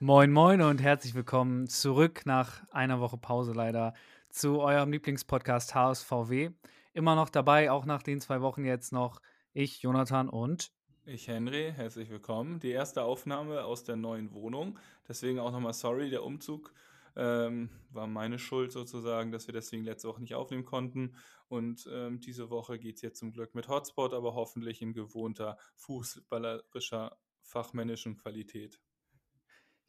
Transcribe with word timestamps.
Moin, 0.00 0.32
moin 0.32 0.62
und 0.62 0.80
herzlich 0.80 1.14
willkommen 1.14 1.68
zurück 1.68 2.22
nach 2.24 2.62
einer 2.70 3.00
Woche 3.00 3.18
Pause 3.18 3.52
leider 3.52 3.92
zu 4.30 4.60
eurem 4.60 4.92
Lieblingspodcast 4.92 5.74
HSVW. 5.74 6.52
Immer 6.94 7.16
noch 7.16 7.28
dabei, 7.28 7.70
auch 7.70 7.84
nach 7.84 8.02
den 8.02 8.22
zwei 8.22 8.40
Wochen 8.40 8.64
jetzt 8.64 8.92
noch 8.92 9.20
ich, 9.52 9.82
Jonathan 9.82 10.30
und 10.30 10.72
ich, 11.08 11.28
Henry, 11.28 11.72
herzlich 11.76 12.10
willkommen. 12.10 12.58
Die 12.58 12.70
erste 12.70 13.04
Aufnahme 13.04 13.62
aus 13.64 13.84
der 13.84 13.94
neuen 13.94 14.32
Wohnung. 14.32 14.78
Deswegen 15.06 15.38
auch 15.38 15.52
nochmal 15.52 15.72
sorry, 15.72 16.10
der 16.10 16.24
Umzug 16.24 16.72
ähm, 17.16 17.70
war 17.90 18.06
meine 18.06 18.38
Schuld 18.38 18.72
sozusagen, 18.72 19.32
dass 19.32 19.46
wir 19.46 19.54
deswegen 19.54 19.84
letzte 19.84 20.08
Woche 20.08 20.20
nicht 20.20 20.34
aufnehmen 20.34 20.64
konnten. 20.64 21.16
Und 21.48 21.88
ähm, 21.92 22.20
diese 22.20 22.50
Woche 22.50 22.78
geht 22.78 22.96
es 22.96 23.02
jetzt 23.02 23.18
zum 23.18 23.32
Glück 23.32 23.54
mit 23.54 23.68
Hotspot, 23.68 24.12
aber 24.12 24.34
hoffentlich 24.34 24.82
in 24.82 24.92
gewohnter 24.92 25.56
fußballerischer, 25.76 27.16
fachmännischen 27.42 28.16
Qualität. 28.16 28.80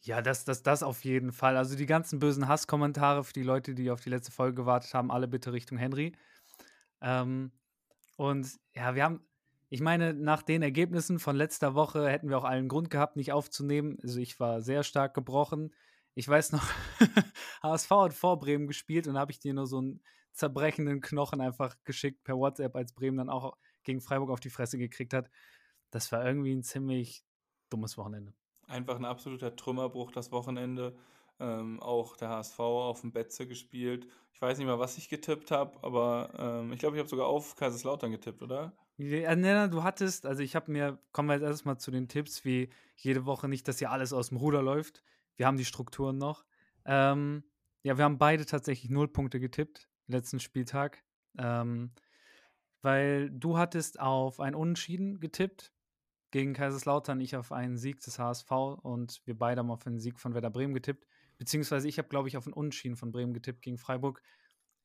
Ja, 0.01 0.21
das, 0.21 0.45
das, 0.45 0.63
das 0.63 0.83
auf 0.83 1.03
jeden 1.03 1.33
Fall. 1.33 1.57
Also 1.57 1.75
die 1.75 1.85
ganzen 1.85 2.19
bösen 2.19 2.47
Hasskommentare 2.47 3.23
für 3.23 3.33
die 3.33 3.43
Leute, 3.43 3.73
die 3.73 3.91
auf 3.91 4.01
die 4.01 4.09
letzte 4.09 4.31
Folge 4.31 4.55
gewartet 4.55 4.93
haben, 4.93 5.11
alle 5.11 5.27
bitte 5.27 5.51
Richtung 5.51 5.77
Henry. 5.77 6.13
Ähm, 7.01 7.51
und 8.15 8.47
ja, 8.73 8.95
wir 8.95 9.03
haben, 9.03 9.21
ich 9.69 9.81
meine, 9.81 10.13
nach 10.13 10.43
den 10.43 10.61
Ergebnissen 10.61 11.19
von 11.19 11.35
letzter 11.35 11.73
Woche 11.73 12.07
hätten 12.07 12.29
wir 12.29 12.37
auch 12.37 12.45
allen 12.45 12.67
Grund 12.69 12.89
gehabt, 12.89 13.15
nicht 13.17 13.33
aufzunehmen. 13.33 13.97
Also 14.01 14.19
ich 14.19 14.39
war 14.39 14.61
sehr 14.61 14.83
stark 14.83 15.13
gebrochen. 15.13 15.73
Ich 16.17 16.27
weiß 16.27 16.51
noch, 16.51 16.63
HSV 17.61 17.91
hat 17.91 18.13
vor 18.15 18.39
Bremen 18.39 18.65
gespielt 18.65 19.07
und 19.07 19.13
da 19.13 19.19
habe 19.19 19.31
ich 19.31 19.37
dir 19.37 19.53
nur 19.53 19.67
so 19.67 19.77
einen 19.77 20.01
zerbrechenden 20.33 20.99
Knochen 20.99 21.41
einfach 21.41 21.75
geschickt 21.83 22.23
per 22.23 22.37
WhatsApp, 22.37 22.75
als 22.75 22.91
Bremen 22.93 23.17
dann 23.17 23.29
auch 23.29 23.55
gegen 23.83 24.01
Freiburg 24.01 24.31
auf 24.31 24.39
die 24.39 24.49
Fresse 24.49 24.79
gekriegt 24.79 25.13
hat. 25.13 25.29
Das 25.91 26.11
war 26.11 26.25
irgendwie 26.25 26.55
ein 26.55 26.63
ziemlich 26.63 27.23
dummes 27.69 27.99
Wochenende. 27.99 28.33
Einfach 28.65 28.95
ein 28.95 29.05
absoluter 29.05 29.55
Trümmerbruch 29.55 30.11
das 30.11 30.31
Wochenende. 30.31 30.97
Ähm, 31.39 31.79
auch 31.81 32.17
der 32.17 32.29
HSV 32.29 32.59
auf 32.61 33.01
dem 33.01 33.11
Betze 33.11 33.45
gespielt. 33.45 34.07
Ich 34.33 34.41
weiß 34.41 34.57
nicht 34.57 34.65
mal, 34.65 34.79
was 34.79 34.97
ich 34.97 35.09
getippt 35.09 35.51
habe, 35.51 35.77
aber 35.83 36.31
ähm, 36.39 36.73
ich 36.73 36.79
glaube, 36.79 36.95
ich 36.95 36.99
habe 36.99 37.09
sogar 37.09 37.27
auf 37.27 37.55
Kaiserslautern 37.55 38.09
getippt, 38.09 38.41
oder? 38.41 38.73
Ja, 38.97 39.35
ne, 39.35 39.69
du 39.69 39.83
hattest, 39.83 40.25
also 40.25 40.41
ich 40.41 40.55
habe 40.55 40.71
mir, 40.71 40.97
kommen 41.11 41.29
wir 41.29 41.35
jetzt 41.35 41.43
erstmal 41.43 41.77
zu 41.77 41.91
den 41.91 42.07
Tipps, 42.07 42.43
wie 42.43 42.71
jede 42.95 43.27
Woche 43.27 43.47
nicht, 43.47 43.67
dass 43.67 43.77
hier 43.77 43.91
alles 43.91 44.13
aus 44.13 44.29
dem 44.29 44.37
Ruder 44.37 44.63
läuft. 44.63 45.03
Wir 45.37 45.47
haben 45.47 45.57
die 45.57 45.65
Strukturen 45.65 46.17
noch. 46.17 46.45
Ähm, 46.85 47.43
ja, 47.83 47.97
wir 47.97 48.03
haben 48.03 48.17
beide 48.17 48.45
tatsächlich 48.45 48.91
null 48.91 49.07
Punkte 49.07 49.39
getippt, 49.39 49.89
letzten 50.07 50.39
Spieltag. 50.39 51.03
Ähm, 51.37 51.91
weil 52.81 53.29
du 53.31 53.57
hattest 53.57 53.99
auf 53.99 54.39
ein 54.39 54.55
Unentschieden 54.55 55.19
getippt 55.19 55.71
gegen 56.31 56.53
Kaiserslautern, 56.53 57.21
ich 57.21 57.35
auf 57.35 57.51
einen 57.51 57.77
Sieg 57.77 58.01
des 58.01 58.19
HSV 58.19 58.51
und 58.51 59.21
wir 59.25 59.37
beide 59.37 59.59
haben 59.59 59.71
auf 59.71 59.87
einen 59.87 59.99
Sieg 59.99 60.19
von 60.19 60.33
Werder 60.33 60.49
Bremen 60.49 60.73
getippt. 60.73 61.07
Beziehungsweise 61.37 61.87
ich 61.87 61.97
habe, 61.97 62.09
glaube 62.09 62.27
ich, 62.27 62.37
auf 62.37 62.45
einen 62.45 62.53
Unentschieden 62.53 62.97
von 62.97 63.11
Bremen 63.11 63.33
getippt 63.33 63.61
gegen 63.61 63.77
Freiburg. 63.77 64.21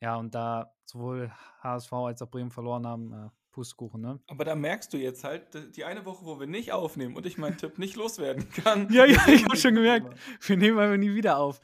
Ja, 0.00 0.16
und 0.16 0.34
da 0.34 0.74
sowohl 0.84 1.32
HSV 1.60 1.92
als 1.92 2.22
auch 2.22 2.30
Bremen 2.30 2.50
verloren 2.50 2.86
haben, 2.86 3.12
äh, 3.12 3.30
Pustkuchen, 3.52 4.00
ne? 4.00 4.20
Aber 4.26 4.44
da 4.44 4.54
merkst 4.54 4.92
du 4.92 4.96
jetzt 4.96 5.24
halt, 5.24 5.76
die 5.76 5.84
eine 5.84 6.04
Woche, 6.04 6.24
wo 6.24 6.40
wir 6.40 6.46
nicht 6.46 6.72
aufnehmen 6.72 7.14
und 7.14 7.26
ich 7.26 7.38
meinen 7.38 7.58
Tipp 7.58 7.78
nicht 7.78 7.96
loswerden 7.96 8.48
kann. 8.64 8.92
ja, 8.92 9.04
ja, 9.04 9.28
ich 9.28 9.44
habe 9.44 9.56
schon 9.56 9.74
gemerkt, 9.74 10.18
wir 10.40 10.56
nehmen 10.56 10.78
einfach 10.78 10.96
nie 10.96 11.14
wieder 11.14 11.38
auf. 11.38 11.60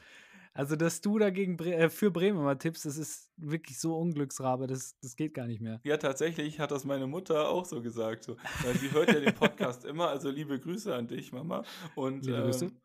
Also, 0.53 0.75
dass 0.75 0.99
du 0.99 1.19
dagegen 1.19 1.57
äh, 1.59 1.89
für 1.89 2.11
Bremen 2.11 2.39
immer 2.39 2.57
tippst, 2.57 2.85
das 2.85 2.97
ist 2.97 3.31
wirklich 3.37 3.79
so 3.79 3.95
Unglücksrabe, 3.95 4.67
das, 4.67 4.95
das 5.01 5.15
geht 5.15 5.33
gar 5.33 5.47
nicht 5.47 5.61
mehr. 5.61 5.79
Ja, 5.83 5.97
tatsächlich 5.97 6.59
hat 6.59 6.71
das 6.71 6.85
meine 6.85 7.07
Mutter 7.07 7.49
auch 7.49 7.65
so 7.65 7.81
gesagt. 7.81 8.23
So. 8.23 8.35
Weil 8.63 8.75
sie 8.75 8.91
hört 8.91 9.07
ja 9.13 9.19
den 9.19 9.33
Podcast 9.33 9.85
immer, 9.85 10.09
also 10.09 10.29
liebe 10.29 10.59
Grüße 10.59 10.93
an 10.93 11.07
dich, 11.07 11.31
Mama. 11.31 11.63
Und 11.95 12.25
liebe 12.25 12.41
Grüße. 12.41 12.65
Ähm, 12.65 12.77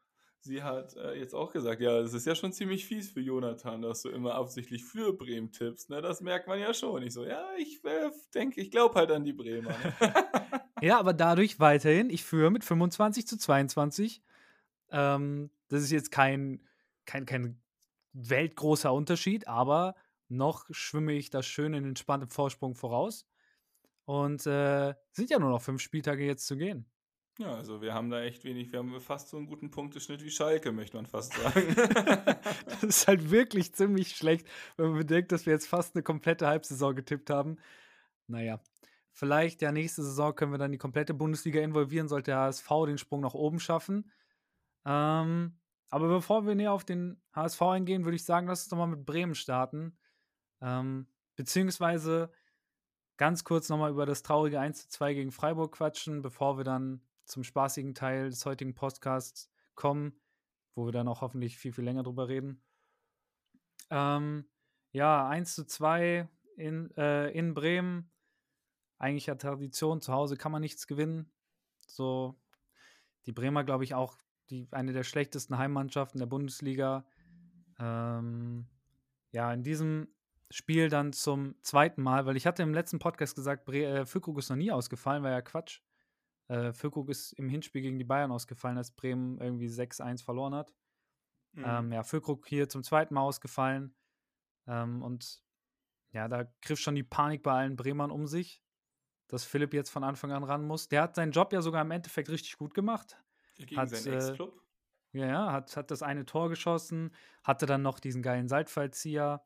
sie 0.45 0.63
hat 0.63 0.95
äh, 0.97 1.19
jetzt 1.19 1.35
auch 1.35 1.53
gesagt, 1.53 1.81
ja, 1.81 1.99
es 2.01 2.13
ist 2.13 2.27
ja 2.27 2.35
schon 2.35 2.53
ziemlich 2.53 2.85
fies 2.85 3.11
für 3.11 3.21
Jonathan, 3.21 3.81
dass 3.81 4.03
du 4.03 4.11
immer 4.11 4.35
absichtlich 4.35 4.85
für 4.85 5.13
Bremen 5.13 5.51
tippst. 5.51 5.89
Ne? 5.91 6.03
Das 6.03 6.21
merkt 6.21 6.47
man 6.47 6.59
ja 6.61 6.75
schon. 6.75 7.03
Ich 7.03 7.15
so, 7.15 7.25
ja, 7.25 7.49
ich 7.57 7.83
äh, 7.85 8.11
denke, 8.35 8.61
ich 8.61 8.71
glaube 8.71 8.95
halt 8.95 9.11
an 9.11 9.25
die 9.25 9.33
Bremer. 9.33 9.71
Ne? 9.71 9.95
ja, 10.83 10.99
aber 10.99 11.15
dadurch 11.15 11.61
weiterhin, 11.61 12.11
ich 12.11 12.25
führe 12.25 12.51
mit 12.51 12.63
25 12.63 13.27
zu 13.27 13.39
22. 13.39 14.23
Ähm, 14.91 15.51
das 15.69 15.83
ist 15.83 15.91
jetzt 15.91 16.13
kein, 16.13 16.61
kein, 17.07 17.25
kein 17.25 17.61
weltgroßer 18.13 18.93
Unterschied, 18.93 19.49
aber 19.49 19.95
noch 20.29 20.67
schwimme 20.71 21.15
ich 21.15 21.31
das 21.31 21.47
schön 21.47 21.73
in 21.73 21.85
entspanntem 21.85 22.29
Vorsprung 22.29 22.75
voraus. 22.75 23.27
Und 24.05 24.47
äh, 24.47 24.95
sind 25.13 25.31
ja 25.31 25.39
nur 25.39 25.49
noch 25.49 25.63
fünf 25.63 25.81
Spieltage 25.81 26.27
jetzt 26.27 26.47
zu 26.47 26.59
gehen. 26.59 26.85
Ja, 27.39 27.53
also 27.53 27.83
wir 27.83 27.95
haben 27.95 28.11
da 28.11 28.23
echt 28.23 28.45
wenig, 28.45 28.71
wir 28.71 28.79
haben 28.79 29.01
fast 29.01 29.29
so 29.29 29.37
einen 29.37 29.47
guten 29.47 29.69
Punkteschnitt 29.71 30.23
wie 30.23 30.31
Schalke, 30.31 30.71
möchte 30.71 30.97
man 30.97 31.07
fast 31.07 31.33
sagen. 31.33 31.75
das 32.67 32.83
ist 32.85 33.09
halt 33.09 33.31
wirklich 33.31 33.75
ziemlich 33.75 34.17
schlecht, 34.17 34.47
wenn 34.77 34.91
man 34.91 34.99
bedenkt, 34.99 35.33
dass 35.33 35.45
wir 35.45 35.53
jetzt 35.53 35.67
fast 35.67 35.97
eine 35.97 36.05
komplette 36.05 36.47
Halbsaison 36.47 36.95
getippt 36.95 37.31
haben. 37.31 37.57
Naja, 38.29 38.61
vielleicht 39.11 39.63
ja 39.63 39.73
nächste 39.73 40.05
Saison 40.05 40.33
können 40.35 40.53
wir 40.53 40.59
dann 40.59 40.71
die 40.71 40.79
komplette 40.79 41.13
Bundesliga 41.13 41.61
involvieren, 41.61 42.07
sollte 42.07 42.31
der 42.31 42.39
HSV 42.39 42.69
den 42.87 42.99
Sprung 42.99 43.21
nach 43.21 43.35
oben 43.35 43.59
schaffen. 43.59 44.13
Ähm, 44.85 45.59
aber 45.91 46.09
bevor 46.09 46.47
wir 46.47 46.55
näher 46.55 46.73
auf 46.73 46.85
den 46.85 47.21
HSV 47.33 47.63
eingehen, 47.63 48.05
würde 48.05 48.17
ich 48.17 48.25
sagen, 48.25 48.47
lass 48.47 48.63
uns 48.63 48.69
doch 48.69 48.79
mal 48.79 48.87
mit 48.87 49.05
Bremen 49.05 49.35
starten. 49.35 49.99
Ähm, 50.61 51.09
beziehungsweise 51.35 52.31
ganz 53.17 53.43
kurz 53.43 53.69
nochmal 53.69 53.91
über 53.91 54.07
das 54.07 54.23
traurige 54.23 54.61
1 54.61 54.83
zu 54.83 54.89
2 54.89 55.15
gegen 55.15 55.33
Freiburg 55.33 55.73
quatschen, 55.73 56.23
bevor 56.23 56.59
wir 56.59 56.65
dann 56.65 57.01
zum 57.25 57.45
spaßigen 57.45 57.95
Teil 57.95 58.31
des 58.31 58.45
heutigen 58.47 58.75
Podcasts 58.75 59.51
kommen, 59.75 60.21
wo 60.75 60.87
wir 60.87 60.93
dann 60.93 61.09
auch 61.09 61.21
hoffentlich 61.21 61.57
viel, 61.57 61.73
viel 61.73 61.85
länger 61.85 62.03
drüber 62.03 62.29
reden. 62.29 62.63
Ähm, 63.91 64.47
ja, 64.93 65.29
1 65.29 65.55
zu 65.55 65.67
2 65.67 66.29
in, 66.57 66.91
äh, 66.97 67.31
in 67.31 67.55
Bremen. 67.55 68.11
Eigentlich 68.99 69.27
ja 69.27 69.35
Tradition, 69.35 70.01
zu 70.01 70.13
Hause 70.13 70.37
kann 70.37 70.53
man 70.53 70.63
nichts 70.63 70.87
gewinnen. 70.87 71.31
So, 71.87 72.41
die 73.27 73.33
Bremer, 73.33 73.65
glaube 73.65 73.85
ich, 73.85 73.95
auch 73.95 74.17
die, 74.51 74.69
eine 74.71 74.93
der 74.93 75.03
schlechtesten 75.03 75.59
Heimmannschaften 75.59 76.19
der 76.19 76.27
Bundesliga. 76.27 77.07
Ähm, 77.79 78.67
ja, 79.33 79.53
in 79.53 79.63
diesem 79.63 80.09
Spiel 80.51 80.89
dann 80.89 81.13
zum 81.13 81.57
zweiten 81.63 82.03
Mal, 82.03 82.27
weil 82.27 82.37
ich 82.37 82.47
hatte 82.47 82.63
im 82.63 82.75
letzten 82.75 82.99
Podcast 82.99 83.35
gesagt, 83.35 83.65
Bre 83.65 83.85
äh, 83.85 84.07
Füllkrug 84.07 84.39
ist 84.39 84.51
noch 84.51 84.57
nie 84.57 84.71
ausgefallen, 84.71 85.23
war 85.23 85.31
ja 85.31 85.43
Quatsch. 85.43 85.81
Äh, 86.49 86.73
Füllkrug 86.73 87.09
ist 87.09 87.33
im 87.33 87.49
Hinspiel 87.49 87.83
gegen 87.83 87.99
die 87.99 88.05
Bayern 88.05 88.33
ausgefallen, 88.33 88.79
als 88.79 88.91
Bremen 88.91 89.39
irgendwie 89.39 89.69
6-1 89.69 90.23
verloren 90.23 90.55
hat. 90.55 90.75
Mhm. 91.53 91.65
Ähm, 91.67 91.93
ja, 91.93 92.03
Füllkrug 92.03 92.47
hier 92.47 92.69
zum 92.69 92.83
zweiten 92.83 93.15
Mal 93.15 93.23
ausgefallen. 93.23 93.95
Ähm, 94.67 95.03
und 95.03 95.43
ja, 96.13 96.29
da 96.29 96.45
griff 96.63 96.79
schon 96.79 96.95
die 96.95 97.03
Panik 97.03 97.43
bei 97.43 97.53
allen 97.53 97.77
Bremern 97.77 98.11
um 98.11 98.27
sich, 98.27 98.63
dass 99.29 99.45
Philipp 99.45 99.75
jetzt 99.75 99.91
von 99.91 100.05
Anfang 100.05 100.33
an 100.33 100.45
ran 100.45 100.67
muss. 100.67 100.89
Der 100.89 101.03
hat 101.03 101.15
seinen 101.15 101.33
Job 101.33 101.53
ja 101.53 101.63
sogar 101.63 101.83
im 101.83 101.91
Endeffekt 101.91 102.29
richtig 102.29 102.57
gut 102.57 102.75
gemacht. 102.75 103.17
Gegen 103.57 103.77
hat, 103.77 103.91
seinen 103.91 104.15
Ex-Club? 104.15 104.55
Äh, 105.13 105.19
ja, 105.19 105.27
ja, 105.27 105.53
hat, 105.53 105.77
hat 105.77 105.91
das 105.91 106.03
eine 106.03 106.27
Tor 106.27 106.49
geschossen, 106.49 107.15
hatte 107.45 107.67
dann 107.67 107.83
noch 107.83 108.01
diesen 108.01 108.23
geilen 108.23 108.49
Seitfallzieher. 108.49 109.45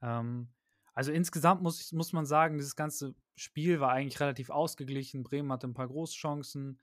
Ähm, 0.00 0.48
also 0.94 1.12
insgesamt 1.12 1.62
muss, 1.62 1.92
muss 1.92 2.12
man 2.12 2.26
sagen, 2.26 2.58
dieses 2.58 2.76
ganze 2.76 3.14
Spiel 3.34 3.80
war 3.80 3.92
eigentlich 3.92 4.20
relativ 4.20 4.50
ausgeglichen. 4.50 5.22
Bremen 5.22 5.52
hatte 5.52 5.66
ein 5.66 5.74
paar 5.74 5.88
Großchancen. 5.88 6.80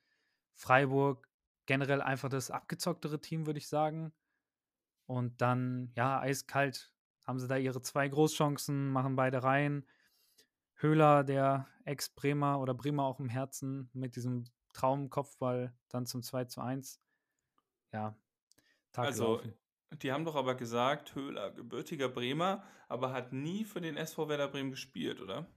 Freiburg 0.55 1.29
generell 1.65 2.01
einfach 2.01 2.29
das 2.29 2.51
abgezocktere 2.51 3.21
Team, 3.21 3.45
würde 3.45 3.59
ich 3.59 3.67
sagen. 3.67 4.13
Und 5.05 5.41
dann, 5.41 5.91
ja, 5.95 6.19
eiskalt 6.19 6.93
haben 7.25 7.39
sie 7.39 7.47
da 7.47 7.57
ihre 7.57 7.81
zwei 7.81 8.07
Großchancen, 8.07 8.89
machen 8.89 9.15
beide 9.15 9.43
rein. 9.43 9.85
Höhler, 10.75 11.23
der 11.23 11.67
Ex-Bremer 11.85 12.59
oder 12.59 12.73
Bremer 12.73 13.03
auch 13.03 13.19
im 13.19 13.29
Herzen 13.29 13.89
mit 13.93 14.15
diesem 14.15 14.45
Traumkopfball 14.73 15.75
dann 15.89 16.05
zum 16.05 16.23
2 16.23 16.45
zu 16.45 16.61
1. 16.61 17.01
Ja, 17.93 18.17
Tag 18.91 19.05
Also, 19.07 19.37
gelaufen. 19.37 19.59
Die 19.91 20.11
haben 20.11 20.25
doch 20.25 20.35
aber 20.35 20.55
gesagt, 20.55 21.15
Höhler, 21.15 21.51
gebürtiger 21.51 22.09
Bremer, 22.09 22.63
aber 22.87 23.11
hat 23.11 23.33
nie 23.33 23.65
für 23.65 23.81
den 23.81 23.97
SV 23.97 24.29
Werder 24.29 24.47
Bremen 24.47 24.71
gespielt, 24.71 25.21
oder? 25.21 25.47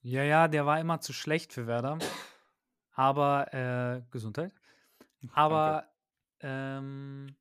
Ja, 0.00 0.22
ja, 0.22 0.48
der 0.48 0.66
war 0.66 0.80
immer 0.80 1.00
zu 1.00 1.12
schlecht 1.12 1.52
für 1.52 1.66
Werder. 1.66 1.98
Aber, 2.92 3.52
äh, 3.54 4.02
Gesundheit. 4.10 4.52
Aber, 5.32 5.88
ähm, 6.40 7.36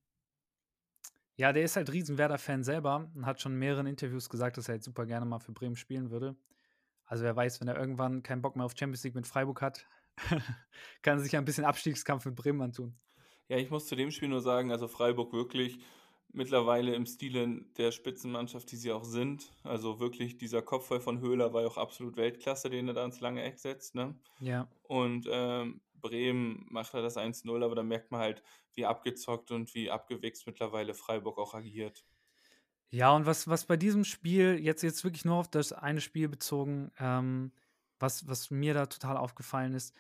ja, 1.36 1.52
der 1.52 1.64
ist 1.64 1.76
halt 1.76 1.92
riesen 1.92 2.18
Werder-Fan 2.18 2.64
selber 2.64 3.10
und 3.16 3.26
hat 3.26 3.42
schon 3.42 3.54
in 3.54 3.60
mehreren 3.60 3.88
Interviews 3.88 4.30
gesagt, 4.30 4.58
dass 4.58 4.70
er 4.70 4.76
jetzt 4.76 4.86
super 4.86 5.06
gerne 5.06 5.26
mal 5.26 5.40
für 5.40 5.52
Bremen 5.52 5.76
spielen 5.76 6.12
würde. 6.12 6.36
Also 7.06 7.24
wer 7.24 7.36
weiß, 7.36 7.60
wenn 7.60 7.68
er 7.68 7.78
irgendwann 7.78 8.24
keinen 8.24 8.42
Bock 8.42 8.56
mehr 8.56 8.66
auf 8.66 8.74
Champions 8.78 9.04
League 9.04 9.16
mit 9.16 9.28
Freiburg 9.28 9.62
hat, 9.62 9.88
kann 11.02 11.18
er 11.18 11.20
sich 11.20 11.36
ein 11.36 11.46
bisschen 11.46 11.66
Abstiegskampf 11.66 12.26
mit 12.26 12.36
Bremen 12.36 12.62
antun. 12.62 12.96
Ja, 13.48 13.58
ich 13.58 13.70
muss 13.70 13.88
zu 13.88 13.96
dem 13.96 14.12
Spiel 14.12 14.30
nur 14.30 14.42
sagen, 14.42 14.72
also 14.72 14.88
Freiburg 14.88 15.34
wirklich 15.34 15.80
mittlerweile 16.34 16.96
im 16.96 17.06
Stile 17.06 17.62
der 17.78 17.92
Spitzenmannschaft, 17.92 18.72
die 18.72 18.76
sie 18.76 18.92
auch 18.92 19.04
sind. 19.04 19.52
Also 19.64 20.00
wirklich 20.00 20.38
dieser 20.38 20.62
Kopfball 20.62 21.00
von 21.00 21.20
Höhler 21.20 21.54
war 21.54 21.62
ja 21.62 21.68
auch 21.68 21.78
absolut 21.78 22.18
Weltklasse, 22.18 22.70
den 22.70 22.88
er 22.88 22.94
da 22.94 23.06
ins 23.06 23.20
lange 23.20 23.44
Eck 23.44 23.60
setzt. 23.60 23.96
Ne? 23.96 24.16
Ja. 24.40 24.68
Und 24.84 25.28
ähm, 25.30 25.82
Bremen 26.02 26.66
macht 26.70 26.94
er 26.94 27.02
das 27.02 27.18
1-0, 27.18 27.64
aber 27.64 27.76
da 27.76 27.84
merkt 27.84 28.12
man 28.12 28.22
halt, 28.22 28.44
wie 28.74 28.86
abgezockt 28.86 29.52
und 29.52 29.74
wie 29.76 29.92
abgewichst 29.92 30.48
mittlerweile 30.48 30.94
Freiburg 30.94 31.38
auch 31.38 31.54
agiert. 31.54 32.06
Ja, 32.90 33.16
und 33.16 33.26
was, 33.26 33.48
was 33.48 33.66
bei 33.66 33.78
diesem 33.78 34.04
Spiel, 34.04 34.60
jetzt, 34.60 34.84
jetzt 34.84 35.04
wirklich 35.04 35.24
nur 35.24 35.38
auf 35.38 35.50
das 35.50 35.72
eine 35.72 36.02
Spiel 36.02 36.28
bezogen, 36.28 36.92
ähm, 37.00 37.54
was, 38.00 38.28
was 38.28 38.52
mir 38.52 38.74
da 38.74 38.88
total 38.88 39.16
aufgefallen 39.16 39.74
ist, 39.74 39.96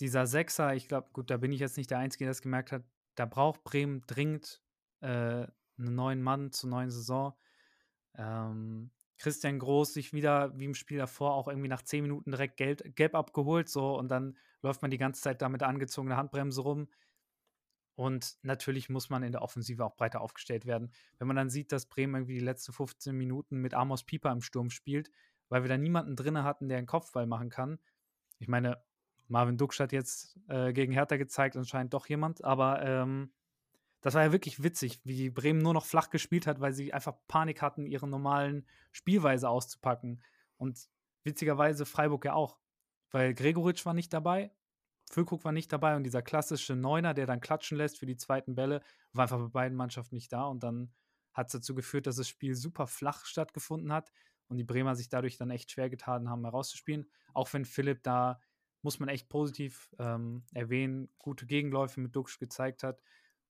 dieser 0.00 0.26
Sechser, 0.26 0.74
ich 0.74 0.88
glaube, 0.88 1.10
gut, 1.12 1.30
da 1.30 1.36
bin 1.36 1.52
ich 1.52 1.60
jetzt 1.60 1.76
nicht 1.76 1.90
der 1.90 1.98
Einzige, 1.98 2.24
der 2.24 2.30
das 2.30 2.42
gemerkt 2.42 2.72
hat, 2.72 2.82
da 3.14 3.26
braucht 3.26 3.62
Bremen 3.62 4.02
dringend 4.06 4.63
äh, 5.04 5.46
einen 5.78 5.94
neuen 5.94 6.22
Mann 6.22 6.52
zur 6.52 6.70
neuen 6.70 6.90
Saison. 6.90 7.34
Ähm, 8.16 8.90
Christian 9.18 9.58
Groß 9.58 9.94
sich 9.94 10.12
wieder, 10.12 10.58
wie 10.58 10.64
im 10.64 10.74
Spiel 10.74 10.98
davor, 10.98 11.34
auch 11.34 11.48
irgendwie 11.48 11.68
nach 11.68 11.82
zehn 11.82 12.02
Minuten 12.02 12.30
direkt 12.30 12.56
Geld, 12.56 12.96
Gelb 12.96 13.14
abgeholt, 13.14 13.68
so 13.68 13.96
und 13.98 14.08
dann 14.08 14.36
läuft 14.62 14.82
man 14.82 14.90
die 14.90 14.98
ganze 14.98 15.22
Zeit 15.22 15.42
da 15.42 15.48
mit 15.48 15.62
angezogener 15.62 16.16
Handbremse 16.16 16.62
rum. 16.62 16.88
Und 17.96 18.36
natürlich 18.42 18.88
muss 18.88 19.08
man 19.08 19.22
in 19.22 19.30
der 19.30 19.42
Offensive 19.42 19.84
auch 19.84 19.94
breiter 19.94 20.20
aufgestellt 20.20 20.66
werden. 20.66 20.90
Wenn 21.18 21.28
man 21.28 21.36
dann 21.36 21.50
sieht, 21.50 21.70
dass 21.70 21.86
Bremen 21.86 22.14
irgendwie 22.14 22.34
die 22.34 22.44
letzten 22.44 22.72
15 22.72 23.16
Minuten 23.16 23.58
mit 23.58 23.72
Amos 23.72 24.02
Pieper 24.02 24.32
im 24.32 24.42
Sturm 24.42 24.70
spielt, 24.70 25.10
weil 25.48 25.62
wir 25.62 25.68
da 25.68 25.76
niemanden 25.76 26.16
drin 26.16 26.42
hatten, 26.42 26.68
der 26.68 26.78
einen 26.78 26.88
Kopfball 26.88 27.26
machen 27.26 27.50
kann. 27.50 27.78
Ich 28.40 28.48
meine, 28.48 28.82
Marvin 29.28 29.56
Duksch 29.56 29.78
hat 29.78 29.92
jetzt 29.92 30.38
äh, 30.48 30.72
gegen 30.72 30.92
Hertha 30.92 31.16
gezeigt, 31.16 31.56
anscheinend 31.56 31.94
doch 31.94 32.06
jemand, 32.08 32.42
aber 32.42 32.82
ähm, 32.82 33.32
das 34.04 34.12
war 34.12 34.22
ja 34.22 34.32
wirklich 34.32 34.62
witzig, 34.62 35.00
wie 35.04 35.30
Bremen 35.30 35.62
nur 35.62 35.72
noch 35.72 35.86
flach 35.86 36.10
gespielt 36.10 36.46
hat, 36.46 36.60
weil 36.60 36.74
sie 36.74 36.92
einfach 36.92 37.16
Panik 37.26 37.62
hatten, 37.62 37.86
ihre 37.86 38.06
normalen 38.06 38.66
Spielweise 38.92 39.48
auszupacken. 39.48 40.22
Und 40.58 40.90
witzigerweise 41.22 41.86
Freiburg 41.86 42.26
ja 42.26 42.34
auch, 42.34 42.58
weil 43.12 43.32
Gregoritsch 43.32 43.86
war 43.86 43.94
nicht 43.94 44.12
dabei, 44.12 44.52
Füllkrug 45.10 45.42
war 45.46 45.52
nicht 45.52 45.72
dabei 45.72 45.96
und 45.96 46.04
dieser 46.04 46.20
klassische 46.20 46.76
Neuner, 46.76 47.14
der 47.14 47.24
dann 47.24 47.40
klatschen 47.40 47.78
lässt 47.78 47.98
für 47.98 48.04
die 48.04 48.18
zweiten 48.18 48.54
Bälle, 48.54 48.82
war 49.14 49.22
einfach 49.22 49.38
bei 49.38 49.48
beiden 49.48 49.78
Mannschaften 49.78 50.16
nicht 50.16 50.30
da. 50.30 50.44
Und 50.44 50.62
dann 50.62 50.92
hat 51.32 51.46
es 51.46 51.52
dazu 51.52 51.74
geführt, 51.74 52.06
dass 52.06 52.16
das 52.16 52.28
Spiel 52.28 52.54
super 52.54 52.86
flach 52.86 53.24
stattgefunden 53.24 53.90
hat 53.90 54.12
und 54.48 54.58
die 54.58 54.64
Bremer 54.64 54.96
sich 54.96 55.08
dadurch 55.08 55.38
dann 55.38 55.50
echt 55.50 55.70
schwer 55.70 55.88
getan 55.88 56.28
haben, 56.28 56.44
herauszuspielen. 56.44 57.08
Auch 57.32 57.50
wenn 57.54 57.64
Philipp 57.64 58.02
da, 58.02 58.38
muss 58.82 58.98
man 58.98 59.08
echt 59.08 59.30
positiv 59.30 59.94
ähm, 59.98 60.44
erwähnen, 60.52 61.08
gute 61.18 61.46
Gegenläufe 61.46 62.02
mit 62.02 62.14
Duxch 62.14 62.38
gezeigt 62.38 62.82
hat 62.82 63.00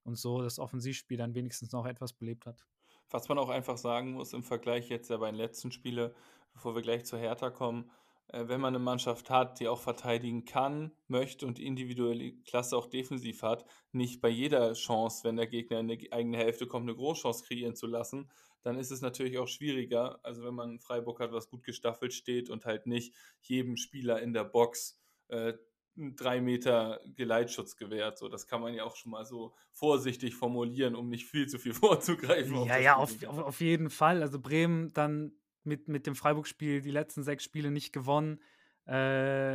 und 0.04 0.16
so 0.16 0.42
das 0.42 0.58
Offensivspiel 0.58 1.16
dann 1.16 1.34
wenigstens 1.34 1.72
noch 1.72 1.86
etwas 1.86 2.12
belebt 2.12 2.46
hat. 2.46 2.64
Was 3.10 3.28
man 3.28 3.38
auch 3.38 3.48
einfach 3.48 3.76
sagen 3.76 4.12
muss 4.12 4.32
im 4.32 4.42
Vergleich 4.42 4.88
jetzt 4.88 5.10
ja 5.10 5.16
bei 5.16 5.30
den 5.30 5.36
letzten 5.36 5.70
Spielen, 5.72 6.12
bevor 6.52 6.74
wir 6.74 6.82
gleich 6.82 7.04
zu 7.04 7.18
Hertha 7.18 7.50
kommen, 7.50 7.90
äh, 8.28 8.48
wenn 8.48 8.60
man 8.60 8.74
eine 8.74 8.82
Mannschaft 8.82 9.30
hat, 9.30 9.60
die 9.60 9.68
auch 9.68 9.80
verteidigen 9.80 10.44
kann, 10.44 10.92
möchte 11.08 11.46
und 11.46 11.58
individuelle 11.58 12.32
Klasse 12.44 12.76
auch 12.76 12.86
defensiv 12.86 13.42
hat, 13.42 13.64
nicht 13.92 14.20
bei 14.20 14.28
jeder 14.28 14.72
Chance, 14.72 15.24
wenn 15.24 15.36
der 15.36 15.46
Gegner 15.46 15.80
in 15.80 15.88
die 15.88 16.12
eigene 16.12 16.38
Hälfte 16.38 16.66
kommt, 16.66 16.88
eine 16.88 16.96
Großchance 16.96 17.44
kreieren 17.44 17.76
zu 17.76 17.86
lassen, 17.86 18.30
dann 18.62 18.78
ist 18.78 18.90
es 18.90 19.02
natürlich 19.02 19.38
auch 19.38 19.48
schwieriger. 19.48 20.18
Also 20.22 20.42
wenn 20.42 20.54
man 20.54 20.80
Freiburg 20.80 21.20
hat, 21.20 21.32
was 21.32 21.50
gut 21.50 21.64
gestaffelt 21.64 22.14
steht 22.14 22.48
und 22.48 22.64
halt 22.64 22.86
nicht 22.86 23.14
jedem 23.42 23.76
Spieler 23.76 24.22
in 24.22 24.32
der 24.32 24.44
Box 24.44 24.98
äh, 25.28 25.52
drei 25.96 26.40
Meter 26.40 27.00
Geleitschutz 27.14 27.76
gewährt. 27.76 28.18
So, 28.18 28.28
das 28.28 28.46
kann 28.46 28.60
man 28.60 28.74
ja 28.74 28.84
auch 28.84 28.96
schon 28.96 29.12
mal 29.12 29.24
so 29.24 29.54
vorsichtig 29.72 30.34
formulieren, 30.34 30.94
um 30.94 31.08
nicht 31.08 31.26
viel 31.26 31.46
zu 31.46 31.58
viel 31.58 31.74
vorzugreifen. 31.74 32.64
Ja, 32.64 32.78
ja, 32.78 32.96
auf, 32.96 33.10
auf, 33.26 33.38
auf, 33.38 33.60
jeden 33.60 33.90
Fall. 33.90 34.22
Also 34.22 34.40
Bremen 34.40 34.92
dann 34.92 35.32
mit, 35.62 35.88
mit 35.88 36.06
dem 36.06 36.14
Freiburg-Spiel 36.14 36.82
die 36.82 36.90
letzten 36.90 37.22
sechs 37.22 37.44
Spiele 37.44 37.70
nicht 37.70 37.92
gewonnen. 37.92 38.40
Äh, 38.86 38.92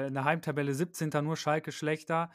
eine 0.07 0.23
Heimtabelle 0.23 0.73
17. 0.73 1.09
nur 1.23 1.37
Schalke 1.37 1.71
schlechter. 1.71 2.31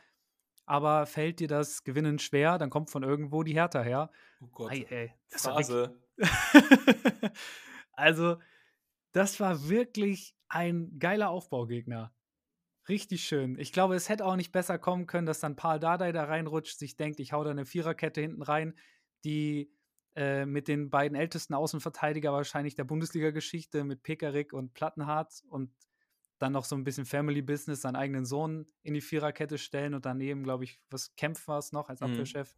Aber 0.67 1.06
fällt 1.06 1.41
dir 1.41 1.49
das 1.49 1.85
Gewinnen 1.85 2.19
schwer, 2.19 2.56
dann 2.56 2.71
kommt 2.71 2.91
von 2.91 3.03
irgendwo 3.03 3.43
die 3.43 3.53
Hertha 3.53 3.83
her. 3.83 4.11
Oh 4.41 4.47
Gott. 4.47 4.73
Ei, 4.73 4.87
ey, 4.89 5.12
das 5.31 5.43
Phase. 5.43 6.01
also, 7.93 8.37
das 9.12 9.41
war 9.41 9.69
wirklich 9.69 10.35
ein 10.49 10.99
geiler 10.99 11.29
Aufbaugegner. 11.29 12.15
Richtig 12.88 13.25
schön. 13.25 13.58
Ich 13.58 13.72
glaube, 13.72 13.94
es 13.94 14.08
hätte 14.08 14.26
auch 14.26 14.36
nicht 14.36 14.52
besser 14.52 14.78
kommen 14.78 15.06
können, 15.06 15.26
dass 15.26 15.40
dann 15.40 15.56
Paul 15.56 15.81
Dardai 15.81 16.12
da 16.12 16.25
reinrutscht, 16.25 16.78
sich 16.78 16.96
denkt, 16.96 17.19
ich 17.19 17.32
hau 17.32 17.42
da 17.42 17.50
eine 17.50 17.64
Viererkette 17.64 18.20
hinten 18.20 18.42
rein, 18.42 18.75
die 19.25 19.72
äh, 20.16 20.44
mit 20.44 20.69
den 20.69 20.90
beiden 20.90 21.16
ältesten 21.16 21.54
Außenverteidiger 21.54 22.32
wahrscheinlich 22.32 22.75
der 22.75 22.84
Bundesliga-Geschichte 22.84 23.84
mit 23.84 24.02
Pekarik 24.02 24.52
und 24.52 24.75
Plattenhardt 24.75 25.42
und 25.48 25.72
dann 26.38 26.52
noch 26.52 26.64
so 26.64 26.76
ein 26.76 26.84
bisschen 26.84 27.06
Family 27.06 27.42
Business, 27.42 27.81
seinen 27.81 27.96
eigenen 27.96 28.26
Sohn 28.26 28.66
in 28.82 28.92
die 28.92 29.00
Viererkette 29.00 29.56
stellen 29.56 29.94
und 29.94 30.04
daneben, 30.04 30.44
glaube 30.44 30.64
ich, 30.64 30.78
was 30.90 31.16
Kempf 31.16 31.48
war 31.48 31.58
es 31.58 31.72
noch 31.72 31.88
als 31.88 32.00
mhm. 32.00 32.08
Abwehrchef. 32.08 32.54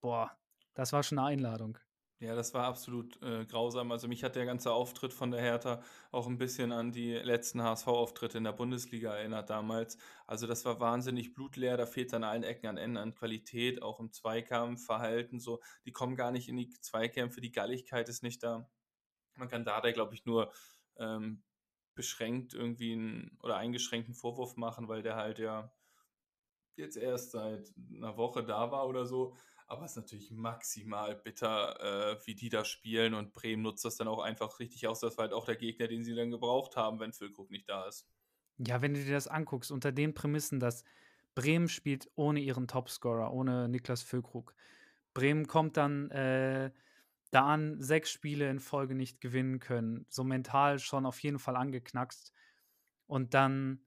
Boah, 0.00 0.30
das 0.74 0.92
war 0.92 1.02
schon 1.02 1.18
eine 1.18 1.28
Einladung. 1.28 1.78
Ja, 2.22 2.34
das 2.34 2.52
war 2.52 2.64
absolut 2.66 3.20
äh, 3.22 3.46
grausam. 3.46 3.90
Also 3.92 4.06
mich 4.06 4.22
hat 4.24 4.36
der 4.36 4.44
ganze 4.44 4.72
Auftritt 4.72 5.14
von 5.14 5.30
der 5.30 5.40
Hertha 5.40 5.82
auch 6.10 6.26
ein 6.26 6.36
bisschen 6.36 6.70
an 6.70 6.92
die 6.92 7.14
letzten 7.14 7.62
HSV-Auftritte 7.62 8.36
in 8.36 8.44
der 8.44 8.52
Bundesliga 8.52 9.14
erinnert 9.16 9.48
damals. 9.48 9.96
Also 10.26 10.46
das 10.46 10.66
war 10.66 10.80
wahnsinnig 10.80 11.32
blutleer, 11.32 11.78
da 11.78 11.86
fehlt 11.86 12.12
an 12.12 12.22
allen 12.24 12.42
Ecken 12.42 12.66
an 12.66 12.76
Enden 12.76 12.98
an 12.98 13.14
Qualität, 13.14 13.80
auch 13.80 14.00
im 14.00 14.12
Zweikampf, 14.12 14.84
Verhalten, 14.84 15.40
so. 15.40 15.60
Die 15.86 15.92
kommen 15.92 16.14
gar 16.14 16.30
nicht 16.30 16.48
in 16.50 16.58
die 16.58 16.68
Zweikämpfe, 16.68 17.40
die 17.40 17.52
Galligkeit 17.52 18.06
ist 18.10 18.22
nicht 18.22 18.42
da. 18.42 18.68
Man 19.36 19.48
kann 19.48 19.64
da, 19.64 19.80
glaube 19.90 20.14
ich, 20.14 20.26
nur 20.26 20.52
ähm, 20.98 21.42
beschränkt 21.94 22.52
irgendwie 22.52 22.92
einen, 22.92 23.38
oder 23.42 23.56
eingeschränkten 23.56 24.14
Vorwurf 24.14 24.56
machen, 24.56 24.88
weil 24.88 25.02
der 25.02 25.16
halt 25.16 25.38
ja 25.38 25.72
jetzt 26.76 26.96
erst 26.96 27.30
seit 27.32 27.72
einer 27.94 28.16
Woche 28.18 28.44
da 28.44 28.70
war 28.70 28.86
oder 28.88 29.06
so. 29.06 29.36
Aber 29.70 29.84
es 29.84 29.92
ist 29.92 29.98
natürlich 29.98 30.32
maximal 30.32 31.14
bitter, 31.14 32.16
äh, 32.16 32.26
wie 32.26 32.34
die 32.34 32.48
da 32.48 32.64
spielen. 32.64 33.14
Und 33.14 33.32
Bremen 33.32 33.62
nutzt 33.62 33.84
das 33.84 33.96
dann 33.96 34.08
auch 34.08 34.18
einfach 34.18 34.58
richtig 34.58 34.88
aus. 34.88 34.98
Das 34.98 35.16
war 35.16 35.26
halt 35.26 35.32
auch 35.32 35.44
der 35.44 35.54
Gegner, 35.54 35.86
den 35.86 36.02
sie 36.02 36.16
dann 36.16 36.32
gebraucht 36.32 36.74
haben, 36.74 36.98
wenn 36.98 37.12
Füllkrug 37.12 37.52
nicht 37.52 37.68
da 37.68 37.86
ist. 37.86 38.04
Ja, 38.58 38.82
wenn 38.82 38.94
du 38.94 39.04
dir 39.04 39.12
das 39.12 39.28
anguckst, 39.28 39.70
unter 39.70 39.92
den 39.92 40.12
Prämissen, 40.12 40.58
dass 40.58 40.82
Bremen 41.36 41.68
spielt 41.68 42.10
ohne 42.16 42.40
ihren 42.40 42.66
Topscorer, 42.66 43.32
ohne 43.32 43.68
Niklas 43.68 44.02
Füllkrug. 44.02 44.56
Bremen 45.14 45.46
kommt 45.46 45.76
dann 45.76 46.10
äh, 46.10 46.72
da 47.30 47.46
an, 47.46 47.80
sechs 47.80 48.10
Spiele 48.10 48.50
in 48.50 48.58
Folge 48.58 48.96
nicht 48.96 49.20
gewinnen 49.20 49.60
können. 49.60 50.04
So 50.08 50.24
mental 50.24 50.80
schon 50.80 51.06
auf 51.06 51.20
jeden 51.20 51.38
Fall 51.38 51.54
angeknackst. 51.54 52.32
Und 53.06 53.34
dann, 53.34 53.86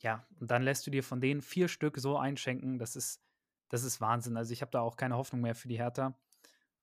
ja, 0.00 0.26
und 0.40 0.50
dann 0.50 0.62
lässt 0.62 0.84
du 0.84 0.90
dir 0.90 1.04
von 1.04 1.20
denen 1.20 1.42
vier 1.42 1.68
Stück 1.68 1.98
so 1.98 2.18
einschenken. 2.18 2.80
Das 2.80 2.96
ist 2.96 3.22
das 3.72 3.84
ist 3.84 4.02
Wahnsinn. 4.02 4.36
Also 4.36 4.52
ich 4.52 4.60
habe 4.60 4.70
da 4.70 4.82
auch 4.82 4.96
keine 4.96 5.16
Hoffnung 5.16 5.40
mehr 5.40 5.54
für 5.54 5.66
die 5.66 5.78
Hertha. 5.78 6.14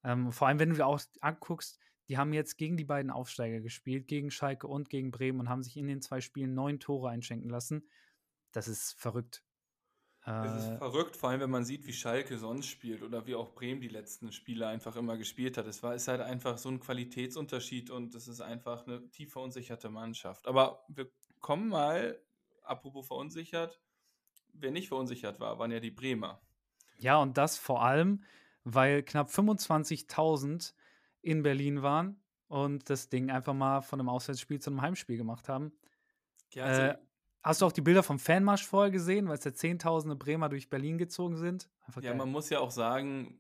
Ähm, 0.04 0.32
vor 0.32 0.48
allem, 0.48 0.58
wenn 0.58 0.70
du 0.70 0.76
dir 0.76 0.88
auch 0.88 1.00
anguckst, 1.22 1.80
die 2.08 2.18
haben 2.18 2.34
jetzt 2.34 2.58
gegen 2.58 2.78
die 2.78 2.84
beiden 2.84 3.12
Aufsteiger 3.12 3.62
gespielt, 3.62 4.08
gegen 4.08 4.32
Schalke 4.32 4.66
und 4.66 4.90
gegen 4.90 5.12
Bremen 5.12 5.40
und 5.40 5.50
haben 5.50 5.62
sich 5.62 5.78
in 5.78 5.86
den 5.86 6.02
zwei 6.02 6.20
Spielen 6.20 6.56
neun 6.56 6.80
Tore 6.80 7.10
einschenken 7.10 7.48
lassen. 7.52 7.88
Das 8.54 8.68
ist 8.68 8.94
verrückt. 9.00 9.44
Es 10.26 10.64
ist 10.64 10.70
äh, 10.72 10.78
verrückt, 10.78 11.16
vor 11.16 11.30
allem 11.30 11.42
wenn 11.42 11.52
man 11.52 11.64
sieht, 11.64 11.86
wie 11.86 11.94
Schalke 11.94 12.40
sonst 12.40 12.66
spielt 12.66 13.04
oder 13.04 13.28
wie 13.28 13.36
auch 13.36 13.54
Bremen 13.54 13.82
die 13.82 13.88
letzten 13.88 14.32
Spiele 14.32 14.68
einfach 14.68 14.96
immer 14.96 15.16
gespielt 15.16 15.58
hat. 15.58 15.68
Es 15.68 15.84
war, 15.84 15.94
ist 15.94 16.08
halt 16.08 16.22
einfach 16.22 16.58
so 16.58 16.70
ein 16.70 16.80
Qualitätsunterschied 16.80 17.92
und 17.92 18.16
es 18.16 18.28
ist 18.28 18.42
einfach 18.42 18.88
eine 18.88 19.10
tief 19.12 19.32
verunsicherte 19.32 19.90
Mannschaft. 19.90 20.48
Aber 20.48 20.84
wir 20.88 21.12
kommen 21.40 21.70
mal, 21.70 22.20
apropos 22.64 23.06
verunsichert, 23.06 23.80
wer 24.54 24.72
nicht 24.72 24.88
verunsichert 24.88 25.40
war, 25.40 25.60
waren 25.60 25.72
ja 25.72 25.80
die 25.80 25.92
Bremer. 25.92 26.42
Ja, 27.00 27.18
und 27.18 27.38
das 27.38 27.58
vor 27.58 27.84
allem, 27.84 28.24
weil 28.64 29.04
knapp 29.04 29.30
25.000 29.30 30.74
in 31.22 31.44
Berlin 31.44 31.82
waren 31.82 32.22
und 32.48 32.90
das 32.90 33.10
Ding 33.10 33.30
einfach 33.30 33.54
mal 33.54 33.82
von 33.82 34.00
einem 34.00 34.10
Auswärtsspiel 34.10 34.60
zu 34.60 34.70
einem 34.70 34.82
Heimspiel 34.82 35.18
gemacht 35.18 35.50
haben. 35.50 35.72
Ja, 36.52 36.66
also 36.66 36.82
äh, 36.82 36.98
hast 37.42 37.62
du 37.62 37.66
auch 37.66 37.72
die 37.72 37.82
Bilder 37.82 38.04
vom 38.04 38.20
Fanmarsch 38.20 38.66
vorher 38.66 38.92
gesehen, 38.92 39.28
weil 39.28 39.38
es 39.38 39.44
ja 39.44 39.54
Zehntausende 39.54 40.16
Bremer 40.16 40.50
durch 40.50 40.70
Berlin 40.70 40.98
gezogen 40.98 41.38
sind? 41.38 41.70
Einfach 41.86 42.02
ja, 42.02 42.12
geil. 42.12 42.18
man 42.18 42.32
muss 42.32 42.50
ja 42.50 42.60
auch 42.60 42.72
sagen, 42.72 43.40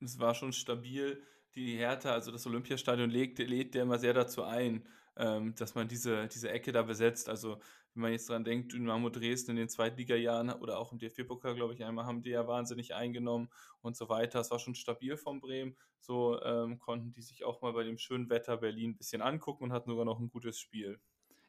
es 0.00 0.18
war 0.18 0.34
schon 0.34 0.52
stabil. 0.52 1.22
Die 1.54 1.76
Hertha, 1.78 2.12
also 2.12 2.30
das 2.30 2.46
Olympiastadion, 2.46 3.08
lädt, 3.08 3.38
lädt 3.38 3.74
der 3.74 3.84
immer 3.84 3.98
sehr 3.98 4.12
dazu 4.12 4.42
ein, 4.42 4.86
ähm, 5.16 5.54
dass 5.54 5.74
man 5.74 5.88
diese, 5.88 6.28
diese 6.28 6.50
Ecke 6.50 6.72
da 6.72 6.82
besetzt. 6.82 7.28
Also 7.28 7.58
wenn 7.94 8.02
man 8.02 8.12
jetzt 8.12 8.28
dran 8.28 8.44
denkt, 8.44 8.72
Dynamo 8.72 9.08
Dresden 9.08 9.52
in 9.52 9.56
den 9.56 9.68
Zweitliga-Jahren 9.68 10.50
oder 10.50 10.78
auch 10.78 10.92
im 10.92 10.98
DFB-Pokal, 10.98 11.54
glaube 11.54 11.74
ich, 11.74 11.84
einmal 11.84 12.04
haben 12.04 12.22
die 12.22 12.30
ja 12.30 12.46
wahnsinnig 12.46 12.94
eingenommen 12.94 13.48
und 13.80 13.96
so 13.96 14.08
weiter. 14.08 14.40
Es 14.40 14.50
war 14.50 14.58
schon 14.58 14.74
stabil 14.74 15.16
von 15.16 15.40
Bremen. 15.40 15.76
So 16.00 16.40
ähm, 16.42 16.78
konnten 16.78 17.12
die 17.12 17.22
sich 17.22 17.44
auch 17.44 17.62
mal 17.62 17.72
bei 17.72 17.84
dem 17.84 17.98
schönen 17.98 18.28
Wetter 18.28 18.58
Berlin 18.58 18.90
ein 18.90 18.96
bisschen 18.96 19.22
angucken 19.22 19.64
und 19.64 19.72
hatten 19.72 19.90
sogar 19.90 20.04
noch 20.04 20.20
ein 20.20 20.28
gutes 20.28 20.58
Spiel. 20.58 21.00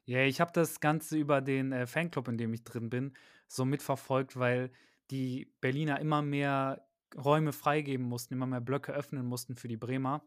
Ja, 0.06 0.22
ich 0.22 0.40
habe 0.40 0.54
das 0.54 0.80
Ganze 0.80 1.18
über 1.18 1.42
den 1.42 1.74
äh, 1.74 1.86
Fanclub, 1.86 2.30
in 2.30 2.38
dem 2.38 2.54
ich 2.54 2.64
drin 2.64 2.90
bin, 2.90 3.14
so 3.50 3.66
mitverfolgt, 3.66 4.40
weil 4.40 4.72
die 5.12 5.52
Berliner 5.60 6.00
immer 6.00 6.22
mehr 6.22 6.88
Räume 7.16 7.52
freigeben 7.52 8.06
mussten, 8.06 8.34
immer 8.34 8.48
mehr 8.48 8.62
Blöcke 8.62 8.94
öffnen 8.94 9.26
mussten 9.26 9.56
für 9.56 9.68
die 9.68 9.78
Bremer. 9.78 10.24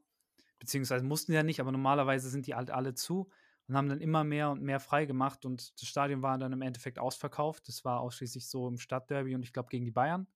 Beziehungsweise 0.61 1.05
mussten 1.05 1.33
ja 1.33 1.43
nicht, 1.43 1.61
aber 1.61 1.73
normalerweise 1.73 2.31
sind 2.31 2.47
die 2.47 2.55
halt 2.55 2.71
alle 2.71 2.95
zu 2.95 3.31
und 3.67 3.77
haben 3.77 3.89
dann 3.89 4.01
immer 4.01 4.25
mehr 4.25 4.51
und 4.51 4.63
mehr 4.63 4.79
freigemacht 4.79 5.45
und 5.45 5.81
das 5.81 5.89
Stadion 5.89 6.23
war 6.23 6.39
dann 6.39 6.53
im 6.53 6.63
Endeffekt 6.63 7.01
ausverkauft. 7.01 7.67
Das 7.69 7.85
war 7.85 8.01
ausschließlich 8.01 8.49
so 8.49 8.69
im 8.69 8.79
Stadtderby 8.79 9.35
und 9.35 9.43
ich 9.43 9.53
glaube 9.53 9.71
gegen 9.71 9.87
die 9.87 9.91
Bayern. 9.91 10.29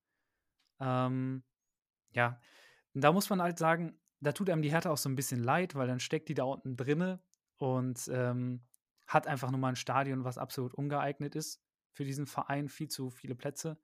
Ähm, 0.80 1.44
ja, 2.12 2.40
und 2.94 3.02
da 3.02 3.12
muss 3.12 3.30
man 3.30 3.42
halt 3.42 3.58
sagen, 3.58 4.00
da 4.20 4.32
tut 4.32 4.50
einem 4.50 4.62
die 4.62 4.70
Hertha 4.70 4.90
auch 4.90 4.98
so 4.98 5.08
ein 5.08 5.16
bisschen 5.16 5.42
leid, 5.42 5.74
weil 5.74 5.88
dann 5.88 6.00
steckt 6.00 6.28
die 6.28 6.34
da 6.34 6.44
unten 6.44 6.76
drinne 6.76 7.22
und 7.58 8.08
ähm, 8.12 8.64
hat 9.06 9.26
einfach 9.26 9.50
nur 9.50 9.60
mal 9.60 9.70
ein 9.70 9.76
Stadion, 9.76 10.24
was 10.24 10.38
absolut 10.38 10.74
ungeeignet 10.74 11.36
ist 11.36 11.62
für 11.92 12.04
diesen 12.04 12.26
Verein, 12.26 12.68
viel 12.68 12.88
zu 12.88 13.10
viele 13.10 13.34
Plätze. 13.34 13.78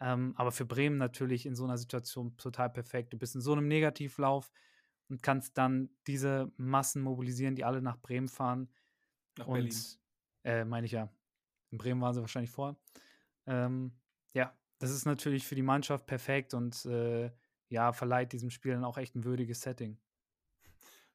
Ähm, 0.00 0.34
aber 0.36 0.52
für 0.52 0.66
Bremen 0.66 0.98
natürlich 0.98 1.46
in 1.46 1.56
so 1.56 1.64
einer 1.64 1.78
Situation 1.78 2.36
total 2.36 2.70
perfekt. 2.70 3.12
Du 3.12 3.18
bist 3.18 3.34
in 3.34 3.40
so 3.40 3.52
einem 3.52 3.68
Negativlauf 3.68 4.50
und 5.08 5.22
kannst 5.22 5.56
dann 5.58 5.90
diese 6.06 6.52
Massen 6.56 7.02
mobilisieren, 7.02 7.54
die 7.54 7.64
alle 7.64 7.82
nach 7.82 7.98
Bremen 8.00 8.28
fahren. 8.28 8.68
Nach 9.38 9.46
und, 9.46 9.54
Berlin. 9.54 9.74
Äh, 10.44 10.64
meine 10.64 10.86
ich 10.86 10.92
ja. 10.92 11.12
In 11.70 11.78
Bremen 11.78 12.00
waren 12.00 12.14
sie 12.14 12.20
wahrscheinlich 12.20 12.50
vor. 12.50 12.76
Ähm, 13.46 13.92
ja, 14.32 14.56
das 14.78 14.90
ist 14.90 15.04
natürlich 15.04 15.46
für 15.46 15.54
die 15.54 15.62
Mannschaft 15.62 16.06
perfekt 16.06 16.54
und 16.54 16.84
äh, 16.86 17.30
ja, 17.68 17.92
verleiht 17.92 18.32
diesem 18.32 18.50
Spiel 18.50 18.72
dann 18.72 18.84
auch 18.84 18.98
echt 18.98 19.14
ein 19.14 19.24
würdiges 19.24 19.60
Setting. 19.60 19.98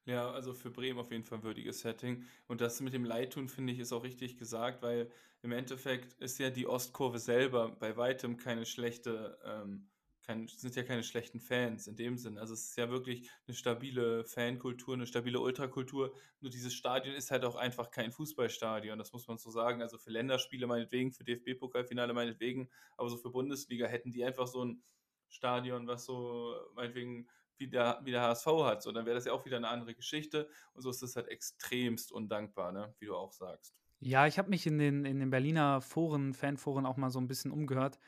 Ja, 0.04 0.30
also 0.32 0.52
für 0.52 0.70
Bremen 0.70 0.98
auf 0.98 1.12
jeden 1.12 1.24
Fall 1.24 1.38
ein 1.38 1.44
würdiges 1.44 1.80
Setting. 1.80 2.24
Und 2.48 2.60
das 2.60 2.80
mit 2.80 2.92
dem 2.92 3.04
Leidtun, 3.04 3.48
finde 3.48 3.72
ich, 3.72 3.78
ist 3.78 3.92
auch 3.92 4.02
richtig 4.02 4.36
gesagt, 4.36 4.82
weil 4.82 5.10
im 5.42 5.52
Endeffekt 5.52 6.14
ist 6.14 6.38
ja 6.38 6.50
die 6.50 6.66
Ostkurve 6.66 7.18
selber 7.18 7.70
bei 7.70 7.96
weitem 7.96 8.36
keine 8.36 8.66
schlechte, 8.66 9.38
ähm, 9.44 9.88
kein, 10.22 10.48
sind 10.48 10.74
ja 10.76 10.82
keine 10.82 11.02
schlechten 11.02 11.40
Fans 11.40 11.86
in 11.86 11.96
dem 11.96 12.16
Sinn. 12.16 12.38
Also 12.38 12.54
es 12.54 12.68
ist 12.68 12.76
ja 12.76 12.90
wirklich 12.90 13.30
eine 13.46 13.54
stabile 13.54 14.24
Fankultur, 14.24 14.94
eine 14.94 15.06
stabile 15.06 15.40
Ultrakultur. 15.40 16.14
Nur 16.40 16.50
dieses 16.50 16.74
Stadion 16.74 17.14
ist 17.14 17.30
halt 17.30 17.44
auch 17.44 17.56
einfach 17.56 17.90
kein 17.90 18.12
Fußballstadion, 18.12 18.98
das 18.98 19.12
muss 19.12 19.26
man 19.28 19.38
so 19.38 19.50
sagen. 19.50 19.82
Also 19.82 19.98
für 19.98 20.10
Länderspiele 20.10 20.66
meinetwegen, 20.66 21.12
für 21.12 21.24
DFB-Pokalfinale 21.24 22.12
meinetwegen, 22.12 22.70
aber 22.96 23.08
so 23.08 23.16
für 23.16 23.30
Bundesliga 23.30 23.86
hätten 23.86 24.12
die 24.12 24.24
einfach 24.24 24.46
so 24.46 24.64
ein 24.64 24.82
Stadion, 25.28 25.86
was 25.86 26.04
so 26.04 26.54
meinetwegen 26.74 27.28
wie 27.58 27.68
der, 27.68 28.00
wie 28.02 28.10
der 28.10 28.22
HSV 28.22 28.46
hat. 28.64 28.82
So, 28.82 28.92
dann 28.92 29.06
wäre 29.06 29.14
das 29.14 29.24
ja 29.24 29.32
auch 29.32 29.44
wieder 29.44 29.56
eine 29.56 29.68
andere 29.68 29.94
Geschichte. 29.94 30.48
Und 30.74 30.82
so 30.82 30.90
ist 30.90 31.02
es 31.02 31.16
halt 31.16 31.28
extremst 31.28 32.12
undankbar, 32.12 32.72
ne? 32.72 32.94
wie 32.98 33.06
du 33.06 33.14
auch 33.14 33.32
sagst. 33.32 33.74
Ja, 34.00 34.26
ich 34.26 34.36
habe 34.38 34.50
mich 34.50 34.66
in 34.66 34.78
den, 34.78 35.04
in 35.04 35.20
den 35.20 35.30
Berliner 35.30 35.80
Foren, 35.80 36.34
Fanforen 36.34 36.86
auch 36.86 36.96
mal 36.96 37.10
so 37.10 37.20
ein 37.20 37.28
bisschen 37.28 37.52
umgehört. 37.52 38.00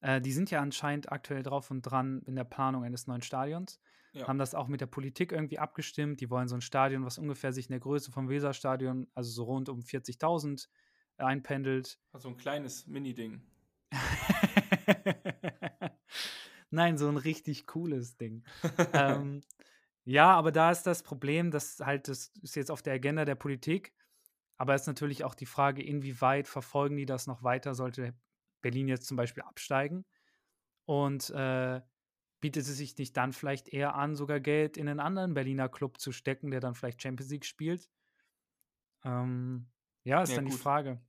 Äh, 0.00 0.20
die 0.20 0.32
sind 0.32 0.50
ja 0.50 0.60
anscheinend 0.60 1.10
aktuell 1.12 1.42
drauf 1.42 1.70
und 1.70 1.82
dran 1.82 2.22
in 2.26 2.36
der 2.36 2.44
Planung 2.44 2.84
eines 2.84 3.06
neuen 3.06 3.22
Stadions. 3.22 3.80
Ja. 4.12 4.28
Haben 4.28 4.38
das 4.38 4.54
auch 4.54 4.68
mit 4.68 4.80
der 4.80 4.86
Politik 4.86 5.32
irgendwie 5.32 5.58
abgestimmt. 5.58 6.20
Die 6.20 6.30
wollen 6.30 6.48
so 6.48 6.54
ein 6.54 6.62
Stadion, 6.62 7.04
was 7.04 7.18
ungefähr 7.18 7.52
sich 7.52 7.66
in 7.66 7.72
der 7.72 7.80
Größe 7.80 8.10
vom 8.10 8.28
Weserstadion, 8.28 9.08
also 9.14 9.30
so 9.30 9.44
rund 9.44 9.68
um 9.68 9.80
40.000 9.80 10.68
einpendelt. 11.18 11.98
Also 12.12 12.28
ein 12.28 12.36
kleines 12.36 12.86
Mini-Ding. 12.86 13.42
Nein, 16.70 16.98
so 16.98 17.08
ein 17.08 17.16
richtig 17.16 17.66
cooles 17.66 18.16
Ding. 18.16 18.44
ähm, 18.92 19.42
ja, 20.04 20.32
aber 20.32 20.52
da 20.52 20.70
ist 20.70 20.84
das 20.84 21.02
Problem, 21.02 21.50
dass 21.50 21.80
halt, 21.80 22.08
das 22.08 22.32
ist 22.42 22.56
jetzt 22.56 22.70
auf 22.70 22.82
der 22.82 22.94
Agenda 22.94 23.24
der 23.24 23.34
Politik, 23.34 23.92
aber 24.56 24.74
es 24.74 24.82
ist 24.82 24.86
natürlich 24.86 25.24
auch 25.24 25.34
die 25.34 25.46
Frage, 25.46 25.82
inwieweit 25.82 26.48
verfolgen 26.48 26.96
die 26.96 27.06
das 27.06 27.26
noch 27.26 27.42
weiter, 27.42 27.74
sollte 27.74 28.14
Berlin 28.62 28.88
jetzt 28.88 29.06
zum 29.06 29.16
Beispiel 29.16 29.42
absteigen 29.44 30.04
und 30.86 31.30
äh, 31.30 31.82
bietet 32.40 32.64
es 32.64 32.76
sich 32.76 32.96
nicht 32.98 33.16
dann 33.16 33.32
vielleicht 33.32 33.68
eher 33.70 33.94
an, 33.96 34.16
sogar 34.16 34.40
Geld 34.40 34.76
in 34.76 34.88
einen 34.88 35.00
anderen 35.00 35.34
Berliner 35.34 35.68
Club 35.68 36.00
zu 36.00 36.12
stecken, 36.12 36.50
der 36.50 36.60
dann 36.60 36.74
vielleicht 36.74 37.02
Champions 37.02 37.32
League 37.32 37.46
spielt? 37.46 37.90
Ähm, 39.04 39.70
ja, 40.04 40.22
ist 40.22 40.36
Ja, 40.36 40.36
dann 40.36 40.44
die 40.44 40.50
gut. 40.50 40.52
Frage. 40.52 41.00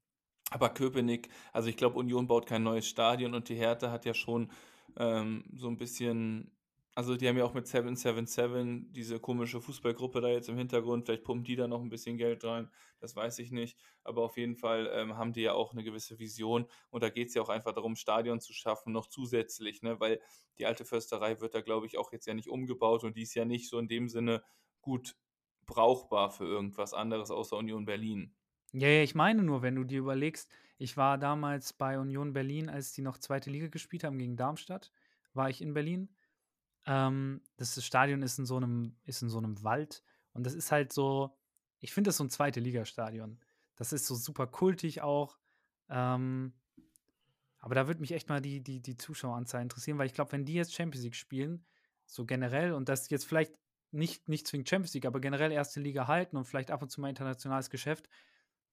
Aber 0.51 0.69
Köpenick, 0.69 1.29
also 1.53 1.69
ich 1.69 1.77
glaube, 1.77 1.97
Union 1.99 2.27
baut 2.27 2.47
kein 2.47 2.63
neues 2.63 2.87
Stadion 2.87 3.33
und 3.35 3.49
die 3.49 3.55
Hertha 3.55 3.91
hat 3.91 4.05
ja 4.05 4.13
schon 4.13 4.51
ähm, 4.97 5.45
so 5.55 5.67
ein 5.69 5.77
bisschen, 5.77 6.56
also 6.97 7.15
die 7.15 7.27
haben 7.27 7.37
ja 7.37 7.45
auch 7.45 7.53
mit 7.53 7.67
777 7.67 8.91
diese 8.91 9.19
komische 9.19 9.61
Fußballgruppe 9.61 10.19
da 10.19 10.29
jetzt 10.29 10.49
im 10.49 10.57
Hintergrund, 10.57 11.05
vielleicht 11.05 11.23
pumpen 11.23 11.43
die 11.43 11.55
da 11.55 11.67
noch 11.67 11.81
ein 11.81 11.89
bisschen 11.89 12.17
Geld 12.17 12.43
rein, 12.43 12.71
das 12.99 13.15
weiß 13.15 13.37
ich 13.39 13.51
nicht, 13.51 13.77
aber 14.03 14.23
auf 14.23 14.35
jeden 14.37 14.55
Fall 14.55 14.89
ähm, 14.91 15.15
haben 15.15 15.31
die 15.31 15.41
ja 15.41 15.53
auch 15.53 15.73
eine 15.73 15.83
gewisse 15.83 16.17
Vision 16.17 16.65
und 16.89 17.03
da 17.03 17.09
geht 17.09 17.27
es 17.27 17.35
ja 17.35 17.43
auch 17.43 17.49
einfach 17.49 17.73
darum, 17.73 17.95
Stadion 17.95 18.39
zu 18.39 18.51
schaffen, 18.51 18.93
noch 18.93 19.05
zusätzlich, 19.05 19.83
ne? 19.83 19.99
weil 19.99 20.19
die 20.57 20.65
alte 20.65 20.85
Försterei 20.85 21.39
wird 21.39 21.53
da, 21.53 21.61
glaube 21.61 21.85
ich, 21.85 21.99
auch 21.99 22.11
jetzt 22.11 22.25
ja 22.25 22.33
nicht 22.33 22.49
umgebaut 22.49 23.03
und 23.03 23.15
die 23.15 23.21
ist 23.23 23.35
ja 23.35 23.45
nicht 23.45 23.69
so 23.69 23.77
in 23.77 23.87
dem 23.87 24.09
Sinne 24.09 24.43
gut 24.81 25.15
brauchbar 25.67 26.31
für 26.31 26.45
irgendwas 26.45 26.93
anderes 26.95 27.29
außer 27.29 27.57
Union 27.57 27.85
Berlin. 27.85 28.35
Ja, 28.73 28.87
ja, 28.87 29.03
ich 29.03 29.15
meine 29.15 29.43
nur, 29.43 29.61
wenn 29.61 29.75
du 29.75 29.83
dir 29.83 29.99
überlegst, 29.99 30.49
ich 30.77 30.97
war 30.97 31.17
damals 31.17 31.73
bei 31.73 31.99
Union 31.99 32.33
Berlin, 32.33 32.69
als 32.69 32.91
die 32.91 33.01
noch 33.01 33.17
zweite 33.17 33.49
Liga 33.49 33.67
gespielt 33.67 34.03
haben 34.03 34.17
gegen 34.17 34.35
Darmstadt, 34.37 34.91
war 35.33 35.49
ich 35.49 35.61
in 35.61 35.73
Berlin. 35.73 36.15
Ähm, 36.87 37.41
das 37.57 37.83
Stadion 37.83 38.23
ist 38.23 38.39
in 38.39 38.45
so 38.45 38.57
einem, 38.57 38.95
ist 39.03 39.21
in 39.21 39.29
so 39.29 39.37
einem 39.37 39.63
Wald 39.63 40.03
und 40.33 40.45
das 40.45 40.53
ist 40.53 40.71
halt 40.71 40.91
so, 40.91 41.37
ich 41.79 41.93
finde 41.93 42.07
das 42.07 42.17
so 42.17 42.23
ein 42.23 42.29
zweite 42.29 42.59
Liga-Stadion. 42.59 43.39
Das 43.75 43.93
ist 43.93 44.07
so 44.07 44.15
super 44.15 44.47
kultig 44.47 45.01
auch. 45.01 45.37
Ähm, 45.89 46.53
aber 47.59 47.75
da 47.75 47.87
würde 47.87 48.01
mich 48.01 48.13
echt 48.13 48.29
mal 48.29 48.41
die, 48.41 48.63
die, 48.63 48.81
die 48.81 48.97
Zuschaueranzahl 48.97 49.61
interessieren, 49.61 49.97
weil 49.97 50.07
ich 50.07 50.13
glaube, 50.13 50.31
wenn 50.31 50.45
die 50.45 50.53
jetzt 50.53 50.73
Champions 50.73 51.03
League 51.03 51.15
spielen, 51.15 51.65
so 52.05 52.25
generell, 52.25 52.73
und 52.73 52.89
das 52.89 53.09
jetzt 53.09 53.25
vielleicht 53.25 53.59
nicht, 53.91 54.29
nicht 54.29 54.47
zwingend 54.47 54.69
Champions 54.69 54.93
League, 54.93 55.05
aber 55.05 55.19
generell 55.19 55.51
erste 55.51 55.79
Liga 55.79 56.07
halten 56.07 56.37
und 56.37 56.45
vielleicht 56.45 56.71
ab 56.71 56.81
und 56.81 56.89
zu 56.89 57.01
mal 57.01 57.09
internationales 57.09 57.69
Geschäft, 57.69 58.09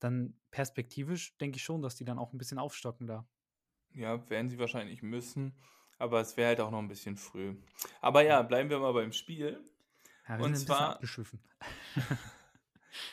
dann 0.01 0.37
perspektivisch 0.51 1.37
denke 1.39 1.57
ich 1.57 1.63
schon, 1.63 1.83
dass 1.83 1.97
die 1.97 2.05
dann 2.05 2.19
auch 2.19 2.33
ein 2.33 2.39
bisschen 2.39 2.59
aufstocken 2.59 3.07
da. 3.07 3.27
Ja, 3.93 4.29
werden 4.29 4.49
sie 4.49 4.59
wahrscheinlich 4.59 5.03
müssen, 5.03 5.55
aber 5.99 6.21
es 6.21 6.37
wäre 6.37 6.49
halt 6.49 6.61
auch 6.61 6.71
noch 6.71 6.79
ein 6.79 6.89
bisschen 6.89 7.17
früh. 7.17 7.57
Aber 8.01 8.23
ja, 8.23 8.43
bleiben 8.43 8.71
wir 8.71 8.79
mal 8.79 8.93
beim 8.93 9.13
Spiel. 9.13 9.61
Ja, 10.29 10.39
Und 10.39 10.57
zwar-. 10.57 11.01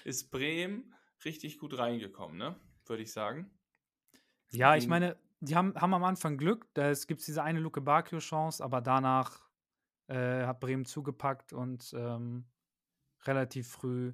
Ist 0.04 0.32
Bremen 0.32 0.94
richtig 1.26 1.58
gut 1.58 1.78
reingekommen, 1.78 2.38
ne? 2.38 2.56
Würde 2.86 3.04
ich 3.04 3.12
sagen. 3.12 3.50
Ja, 4.52 4.76
ich 4.76 4.88
meine, 4.88 5.18
die 5.40 5.56
haben, 5.56 5.74
haben 5.76 5.94
am 5.94 6.04
Anfang 6.04 6.38
Glück. 6.38 6.68
Da 6.74 6.94
gibt 6.94 7.22
es 7.22 7.26
diese 7.26 7.44
eine 7.44 7.60
Luke 7.60 7.82
Bakio-Chance, 7.82 8.64
aber 8.64 8.82
danach 8.82 9.42
äh, 10.08 10.46
hat 10.46 10.60
Bremen 10.60 10.86
zugepackt 10.86 11.54
und 11.54 11.94
ähm, 11.96 12.46
relativ 13.24 13.70
früh 13.70 14.14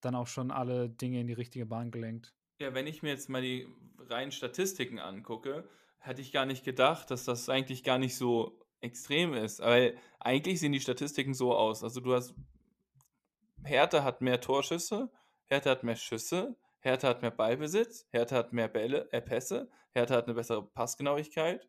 dann 0.00 0.14
auch 0.14 0.26
schon 0.26 0.50
alle 0.50 0.90
Dinge 0.90 1.20
in 1.20 1.26
die 1.26 1.32
richtige 1.32 1.66
Bahn 1.66 1.90
gelenkt. 1.90 2.34
Ja, 2.58 2.74
wenn 2.74 2.86
ich 2.86 3.02
mir 3.02 3.10
jetzt 3.10 3.28
mal 3.28 3.42
die 3.42 3.68
reinen 3.98 4.32
Statistiken 4.32 4.98
angucke, 4.98 5.68
hätte 6.04 6.20
ich 6.20 6.32
gar 6.32 6.44
nicht 6.44 6.64
gedacht, 6.64 7.10
dass 7.10 7.24
das 7.24 7.48
eigentlich 7.48 7.82
gar 7.82 7.98
nicht 7.98 8.16
so 8.16 8.60
extrem 8.80 9.32
ist. 9.32 9.60
Weil 9.60 9.98
eigentlich 10.20 10.60
sehen 10.60 10.72
die 10.72 10.80
Statistiken 10.80 11.34
so 11.34 11.54
aus. 11.54 11.82
Also 11.82 12.00
du 12.00 12.14
hast, 12.14 12.34
Hertha 13.64 14.04
hat 14.04 14.20
mehr 14.20 14.40
Torschüsse, 14.40 15.10
Hertha 15.46 15.70
hat 15.70 15.82
mehr 15.82 15.96
Schüsse, 15.96 16.56
Hertha 16.80 17.08
hat 17.08 17.22
mehr 17.22 17.30
Ballbesitz, 17.30 18.06
Hertha 18.10 18.36
hat 18.36 18.52
mehr 18.52 18.68
Bälle, 18.68 19.10
äh, 19.12 19.22
Pässe, 19.22 19.70
Hertha 19.92 20.16
hat 20.16 20.24
eine 20.24 20.34
bessere 20.34 20.66
Passgenauigkeit, 20.66 21.66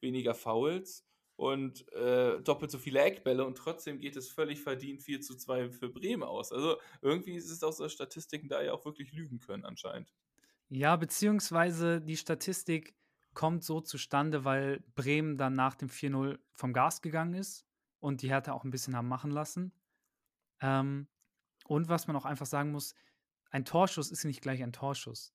weniger 0.00 0.34
Fouls 0.34 1.06
und 1.36 1.90
äh, 1.92 2.40
doppelt 2.42 2.72
so 2.72 2.78
viele 2.78 3.00
Eckbälle 3.00 3.46
und 3.46 3.56
trotzdem 3.56 4.00
geht 4.00 4.16
es 4.16 4.28
völlig 4.28 4.60
verdient 4.60 5.04
4 5.04 5.20
zu 5.20 5.36
2 5.36 5.70
für 5.70 5.88
Bremen 5.88 6.24
aus. 6.24 6.50
Also 6.50 6.78
irgendwie 7.00 7.36
ist 7.36 7.48
es 7.48 7.62
aus 7.62 7.76
der 7.76 7.88
Statistiken 7.88 8.48
da 8.48 8.60
ja 8.60 8.72
auch 8.72 8.84
wirklich 8.84 9.12
lügen 9.12 9.38
können 9.38 9.64
anscheinend. 9.64 10.12
Ja, 10.68 10.96
beziehungsweise 10.96 12.00
die 12.00 12.16
Statistik 12.16 12.97
kommt 13.38 13.62
so 13.62 13.80
zustande, 13.80 14.44
weil 14.44 14.80
Bremen 14.96 15.36
dann 15.36 15.54
nach 15.54 15.76
dem 15.76 15.88
4-0 15.88 16.40
vom 16.54 16.72
Gas 16.72 17.02
gegangen 17.02 17.34
ist 17.34 17.64
und 18.00 18.22
die 18.22 18.30
Hertha 18.30 18.52
auch 18.52 18.64
ein 18.64 18.72
bisschen 18.72 18.96
haben 18.96 19.06
machen 19.06 19.30
lassen. 19.30 19.70
Ähm, 20.60 21.06
und 21.64 21.88
was 21.88 22.08
man 22.08 22.16
auch 22.16 22.24
einfach 22.24 22.46
sagen 22.46 22.72
muss, 22.72 22.96
ein 23.50 23.64
Torschuss 23.64 24.10
ist 24.10 24.24
nicht 24.24 24.42
gleich 24.42 24.60
ein 24.60 24.72
Torschuss. 24.72 25.32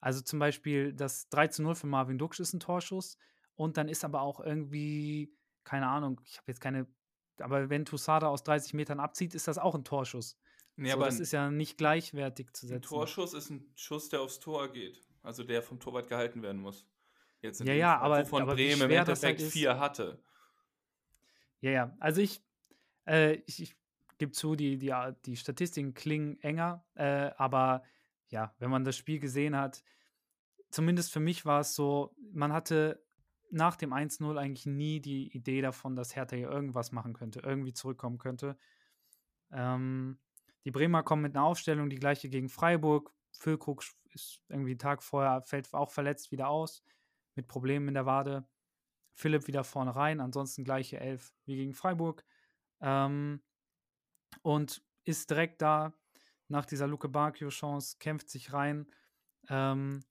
Also 0.00 0.20
zum 0.20 0.38
Beispiel 0.38 0.92
das 0.92 1.30
3 1.30 1.48
zu 1.48 1.62
0 1.62 1.76
für 1.76 1.86
Marvin 1.86 2.18
Duksch 2.18 2.40
ist 2.40 2.52
ein 2.52 2.60
Torschuss 2.60 3.16
und 3.54 3.78
dann 3.78 3.88
ist 3.88 4.04
aber 4.04 4.20
auch 4.20 4.40
irgendwie, 4.40 5.34
keine 5.64 5.88
Ahnung, 5.88 6.20
ich 6.26 6.36
habe 6.36 6.48
jetzt 6.48 6.60
keine, 6.60 6.86
aber 7.38 7.70
wenn 7.70 7.86
Tusada 7.86 8.28
aus 8.28 8.42
30 8.42 8.74
Metern 8.74 9.00
abzieht, 9.00 9.34
ist 9.34 9.48
das 9.48 9.56
auch 9.56 9.74
ein 9.74 9.84
Torschuss. 9.84 10.36
Nee, 10.76 10.90
so, 10.90 10.96
aber 10.96 11.06
das 11.06 11.16
ein, 11.16 11.22
ist 11.22 11.32
ja 11.32 11.50
nicht 11.50 11.78
gleichwertig 11.78 12.52
zu 12.52 12.66
ein 12.66 12.68
setzen. 12.68 12.86
Torschuss 12.86 13.32
ist 13.32 13.48
ein 13.48 13.72
Schuss, 13.76 14.10
der 14.10 14.20
aufs 14.20 14.40
Tor 14.40 14.70
geht. 14.70 15.00
Also 15.22 15.42
der 15.42 15.62
vom 15.62 15.80
Torwart 15.80 16.06
gehalten 16.06 16.42
werden 16.42 16.60
muss. 16.60 16.86
Jetzt 17.46 17.60
in 17.60 17.66
Ja, 17.68 17.74
ja, 17.74 17.98
Fall, 17.98 18.12
aber- 18.12 18.22
wovon 18.22 18.42
aber 18.42 18.54
Bremen 18.54 18.82
im 18.82 18.90
halt 18.90 19.08
Endeffekt 19.08 19.40
vier 19.42 19.78
hatte. 19.78 20.18
Ja, 21.60 21.70
ja. 21.70 21.96
Also 22.00 22.20
ich, 22.20 22.42
äh, 23.06 23.34
ich, 23.46 23.62
ich 23.62 23.76
gebe 24.18 24.32
zu, 24.32 24.54
die, 24.56 24.78
die, 24.78 24.92
die 25.24 25.36
Statistiken 25.36 25.94
klingen 25.94 26.38
enger, 26.40 26.84
äh, 26.94 27.30
aber 27.36 27.82
ja, 28.28 28.54
wenn 28.58 28.70
man 28.70 28.84
das 28.84 28.96
Spiel 28.96 29.20
gesehen 29.20 29.56
hat, 29.56 29.82
zumindest 30.70 31.12
für 31.12 31.20
mich 31.20 31.44
war 31.46 31.60
es 31.60 31.74
so, 31.74 32.14
man 32.32 32.52
hatte 32.52 33.02
nach 33.50 33.76
dem 33.76 33.92
1-0 33.92 34.36
eigentlich 34.38 34.66
nie 34.66 35.00
die 35.00 35.28
Idee 35.34 35.60
davon, 35.60 35.94
dass 35.96 36.16
Hertha 36.16 36.36
hier 36.36 36.50
irgendwas 36.50 36.92
machen 36.92 37.12
könnte, 37.12 37.40
irgendwie 37.40 37.72
zurückkommen 37.72 38.18
könnte. 38.18 38.58
Ähm, 39.52 40.18
die 40.64 40.72
Bremer 40.72 41.02
kommen 41.04 41.22
mit 41.22 41.36
einer 41.36 41.44
Aufstellung, 41.44 41.88
die 41.88 41.96
gleiche 41.96 42.28
gegen 42.28 42.48
Freiburg. 42.48 43.12
Füllkrug 43.38 43.84
ist 44.12 44.42
irgendwie 44.48 44.72
einen 44.72 44.78
Tag 44.78 45.02
vorher, 45.02 45.42
fällt 45.42 45.72
auch 45.74 45.92
verletzt 45.92 46.32
wieder 46.32 46.48
aus, 46.48 46.82
mit 47.36 47.48
Problemen 47.48 47.88
in 47.88 47.94
der 47.94 48.06
Wade. 48.06 48.48
Philipp 49.14 49.46
wieder 49.46 49.64
vorne 49.64 49.96
rein, 49.96 50.20
ansonsten 50.20 50.64
gleiche 50.64 51.00
Elf 51.00 51.32
wie 51.44 51.56
gegen 51.56 51.74
Freiburg. 51.74 52.24
Ähm, 52.80 53.42
und 54.42 54.82
ist 55.04 55.30
direkt 55.30 55.62
da 55.62 55.94
nach 56.48 56.66
dieser 56.66 56.86
Luke 56.86 57.08
Bacchio-Chance, 57.08 57.96
kämpft 57.98 58.28
sich 58.28 58.52
rein. 58.52 58.86
Ähm, 59.48 60.04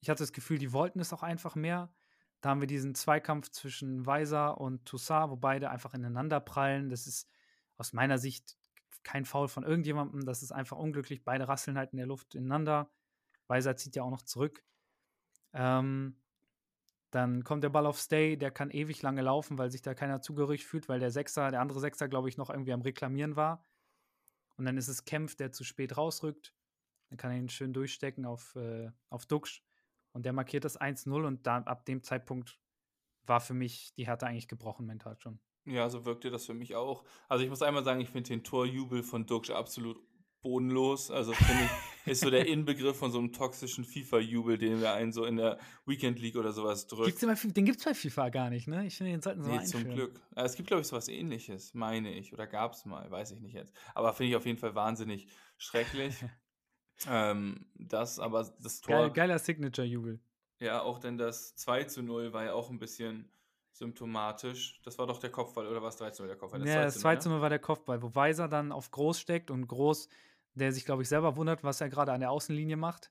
ich 0.00 0.10
hatte 0.10 0.22
das 0.22 0.32
Gefühl, 0.32 0.58
die 0.58 0.72
wollten 0.72 1.00
es 1.00 1.12
auch 1.12 1.22
einfach 1.22 1.54
mehr. 1.54 1.92
Da 2.40 2.50
haben 2.50 2.60
wir 2.60 2.66
diesen 2.66 2.94
Zweikampf 2.94 3.50
zwischen 3.50 4.04
Weiser 4.04 4.60
und 4.60 4.84
Toussaint, 4.84 5.30
wo 5.30 5.36
beide 5.36 5.70
einfach 5.70 5.94
ineinander 5.94 6.40
prallen. 6.40 6.90
Das 6.90 7.06
ist 7.06 7.30
aus 7.76 7.92
meiner 7.92 8.18
Sicht 8.18 8.56
kein 9.04 9.24
Foul 9.24 9.48
von 9.48 9.62
irgendjemandem. 9.62 10.24
Das 10.24 10.42
ist 10.42 10.52
einfach 10.52 10.76
unglücklich. 10.76 11.24
Beide 11.24 11.48
rasseln 11.48 11.78
halt 11.78 11.92
in 11.92 11.98
der 11.98 12.06
Luft 12.06 12.34
ineinander. 12.34 12.90
Weiser 13.46 13.76
zieht 13.76 13.96
ja 13.96 14.02
auch 14.02 14.10
noch 14.10 14.22
zurück. 14.22 14.64
Ähm, 15.52 16.21
dann 17.12 17.44
kommt 17.44 17.62
der 17.62 17.68
Ball 17.68 17.86
auf 17.86 18.00
Stay, 18.00 18.36
der 18.36 18.50
kann 18.50 18.70
ewig 18.70 19.02
lange 19.02 19.20
laufen, 19.20 19.58
weil 19.58 19.70
sich 19.70 19.82
da 19.82 19.92
keiner 19.94 20.22
zugehörig 20.22 20.64
fühlt, 20.64 20.88
weil 20.88 20.98
der 20.98 21.10
Sechser, 21.10 21.50
der 21.50 21.60
andere 21.60 21.78
Sechser, 21.78 22.08
glaube 22.08 22.30
ich, 22.30 22.38
noch 22.38 22.48
irgendwie 22.48 22.72
am 22.72 22.80
Reklamieren 22.80 23.36
war. 23.36 23.64
Und 24.56 24.64
dann 24.64 24.78
ist 24.78 24.88
es 24.88 25.04
Kempf, 25.04 25.36
der 25.36 25.52
zu 25.52 25.62
spät 25.62 25.98
rausrückt. 25.98 26.54
Dann 27.10 27.18
kann 27.18 27.30
er 27.30 27.36
ihn 27.36 27.50
schön 27.50 27.74
durchstecken 27.74 28.24
auf, 28.24 28.56
äh, 28.56 28.90
auf 29.10 29.26
Duxch. 29.26 29.62
Und 30.12 30.24
der 30.24 30.32
markiert 30.32 30.64
das 30.64 30.80
1-0 30.80 31.26
und 31.26 31.46
da, 31.46 31.58
ab 31.58 31.84
dem 31.84 32.02
Zeitpunkt 32.02 32.58
war 33.24 33.40
für 33.40 33.54
mich 33.54 33.92
die 33.94 34.06
Härte 34.06 34.26
eigentlich 34.26 34.48
gebrochen 34.48 34.86
mental 34.86 35.18
schon. 35.18 35.38
Ja, 35.66 35.90
so 35.90 36.06
wirkte 36.06 36.30
das 36.30 36.46
für 36.46 36.54
mich 36.54 36.74
auch. 36.74 37.04
Also 37.28 37.44
ich 37.44 37.50
muss 37.50 37.62
einmal 37.62 37.84
sagen, 37.84 38.00
ich 38.00 38.08
finde 38.08 38.28
den 38.28 38.42
Torjubel 38.42 39.02
von 39.02 39.26
Duxch 39.26 39.50
absolut 39.50 40.02
bodenlos. 40.42 41.10
Also 41.10 41.32
finde 41.32 41.64
ich, 41.64 42.12
ist 42.12 42.20
so 42.20 42.30
der 42.30 42.46
Inbegriff 42.46 42.96
von 42.96 43.10
so 43.10 43.18
einem 43.18 43.32
toxischen 43.32 43.84
FIFA-Jubel, 43.84 44.58
den 44.58 44.80
wir 44.80 44.92
einen 44.92 45.12
so 45.12 45.24
in 45.24 45.36
der 45.36 45.58
Weekend 45.86 46.18
League 46.18 46.36
oder 46.36 46.52
sowas 46.52 46.86
drückt. 46.86 47.06
Gibt's 47.06 47.22
immer, 47.22 47.34
den 47.34 47.64
gibt 47.64 47.78
es 47.78 47.84
bei 47.84 47.94
FIFA 47.94 48.28
gar 48.28 48.50
nicht, 48.50 48.68
ne? 48.68 48.86
Ich 48.86 48.96
finde, 48.96 49.12
den 49.12 49.22
sollten 49.22 49.42
sie 49.42 49.50
nee, 49.50 49.56
mal 49.56 49.62
einführen. 49.62 49.84
zum 49.84 49.94
Glück. 49.94 50.20
Es 50.34 50.56
gibt, 50.56 50.68
glaube 50.68 50.82
ich, 50.82 50.86
sowas 50.86 51.08
ähnliches, 51.08 51.74
meine 51.74 52.12
ich. 52.12 52.32
Oder 52.32 52.46
gab 52.46 52.72
es 52.72 52.84
mal, 52.84 53.10
weiß 53.10 53.32
ich 53.32 53.40
nicht 53.40 53.54
jetzt. 53.54 53.72
Aber 53.94 54.12
finde 54.12 54.30
ich 54.30 54.36
auf 54.36 54.46
jeden 54.46 54.58
Fall 54.58 54.74
wahnsinnig 54.74 55.28
schrecklich. 55.56 56.14
ähm, 57.08 57.66
das, 57.74 58.18
aber 58.18 58.52
das 58.60 58.80
Tor. 58.80 58.96
Geil, 58.96 59.10
geiler 59.12 59.38
Signature-Jubel. 59.38 60.20
Ja, 60.58 60.82
auch 60.82 60.98
denn 60.98 61.18
das 61.18 61.56
2 61.56 61.84
zu 61.84 62.02
0 62.02 62.32
war 62.32 62.44
ja 62.44 62.52
auch 62.52 62.70
ein 62.70 62.78
bisschen 62.78 63.28
symptomatisch. 63.72 64.80
Das 64.84 64.98
war 64.98 65.06
doch 65.06 65.18
der 65.18 65.30
Kopfball, 65.30 65.66
oder 65.66 65.82
war 65.82 65.88
es 65.88 65.96
3 65.96 66.10
zu 66.10 66.22
0 66.22 66.28
der 66.28 66.38
Kopfball? 66.38 66.60
Das 66.60 66.68
ja, 66.68 66.74
2 66.74 66.84
das 66.84 66.98
2 67.00 67.16
zu 67.16 67.28
0 67.30 67.40
war 67.40 67.48
der 67.48 67.58
Kopfball, 67.58 68.02
wo 68.02 68.14
Weiser 68.14 68.48
dann 68.48 68.70
auf 68.70 68.90
Groß 68.90 69.18
steckt 69.18 69.50
und 69.50 69.66
Groß 69.66 70.08
der 70.54 70.72
sich, 70.72 70.84
glaube 70.84 71.02
ich, 71.02 71.08
selber 71.08 71.36
wundert, 71.36 71.64
was 71.64 71.80
er 71.80 71.88
gerade 71.88 72.12
an 72.12 72.20
der 72.20 72.30
Außenlinie 72.30 72.76
macht. 72.76 73.10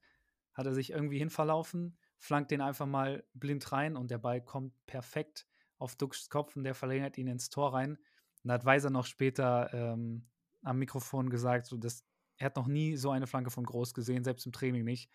Hat 0.53 0.65
er 0.65 0.74
sich 0.74 0.91
irgendwie 0.91 1.17
hinverlaufen, 1.17 1.98
flankt 2.17 2.51
den 2.51 2.62
einfach 2.62 2.86
mal 2.86 3.24
blind 3.33 3.71
rein 3.71 3.95
und 3.95 4.12
der 4.12 4.17
Ball 4.17 4.41
kommt 4.41 4.74
perfekt 4.86 5.48
auf 5.77 5.95
Duxchs 5.95 6.29
Kopf 6.29 6.55
und 6.55 6.63
der 6.63 6.75
verlängert 6.75 7.17
ihn 7.17 7.27
ins 7.27 7.50
Tor 7.50 7.74
rein. 7.74 7.98
Und 8.43 8.51
hat 8.51 8.65
Weiser 8.65 8.89
noch 8.89 9.05
später 9.05 9.74
ähm, 9.74 10.27
am 10.63 10.77
Mikrofon 10.77 11.29
gesagt, 11.29 11.67
so, 11.67 11.77
dass 11.77 12.03
er 12.38 12.45
hat 12.45 12.55
noch 12.55 12.67
nie 12.67 12.98
so 12.98 13.12
eine 13.12 13.27
Flanke 13.27 13.51
von 13.51 13.63
Groß 13.63 13.93
gesehen, 13.93 14.24
selbst 14.24 14.45
im 14.45 14.51
Training 14.51 14.83
nicht. 14.83 15.12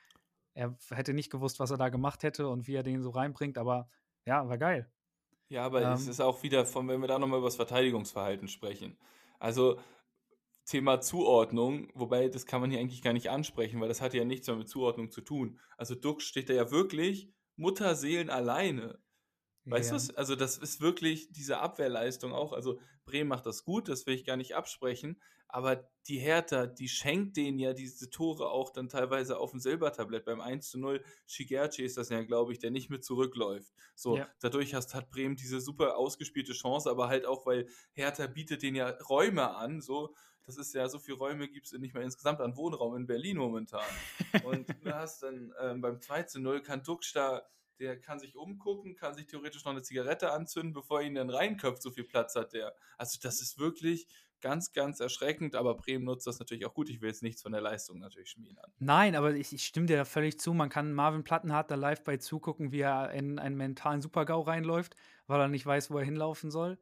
Er 0.54 0.76
hätte 0.90 1.12
nicht 1.12 1.30
gewusst, 1.30 1.61
was 1.61 1.71
er 1.71 1.76
da 1.76 1.88
gemacht 1.88 2.23
hätte 2.23 2.49
und 2.49 2.66
wie 2.66 2.75
er 2.75 2.83
den 2.83 3.02
so 3.02 3.11
reinbringt, 3.11 3.59
aber 3.59 3.90
ja, 4.25 4.49
war 4.49 4.59
geil. 4.59 4.90
Ja, 5.49 5.64
aber 5.64 5.83
ähm, 5.83 5.92
es 5.92 6.09
ist 6.09 6.21
auch 6.21 6.42
wieder 6.42 6.66
von, 6.66 6.88
wenn 6.88 7.00
wir 7.00 7.09
da 7.09 7.18
nochmal 7.18 7.38
über 7.38 7.49
das 7.49 7.56
Verteidigungsverhalten 7.56 8.49
sprechen. 8.49 8.97
Also 9.38 9.78
Thema 10.67 11.01
Zuordnung, 11.01 11.89
wobei 11.95 12.29
das 12.29 12.45
kann 12.45 12.61
man 12.61 12.71
hier 12.71 12.81
eigentlich 12.81 13.03
gar 13.03 13.13
nicht 13.13 13.31
ansprechen, 13.31 13.81
weil 13.81 13.89
das 13.89 14.01
hat 14.01 14.15
ja 14.15 14.25
nichts 14.25 14.49
mehr 14.49 14.57
mit 14.57 14.69
Zuordnung 14.69 15.11
zu 15.11 15.21
tun. 15.21 15.59
Also 15.77 15.95
Duck 15.95 16.21
steht 16.21 16.49
da 16.49 16.55
ja 16.55 16.71
wirklich 16.71 17.31
Mutterseelen 17.57 18.31
alleine. 18.31 18.99
Weißt 19.65 19.93
ja. 19.93 19.99
du, 19.99 20.17
also 20.17 20.37
das 20.37 20.59
ist 20.59 20.81
wirklich 20.81 21.33
diese 21.33 21.59
Abwehrleistung 21.59 22.33
auch. 22.33 22.52
Also 22.52 22.79
Bremen 23.05 23.29
macht 23.29 23.47
das 23.47 23.65
gut, 23.65 23.89
das 23.89 24.07
will 24.07 24.15
ich 24.15 24.25
gar 24.25 24.37
nicht 24.37 24.55
absprechen. 24.55 25.21
Aber 25.49 25.89
die 26.09 26.19
Hertha, 26.19 26.67
die 26.67 26.89
schenkt 26.89 27.37
denen 27.37 27.59
ja 27.59 27.73
diese 27.73 28.11
Tore 28.11 28.50
auch 28.50 28.71
dann 28.71 28.89
teilweise 28.89 29.39
auf 29.39 29.52
dem 29.52 29.61
Silbertablett. 29.61 30.25
Beim 30.25 30.41
1 30.41 30.71
zu 30.71 30.79
0, 30.79 31.02
Shigerchi 31.26 31.85
ist 31.85 31.97
das 31.97 32.11
ja, 32.11 32.23
glaube 32.23 32.52
ich, 32.52 32.59
der 32.59 32.71
nicht 32.71 32.91
mit 32.91 33.05
zurückläuft. 33.05 33.73
So, 33.95 34.19
ja. 34.19 34.29
dadurch 34.41 34.75
hast, 34.75 34.95
hat 34.95 35.11
Bremen 35.11 35.37
diese 35.37 35.61
super 35.61 35.97
ausgespielte 35.97 36.52
Chance, 36.52 36.91
aber 36.91 37.09
halt 37.09 37.26
auch, 37.26 37.47
weil 37.47 37.69
Hertha 37.93 38.26
bietet 38.26 38.63
denen 38.63 38.76
ja 38.76 38.91
Räume 39.09 39.57
an, 39.57 39.81
so 39.81 40.15
das 40.47 40.56
ist 40.56 40.75
ja, 40.75 40.89
so 40.89 40.99
viele 40.99 41.19
Räume 41.19 41.49
gibt 41.49 41.67
es 41.67 41.73
nicht 41.73 41.95
mehr 41.95 42.04
insgesamt 42.04 42.41
an 42.41 42.56
Wohnraum 42.56 42.97
in 42.97 43.06
Berlin 43.06 43.37
momentan. 43.37 43.85
Und 44.45 44.69
du 44.85 44.95
hast 44.95 45.23
dann 45.23 45.52
ähm, 45.61 45.80
beim 45.80 46.00
2 46.00 46.23
zu 46.23 46.41
0 46.41 46.63
kann 46.63 46.82
Duxch 46.85 47.13
da, 47.13 47.43
der 47.80 48.00
kann 48.00 48.21
sich 48.21 48.37
umgucken, 48.37 48.97
kann 48.97 49.15
sich 49.15 49.26
theoretisch 49.26 49.65
noch 49.65 49.73
eine 49.73 49.82
Zigarette 49.82 50.32
anzünden, 50.32 50.73
bevor 50.73 51.00
er 51.00 51.06
ihn 51.06 51.17
dann 51.17 51.30
reinköpft, 51.30 51.82
so 51.82 51.91
viel 51.91 52.04
Platz 52.04 52.37
hat 52.37 52.52
der. 52.52 52.75
Also 52.97 53.19
das 53.21 53.43
ist 53.43 53.59
wirklich 53.59 54.06
ganz, 54.41 54.73
ganz 54.73 55.00
erschreckend, 55.00 55.56
aber 55.56 55.75
Bremen 55.75 56.04
nutzt 56.04 56.26
das 56.26 56.39
natürlich 56.39 56.65
auch 56.65 56.75
gut. 56.75 56.89
Ich 56.89 57.00
will 57.00 57.09
jetzt 57.09 57.23
nichts 57.23 57.43
von 57.43 57.52
der 57.52 57.61
Leistung 57.61 57.99
natürlich 57.99 58.30
schmieden. 58.30 58.56
Nein, 58.78 59.17
aber 59.17 59.35
ich, 59.35 59.52
ich 59.52 59.67
stimme 59.67 59.87
dir 59.87 59.97
da 59.97 60.04
völlig 60.04 60.39
zu. 60.39 60.54
Man 60.54 60.69
kann 60.69 60.93
Marvin 60.93 61.25
Plattenhardt 61.25 61.71
da 61.71 61.75
live 61.75 62.04
bei 62.04 62.19
zugucken, 62.19 62.71
wie 62.71 62.80
er 62.80 63.11
in 63.11 63.39
einen 63.39 63.56
mentalen 63.56 64.00
Supergau 64.00 64.43
reinläuft, 64.43 64.95
weil 65.26 65.41
er 65.41 65.49
nicht 65.49 65.67
weiß, 65.67 65.91
wo 65.91 65.99
er 65.99 66.04
hinlaufen 66.04 66.50
soll. 66.50 66.78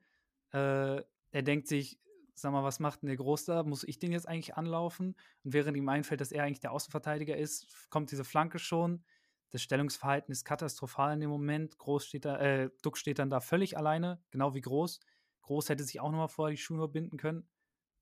Äh, 0.53 1.03
er 1.31 1.43
denkt 1.43 1.67
sich, 1.67 1.99
sag 2.41 2.53
mal, 2.53 2.65
was 2.65 2.81
macht 2.81 3.03
denn 3.03 3.09
der 3.09 3.17
Groß 3.17 3.45
da? 3.45 3.63
Muss 3.63 3.85
ich 3.85 3.99
den 3.99 4.13
jetzt 4.13 4.29
eigentlich 4.29 4.57
anlaufen? 4.57 5.17
Und 5.45 5.53
während 5.53 5.77
ihm 5.77 5.89
einfällt, 5.89 6.21
dass 6.21 6.33
er 6.33 6.45
eigentlich 6.45 6.61
der 6.61 6.73
Außenverteidiger 6.73 7.37
ist, 7.37 7.67
kommt 7.91 8.11
diese 8.11 8.25
Flanke 8.25 8.59
schon. 8.59 9.05
Das 9.51 9.63
Stellungsverhalten 9.63 10.33
ist 10.33 10.45
katastrophal 10.45 11.15
in 11.15 11.21
dem 11.21 11.31
Moment. 11.31 11.79
Groß 11.79 12.07
steht 12.07 12.25
da, 12.25 12.39
äh, 12.39 12.71
Duck 12.83 12.99
steht 12.99 13.21
dann 13.21 13.31
da 13.31 13.41
völlig 13.41 13.77
alleine, 13.77 14.21
genau 14.31 14.55
wie 14.55 14.61
Groß. 14.61 14.99
Groß 15.43 15.69
hätte 15.69 15.85
sich 15.85 16.01
auch 16.01 16.11
nochmal 16.11 16.29
vorher 16.29 16.51
die 16.51 16.61
Schuhe 16.61 16.89
binden 16.89 17.19
können. 17.19 17.49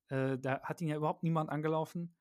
Äh, 0.09 0.39
da 0.39 0.63
hat 0.63 0.81
ihn 0.81 0.89
ja 0.89 0.97
überhaupt 0.97 1.23
niemand 1.23 1.51
angelaufen. 1.51 2.15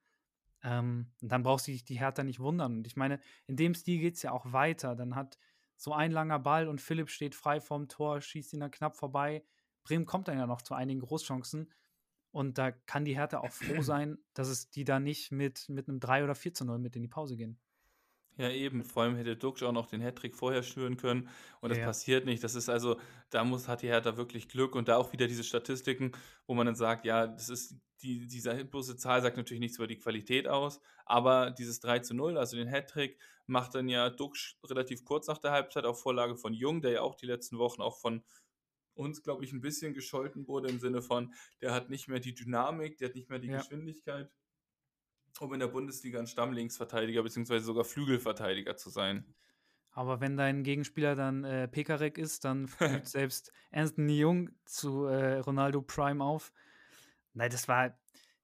Ähm, 0.64 1.12
und 1.22 1.32
dann 1.32 1.44
braucht 1.44 1.64
sich 1.64 1.86
die 1.86 2.00
Hertha 2.00 2.24
nicht 2.24 2.40
wundern. 2.40 2.78
Und 2.78 2.88
ich 2.88 2.96
meine, 2.96 3.20
in 3.48 3.56
dem 3.56 3.74
Stil 3.74 4.00
geht 4.00 4.16
es 4.16 4.22
ja 4.22 4.32
auch 4.32 4.52
weiter. 4.52 4.96
Dann 4.96 5.16
hat 5.16 5.38
so 5.78 5.94
ein 5.94 6.12
langer 6.12 6.40
Ball 6.40 6.68
und 6.68 6.82
Philipp 6.82 7.10
steht 7.10 7.34
frei 7.34 7.60
vorm 7.60 7.88
Tor, 7.88 8.22
schießt 8.22 8.54
ihn 8.54 8.60
dann 8.60 8.72
knapp 8.72 8.96
vorbei. 8.96 9.44
Bremen 9.84 10.06
kommt 10.06 10.28
dann 10.28 10.38
ja 10.38 10.46
noch 10.46 10.62
zu 10.62 10.74
einigen 10.74 11.00
Großchancen. 11.00 11.72
Und 12.32 12.58
da 12.58 12.72
kann 12.72 13.06
die 13.06 13.16
Hertha 13.16 13.40
auch 13.40 13.52
froh 13.52 13.82
sein, 13.82 14.18
dass 14.34 14.48
es 14.48 14.70
die 14.70 14.84
da 14.84 15.00
nicht 15.00 15.32
mit, 15.32 15.68
mit 15.70 15.88
einem 15.88 16.00
3 16.00 16.24
oder 16.24 16.36
4 16.36 16.54
zu 16.54 16.66
0 16.66 16.80
mit 16.80 16.96
in 16.96 17.02
die 17.02 17.08
Pause 17.08 17.36
gehen. 17.36 17.60
Ja, 18.38 18.50
eben. 18.50 18.84
Vor 18.84 19.04
allem 19.04 19.16
hätte 19.16 19.36
Duxch 19.36 19.62
auch 19.64 19.74
noch 19.74 19.88
den 19.88 20.02
Hattrick 20.02 20.36
vorher 20.36 20.64
schnüren 20.64 20.98
können. 20.98 21.30
Und 21.60 21.70
das 21.70 21.78
ja. 21.78 21.86
passiert 21.86 22.26
nicht. 22.26 22.44
Das 22.44 22.56
ist 22.56 22.70
also, 22.70 23.00
da 23.30 23.44
muss, 23.44 23.68
hat 23.68 23.82
die 23.82 23.90
Hertha 23.90 24.18
wirklich 24.18 24.48
Glück. 24.48 24.76
Und 24.76 24.88
da 24.88 24.98
auch 24.98 25.12
wieder 25.12 25.28
diese 25.28 25.44
Statistiken, 25.44 26.14
wo 26.48 26.54
man 26.54 26.66
dann 26.66 26.76
sagt, 26.76 27.06
ja, 27.06 27.28
das 27.28 27.50
ist, 27.50 27.76
die, 28.02 28.28
diese 28.28 28.66
bloße 28.66 28.96
Zahl 28.96 29.22
sagt 29.22 29.38
natürlich 29.38 29.60
nichts 29.60 29.78
über 29.78 29.88
die 29.88 29.98
Qualität 29.98 30.48
aus. 30.48 30.80
Aber 31.06 31.52
dieses 31.52 31.82
3 31.82 32.00
zu 32.00 32.14
0, 32.14 32.38
also 32.38 32.56
den 32.56 32.70
Hattrick, 32.70 33.20
macht 33.48 33.76
dann 33.76 33.90
ja 33.90 34.10
Duxch 34.10 34.58
relativ 34.66 35.04
kurz 35.04 35.28
nach 35.28 35.38
der 35.38 35.52
Halbzeit 35.52 35.86
auf 35.86 36.02
Vorlage 36.02 36.38
von 36.38 36.54
Jung, 36.54 36.82
der 36.82 36.92
ja 36.92 37.02
auch 37.02 37.16
die 37.16 37.26
letzten 37.26 37.58
Wochen 37.58 37.82
auch 37.82 38.00
von 38.00 38.24
uns, 38.94 39.24
glaube 39.24 39.44
ich, 39.44 39.54
ein 39.54 39.62
bisschen 39.62 39.94
gescholten 39.94 40.48
wurde 40.48 40.70
im 40.70 40.80
Sinne 40.80 41.02
von, 41.02 41.34
der 41.62 41.74
hat 41.74 41.90
nicht 41.90 42.08
mehr 42.08 42.20
die 42.20 42.34
Dynamik, 42.34 42.98
der 42.98 43.10
hat 43.10 43.16
nicht 43.16 43.30
mehr 43.30 43.40
die 43.40 43.48
ja. 43.48 43.58
Geschwindigkeit, 43.58 44.32
um 45.40 45.54
in 45.54 45.60
der 45.60 45.68
Bundesliga 45.68 46.20
ein 46.20 46.28
Stammlinksverteidiger 46.28 47.24
bzw. 47.24 47.60
sogar 47.60 47.86
Flügelverteidiger 47.86 48.78
zu 48.78 48.90
sein. 48.90 49.34
Aber 49.94 50.22
wenn 50.22 50.38
dein 50.38 50.64
Gegenspieler 50.64 51.16
dann 51.16 51.44
äh, 51.44 51.68
Pekarek 51.68 52.18
ist, 52.18 52.46
dann 52.46 52.68
fühlt 52.68 53.08
selbst 53.08 53.52
Anthony 53.72 54.20
Jung 54.20 54.50
zu 54.66 55.06
äh, 55.06 55.40
Ronaldo 55.40 55.82
Prime 55.82 56.24
auf. 56.24 56.54
Nein, 57.34 57.52
das 57.52 57.68
war, 57.68 57.98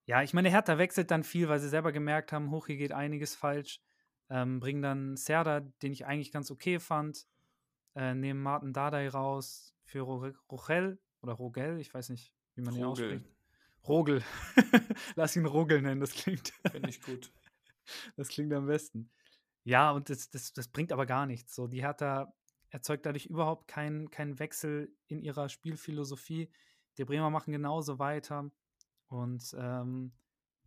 ja, 0.06 0.24
ich 0.24 0.34
meine, 0.34 0.50
Hertha 0.50 0.78
wechselt 0.78 1.12
dann 1.12 1.24
viel, 1.24 1.50
weil 1.50 1.60
sie 1.60 1.70
selber 1.70 1.92
gemerkt 1.92 2.32
haben, 2.32 2.52
hoch 2.52 2.68
hier 2.68 2.78
geht 2.78 2.92
einiges 2.92 3.36
falsch. 3.36 3.82
Ähm, 4.30 4.60
bringen 4.60 4.82
dann 4.82 5.16
Serda, 5.16 5.62
den 5.62 5.94
ich 5.94 6.06
eigentlich 6.06 6.34
ganz 6.34 6.52
okay 6.52 6.80
fand, 6.80 7.26
äh, 7.96 8.14
nehmen 8.14 8.42
Martin 8.42 8.74
Dardai 8.74 9.08
raus, 9.08 9.74
für 9.88 10.02
Rogel 10.02 11.00
oder 11.22 11.34
Rogel, 11.34 11.80
ich 11.80 11.94
weiß 11.94 12.10
nicht, 12.10 12.34
wie 12.56 12.62
man 12.62 12.76
ihn 12.76 12.84
ausspricht. 12.84 13.26
Rogel. 13.88 14.22
Lass 15.16 15.36
ihn 15.36 15.46
Rogel 15.46 15.82
nennen, 15.82 16.02
das 16.02 16.12
klingt. 16.12 16.50
Finde 16.72 16.90
ich 16.90 17.02
gut. 17.02 17.32
Das 18.18 18.28
klingt 18.28 18.54
am 18.54 18.68
besten. 18.68 19.10
Ja, 19.64 19.92
und 19.92 20.10
das, 20.10 20.30
das, 20.30 20.52
das 20.54 20.68
bringt 20.68 20.92
aber 20.92 21.06
gar 21.06 21.26
nichts. 21.26 21.56
So, 21.56 21.68
die 21.68 21.82
Hertha 21.82 22.34
erzeugt 22.70 23.06
dadurch 23.06 23.28
überhaupt 23.28 23.68
keinen 23.68 24.12
kein 24.12 24.40
Wechsel 24.40 24.94
in 25.08 25.22
ihrer 25.22 25.48
Spielphilosophie. 25.48 26.52
Die 26.98 27.06
Bremer 27.06 27.30
machen 27.30 27.54
genauso 27.54 27.98
weiter. 27.98 28.52
Und 29.08 29.56
ähm, 29.58 30.12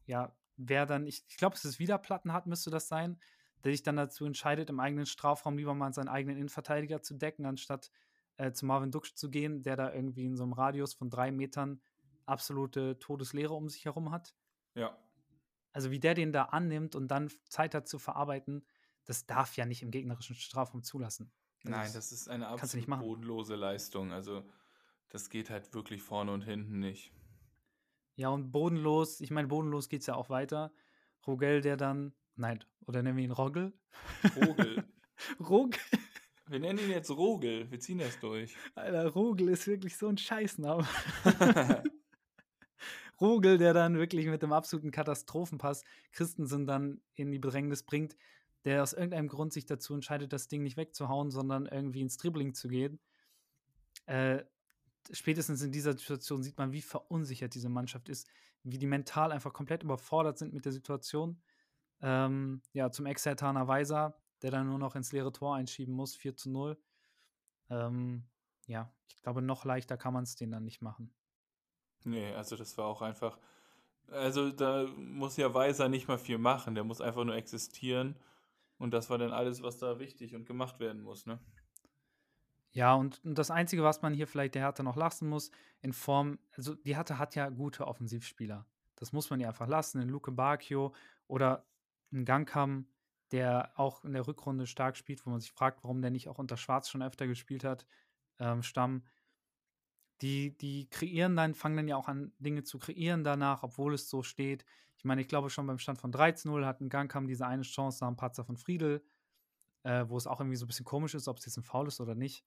ja, 0.07 0.35
wer 0.57 0.87
dann, 0.87 1.07
ich, 1.07 1.25
ich 1.29 1.37
glaube, 1.37 1.57
es 1.57 1.65
ist 1.67 1.79
wieder 1.79 1.99
Plattenhardt, 1.99 2.47
müsste 2.47 2.71
das 2.71 2.89
sein, 2.89 3.21
der 3.65 3.73
sich 3.73 3.83
dann 3.83 3.97
dazu 3.97 4.25
entscheidet, 4.25 4.71
im 4.71 4.81
eigenen 4.81 5.05
Strafraum 5.05 5.59
lieber 5.59 5.75
mal 5.75 5.93
seinen 5.93 6.09
eigenen 6.09 6.39
Innenverteidiger 6.39 7.03
zu 7.03 7.15
decken, 7.15 7.45
anstatt 7.45 7.91
äh, 8.40 8.53
zu 8.53 8.64
Marvin 8.64 8.90
Duksch 8.90 9.14
zu 9.14 9.31
gehen, 9.31 9.62
der 9.62 9.76
da 9.76 9.92
irgendwie 9.92 10.24
in 10.24 10.37
so 10.37 10.44
einem 10.44 10.55
Radius 10.55 10.94
von 10.94 11.11
drei 11.11 11.31
Metern 11.31 11.81
absolute 12.24 12.98
Todesleere 12.98 13.53
um 13.53 13.68
sich 13.68 13.85
herum 13.85 14.11
hat. 14.11 14.35
Ja. 14.74 14.96
Also 15.72 15.90
wie 15.90 16.00
der 16.00 16.14
den 16.14 16.33
da 16.33 16.44
annimmt 16.44 16.96
und 16.96 17.09
dann 17.09 17.31
Zeit 17.48 17.74
hat 17.74 17.87
zu 17.87 17.98
verarbeiten, 17.98 18.64
das 19.05 19.26
darf 19.26 19.57
ja 19.57 19.66
nicht 19.66 19.83
im 19.83 19.90
gegnerischen 19.90 20.35
Strafraum 20.35 20.83
zulassen. 20.83 21.31
Das 21.62 21.70
Nein, 21.70 21.90
das 21.92 22.12
ist 22.12 22.29
eine 22.29 22.48
absolut 22.48 22.87
bodenlose 22.87 23.57
Leistung. 23.57 24.12
Also 24.12 24.48
das 25.11 25.29
geht 25.29 25.50
halt 25.50 25.74
wirklich 25.74 26.03
vorne 26.03 26.33
und 26.33 26.42
hinten 26.42 26.79
nicht. 26.79 27.12
Ja, 28.16 28.31
und 28.31 28.53
bodenlos, 28.53 29.20
ich 29.20 29.31
meine, 29.31 29.48
bodenlos 29.48 29.88
geht 29.88 30.00
es 30.00 30.07
ja 30.07 30.14
auch 30.14 30.31
weiter. 30.31 30.72
Rogel, 31.26 31.61
der 31.61 31.76
dann, 31.76 32.14
nein, 32.37 32.64
oder 32.87 33.03
nennen 33.03 33.18
wir 33.18 33.24
ihn 33.24 33.33
Rogel? 33.33 33.74
Rogel. 34.37 34.85
Rogel. 35.40 35.81
Wir 36.51 36.59
nennen 36.59 36.81
ihn 36.81 36.91
jetzt 36.91 37.11
Rogel, 37.11 37.71
wir 37.71 37.79
ziehen 37.79 37.99
das 37.99 38.19
durch. 38.19 38.57
Alter, 38.75 39.07
Rogel 39.07 39.51
ist 39.51 39.69
wirklich 39.69 39.97
so 39.97 40.09
ein 40.09 40.19
Scheißname. 40.19 40.85
Rogel, 43.21 43.57
der 43.57 43.73
dann 43.73 43.97
wirklich 43.97 44.27
mit 44.27 44.43
dem 44.43 44.53
absoluten 44.53 44.91
Katastrophenpass 44.91 45.85
Christensen 46.11 46.67
dann 46.67 47.01
in 47.15 47.31
die 47.31 47.39
Bedrängnis 47.39 47.85
bringt, 47.85 48.17
der 48.65 48.83
aus 48.83 48.95
irgendeinem 48.95 49.29
Grund 49.29 49.53
sich 49.53 49.65
dazu 49.65 49.95
entscheidet, 49.95 50.33
das 50.33 50.49
Ding 50.49 50.65
nicht 50.65 50.77
wegzuhauen, 50.77 51.31
sondern 51.31 51.67
irgendwie 51.67 52.01
ins 52.01 52.17
Dribbling 52.17 52.53
zu 52.53 52.67
gehen. 52.67 52.99
Äh, 54.07 54.43
spätestens 55.13 55.63
in 55.63 55.71
dieser 55.71 55.93
Situation 55.93 56.43
sieht 56.43 56.59
man, 56.59 56.73
wie 56.73 56.83
verunsichert 56.83 57.55
diese 57.55 57.69
Mannschaft 57.69 58.09
ist, 58.09 58.27
wie 58.65 58.79
die 58.79 58.89
mental 58.89 59.31
einfach 59.31 59.53
komplett 59.53 59.85
überfordert 59.85 60.37
sind 60.37 60.53
mit 60.53 60.65
der 60.65 60.73
Situation. 60.73 61.41
Ähm, 62.03 62.61
ja, 62.73 62.91
zum 62.91 63.07
Exertaner 63.07 63.69
Weiser, 63.69 64.21
der 64.42 64.50
dann 64.50 64.66
nur 64.66 64.79
noch 64.79 64.96
ins 64.96 65.12
leere 65.12 65.33
Tor 65.33 65.57
einschieben 65.57 65.94
muss, 65.94 66.14
4 66.14 66.37
zu 66.37 66.50
0. 66.50 66.79
Ähm, 67.68 68.24
ja, 68.66 68.92
ich 69.09 69.20
glaube, 69.22 69.42
noch 69.42 69.64
leichter 69.64 69.96
kann 69.96 70.14
man 70.14 70.24
es 70.24 70.37
denen 70.37 70.53
dann 70.53 70.64
nicht 70.64 70.83
machen. 70.83 71.12
Nee, 72.05 72.33
also 72.35 72.57
das 72.57 72.76
war 72.79 72.87
auch 72.87 73.03
einfach. 73.03 73.38
Also 74.09 74.50
da 74.50 74.87
muss 74.96 75.37
ja 75.37 75.53
Weiser 75.55 75.88
nicht 75.88 76.09
mal 76.09 76.18
viel 76.18 76.38
machen, 76.38 76.74
der 76.74 76.85
muss 76.85 77.00
einfach 77.00 77.24
nur 77.24 77.37
existieren. 77.37 78.16
Und 78.79 78.92
das 78.92 79.11
war 79.11 79.18
dann 79.18 79.33
alles, 79.33 79.62
was 79.62 79.79
da 79.79 79.98
wichtig 79.98 80.35
und 80.35 80.46
gemacht 80.46 80.81
werden 80.81 81.03
muss, 81.03 81.26
ne? 81.26 81.38
Ja, 82.72 82.94
und, 82.94 83.20
und 83.24 83.37
das 83.37 83.50
Einzige, 83.50 83.83
was 83.83 84.00
man 84.00 84.14
hier 84.14 84.26
vielleicht 84.26 84.55
der 84.55 84.62
Hertha 84.62 84.83
noch 84.83 84.96
lassen 84.96 85.29
muss, 85.29 85.50
in 85.83 85.92
Form, 85.92 86.38
also 86.57 86.74
die 86.74 86.96
Hertha 86.96 87.18
hat 87.18 87.35
ja 87.35 87.48
gute 87.48 87.87
Offensivspieler. 87.87 88.64
Das 88.96 89.12
muss 89.12 89.29
man 89.29 89.40
ja 89.40 89.48
einfach 89.48 89.66
lassen. 89.66 90.00
In 90.00 90.09
Luke 90.09 90.31
Bacchio 90.31 90.94
oder 91.26 91.66
in 92.11 92.24
Gangkam, 92.24 92.87
der 93.33 93.73
auch 93.79 94.05
in 94.05 94.12
der 94.12 94.27
Rückrunde 94.27 94.66
stark 94.66 94.97
spielt, 94.97 95.25
wo 95.25 95.31
man 95.31 95.40
sich 95.40 95.53
fragt, 95.53 95.83
warum 95.85 96.03
der 96.03 96.11
nicht 96.11 96.29
auch 96.29 96.38
unter 96.38 96.57
Schwarz 96.57 96.88
schon 96.88 97.03
öfter 97.03 97.27
gespielt 97.27 97.64
hat, 97.64 97.87
ähm, 98.38 98.62
Stamm. 98.62 99.05
Die, 100.23 100.57
die 100.59 100.88
kreieren 100.90 101.37
dann, 101.37 101.55
fangen 101.55 101.77
dann 101.77 101.88
ja 101.88 101.97
auch 101.97 102.09
an, 102.09 102.33
Dinge 102.38 102.62
zu 102.62 102.79
kreieren 102.79 103.25
danach, 103.25 103.62
obwohl 103.62 103.95
es 103.95 104.11
so 104.11 104.23
steht. 104.23 104.64
Ich 104.97 105.05
meine, 105.05 105.23
ich 105.23 105.29
glaube 105.29 105.49
schon 105.49 105.66
beim 105.66 105.79
Stand 105.79 105.99
von 105.99 106.12
13-0 106.12 106.66
hat 106.66 106.81
ein 106.81 106.90
Gangkam 106.90 107.27
diese 107.27 107.47
eine 107.47 107.62
Chance 107.62 108.01
nach 108.03 108.09
einem 108.09 108.16
Patzer 108.16 108.45
von 108.45 108.59
Friedel, 108.59 109.03
äh, 109.83 110.05
wo 110.09 110.19
es 110.19 110.27
auch 110.27 110.40
irgendwie 110.40 110.57
so 110.57 110.66
ein 110.66 110.69
bisschen 110.69 110.85
komisch 110.85 111.14
ist, 111.14 111.27
ob 111.27 111.38
es 111.38 111.47
jetzt 111.47 111.57
ein 111.57 111.62
Foul 111.62 111.88
ist 111.88 112.01
oder 112.01 112.14
nicht. 112.14 112.45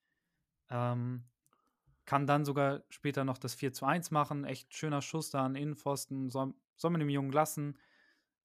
Ähm, 0.69 1.25
kann 2.05 2.27
dann 2.27 2.45
sogar 2.45 2.83
später 2.89 3.23
noch 3.23 3.37
das 3.37 3.55
4 3.55 3.73
zu 3.73 3.85
1 3.85 4.11
machen. 4.11 4.43
Echt 4.45 4.73
schöner 4.75 5.01
Schuss 5.01 5.29
da 5.29 5.45
an 5.45 5.55
Innenpfosten. 5.55 6.29
Soll, 6.29 6.53
soll 6.75 6.91
man 6.91 6.99
dem 6.99 7.09
Jungen 7.09 7.31
lassen. 7.31 7.79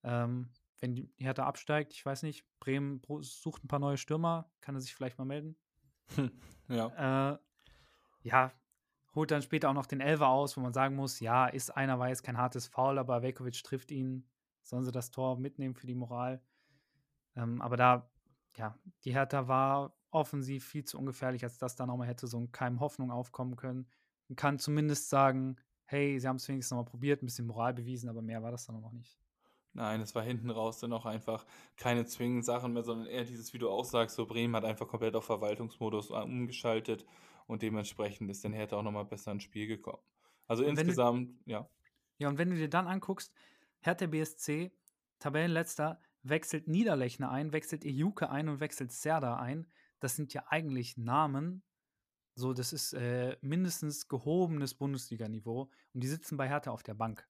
Ähm, 0.05 0.51
wenn 0.81 0.95
die 0.95 1.11
Hertha 1.17 1.45
absteigt, 1.45 1.93
ich 1.93 2.05
weiß 2.05 2.23
nicht, 2.23 2.45
Bremen 2.61 3.01
sucht 3.21 3.65
ein 3.65 3.69
paar 3.69 3.79
neue 3.79 3.97
Stürmer, 3.97 4.51
kann 4.61 4.75
er 4.75 4.81
sich 4.81 4.95
vielleicht 4.95 5.19
mal 5.19 5.25
melden. 5.25 5.57
ja. 6.69 7.33
Äh, 7.33 7.39
ja, 8.23 8.53
holt 9.15 9.31
dann 9.31 9.43
später 9.43 9.71
auch 9.71 9.75
noch 9.75 9.87
den 9.87 10.01
Elver 10.01 10.29
aus, 10.29 10.57
wo 10.57 10.61
man 10.61 10.73
sagen 10.73 10.95
muss, 10.95 11.21
ja, 11.21 11.47
ist 11.47 11.71
einer 11.71 11.99
weiß, 11.99 12.23
kein 12.23 12.39
hartes 12.39 12.67
Foul, 12.67 12.99
aber 12.99 13.23
Velkovic 13.23 13.63
trifft 13.65 13.91
ihn. 13.91 14.29
Sollen 14.63 14.85
sie 14.85 14.93
das 14.93 15.11
Tor 15.11 15.39
mitnehmen 15.39 15.75
für 15.75 15.87
die 15.87 15.95
Moral? 15.95 16.43
Ähm, 17.35 17.61
aber 17.63 17.77
da, 17.77 18.11
ja, 18.57 18.79
die 19.05 19.13
Hertha 19.13 19.49
war 19.49 19.97
offensiv 20.11 20.67
viel 20.67 20.85
zu 20.85 20.99
ungefährlich, 20.99 21.43
als 21.45 21.59
dass 21.59 21.77
da 21.77 21.87
nochmal 21.87 22.09
hätte 22.09 22.27
so 22.27 22.39
ein 22.39 22.53
Keim 22.53 22.81
Hoffnung 22.81 23.11
aufkommen 23.11 23.57
können. 23.57 23.89
Man 24.29 24.37
kann 24.37 24.59
zumindest 24.59 25.09
sagen, 25.09 25.57
hey, 25.85 26.19
sie 26.19 26.29
haben 26.29 26.37
es 26.37 26.49
wenigstens 26.49 26.73
nochmal 26.73 26.91
probiert, 26.91 27.23
ein 27.23 27.27
bisschen 27.27 27.47
Moral 27.47 27.75
bewiesen, 27.75 28.09
aber 28.09 28.21
mehr 28.23 28.43
war 28.43 28.51
das 28.51 28.67
dann 28.67 28.81
noch 28.81 28.93
nicht. 28.93 29.19
Nein, 29.79 30.01
es 30.01 30.15
war 30.15 30.23
hinten 30.23 30.51
raus 30.51 30.79
dann 30.81 30.93
auch 30.93 31.07
einfach 31.07 31.47
keine 31.77 32.05
zwingenden 32.05 32.43
Sachen 32.43 32.73
mehr, 32.73 32.83
sondern 32.83 33.07
eher 33.07 33.25
dieses, 33.25 33.53
wie 33.55 33.59
du 33.59 33.71
auch 33.71 33.85
sagst, 33.85 34.17
so 34.17 34.27
Bremen 34.27 34.55
hat 34.57 34.65
einfach 34.65 34.89
komplett 34.89 35.17
auf 35.17 35.25
Verwaltungsmodus 35.25 36.11
umgeschaltet 36.11 37.07
und 37.47 37.63
dementsprechend 37.63 38.31
ist 38.31 38.45
dann 38.45 38.53
Hertha 38.53 38.77
auch 38.77 38.83
nochmal 38.83 39.05
besser 39.05 39.33
ins 39.33 39.45
Spiel 39.45 39.67
gekommen. 39.67 40.03
Also 40.47 40.65
und 40.65 40.71
insgesamt, 40.71 41.31
du, 41.47 41.51
ja. 41.51 41.69
Ja, 42.19 42.29
und 42.29 42.39
wenn 42.39 42.51
du 42.51 42.57
dir 42.57 42.69
dann 42.69 42.87
anguckst, 42.87 43.33
Hertha 43.81 44.07
BSC, 44.07 44.73
Tabellenletzter, 45.19 46.01
wechselt 46.23 46.69
Niederlechner 46.69 47.31
ein, 47.31 47.53
wechselt 47.53 47.85
Ejuke 47.85 48.29
ein 48.31 48.49
und 48.49 48.61
wechselt 48.61 48.93
Serda 48.93 49.37
ein 49.37 49.67
das 50.01 50.17
sind 50.17 50.35
ja 50.35 50.45
eigentlich 50.49 50.97
Namen, 50.97 51.63
so, 52.35 52.53
das 52.53 52.73
ist 52.73 52.93
äh, 52.93 53.37
mindestens 53.41 54.07
gehobenes 54.09 54.75
Bundesliga-Niveau 54.75 55.71
und 55.93 56.01
die 56.03 56.07
sitzen 56.07 56.37
bei 56.37 56.49
Hertha 56.49 56.71
auf 56.71 56.83
der 56.83 56.95
Bank. 56.95 57.29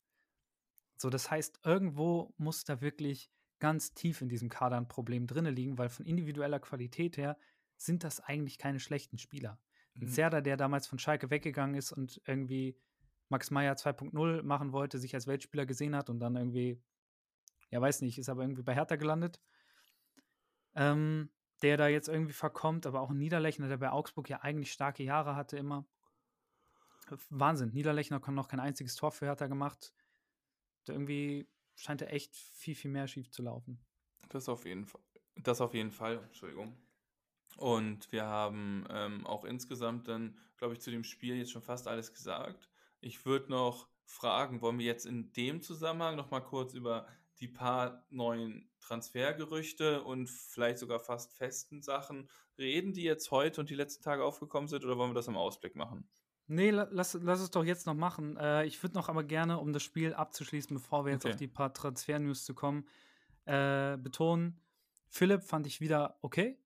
So, 0.98 1.10
das 1.10 1.30
heißt, 1.30 1.60
irgendwo 1.64 2.34
muss 2.36 2.64
da 2.64 2.80
wirklich 2.80 3.30
ganz 3.60 3.94
tief 3.94 4.20
in 4.20 4.28
diesem 4.28 4.48
Kader 4.48 4.76
ein 4.76 4.88
Problem 4.88 5.26
drin 5.26 5.46
liegen, 5.46 5.78
weil 5.78 5.88
von 5.88 6.04
individueller 6.04 6.60
Qualität 6.60 7.16
her 7.16 7.38
sind 7.76 8.04
das 8.04 8.20
eigentlich 8.20 8.58
keine 8.58 8.80
schlechten 8.80 9.16
Spieler. 9.16 9.60
Mhm. 9.94 10.02
Ein 10.02 10.08
Serda, 10.08 10.40
der 10.40 10.56
damals 10.56 10.86
von 10.86 10.98
Schalke 10.98 11.30
weggegangen 11.30 11.76
ist 11.76 11.92
und 11.92 12.20
irgendwie 12.26 12.76
Max 13.28 13.50
Meyer 13.50 13.74
2.0 13.74 14.42
machen 14.42 14.72
wollte, 14.72 14.98
sich 14.98 15.14
als 15.14 15.26
Weltspieler 15.26 15.66
gesehen 15.66 15.94
hat 15.94 16.10
und 16.10 16.18
dann 16.18 16.34
irgendwie, 16.34 16.82
ja, 17.70 17.80
weiß 17.80 18.00
nicht, 18.02 18.18
ist 18.18 18.28
aber 18.28 18.42
irgendwie 18.42 18.62
bei 18.62 18.74
Hertha 18.74 18.96
gelandet. 18.96 19.40
Ähm, 20.74 21.30
der 21.62 21.76
da 21.76 21.88
jetzt 21.88 22.08
irgendwie 22.08 22.32
verkommt, 22.32 22.86
aber 22.86 23.00
auch 23.00 23.10
ein 23.10 23.18
Niederlechner, 23.18 23.68
der 23.68 23.78
bei 23.78 23.90
Augsburg 23.90 24.28
ja 24.28 24.40
eigentlich 24.40 24.72
starke 24.72 25.02
Jahre 25.02 25.36
hatte 25.36 25.56
immer. 25.56 25.86
Wahnsinn. 27.30 27.70
Niederlechner 27.70 28.20
hat 28.20 28.28
noch 28.28 28.48
kein 28.48 28.60
einziges 28.60 28.94
Tor 28.94 29.12
für 29.12 29.26
Hertha 29.26 29.46
gemacht. 29.46 29.92
Da 30.88 30.94
irgendwie 30.94 31.46
scheint 31.74 32.02
er 32.02 32.12
echt 32.12 32.34
viel, 32.34 32.74
viel 32.74 32.90
mehr 32.90 33.08
schief 33.08 33.30
zu 33.30 33.42
laufen. 33.42 33.78
Das 34.30 34.48
auf 34.48 34.64
jeden 34.64 34.86
Fall. 34.86 35.00
Das 35.36 35.60
auf 35.60 35.74
jeden 35.74 35.92
Fall, 35.92 36.18
Entschuldigung. 36.24 36.76
Und 37.56 38.10
wir 38.12 38.24
haben 38.24 38.86
ähm, 38.90 39.26
auch 39.26 39.44
insgesamt 39.44 40.08
dann, 40.08 40.38
glaube 40.56 40.74
ich, 40.74 40.80
zu 40.80 40.90
dem 40.90 41.04
Spiel 41.04 41.36
jetzt 41.36 41.50
schon 41.50 41.62
fast 41.62 41.88
alles 41.88 42.12
gesagt. 42.12 42.68
Ich 43.00 43.26
würde 43.26 43.50
noch 43.50 43.88
fragen, 44.04 44.62
wollen 44.62 44.78
wir 44.78 44.86
jetzt 44.86 45.06
in 45.06 45.32
dem 45.32 45.60
Zusammenhang 45.60 46.16
noch 46.16 46.30
mal 46.30 46.40
kurz 46.40 46.74
über 46.74 47.06
die 47.40 47.48
paar 47.48 48.04
neuen 48.10 48.68
Transfergerüchte 48.80 50.02
und 50.02 50.28
vielleicht 50.28 50.78
sogar 50.78 50.98
fast 50.98 51.34
festen 51.34 51.82
Sachen 51.82 52.28
reden, 52.58 52.92
die 52.92 53.02
jetzt 53.02 53.30
heute 53.30 53.60
und 53.60 53.70
die 53.70 53.74
letzten 53.74 54.02
Tage 54.02 54.24
aufgekommen 54.24 54.68
sind, 54.68 54.84
oder 54.84 54.96
wollen 54.96 55.10
wir 55.10 55.14
das 55.14 55.28
im 55.28 55.36
Ausblick 55.36 55.76
machen? 55.76 56.08
Nee, 56.50 56.70
lass, 56.70 57.12
lass 57.12 57.40
es 57.40 57.50
doch 57.50 57.64
jetzt 57.64 57.86
noch 57.86 57.94
machen. 57.94 58.36
Äh, 58.38 58.64
ich 58.64 58.82
würde 58.82 58.94
noch 58.94 59.10
aber 59.10 59.22
gerne, 59.22 59.58
um 59.58 59.72
das 59.72 59.82
Spiel 59.82 60.14
abzuschließen, 60.14 60.74
bevor 60.74 61.04
wir 61.04 61.12
jetzt 61.12 61.26
okay. 61.26 61.34
auf 61.34 61.38
die 61.38 61.46
paar 61.46 61.74
Transfer-News 61.74 62.44
zu 62.44 62.54
kommen, 62.54 62.86
äh, 63.44 63.98
betonen, 63.98 64.58
Philipp 65.10 65.42
fand 65.42 65.66
ich 65.66 65.80
wieder 65.80 66.18
okay. 66.22 66.58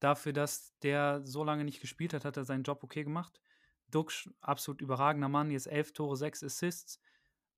Dafür, 0.00 0.32
dass 0.32 0.76
der 0.78 1.20
so 1.24 1.44
lange 1.44 1.64
nicht 1.64 1.80
gespielt 1.80 2.12
hat, 2.12 2.24
hat 2.24 2.36
er 2.36 2.44
seinen 2.44 2.64
Job 2.64 2.82
okay 2.82 3.04
gemacht. 3.04 3.40
Dux, 3.90 4.28
absolut 4.40 4.80
überragender 4.80 5.28
Mann, 5.28 5.50
jetzt 5.50 5.66
elf 5.66 5.92
Tore, 5.92 6.16
sechs 6.16 6.42
Assists. 6.42 7.00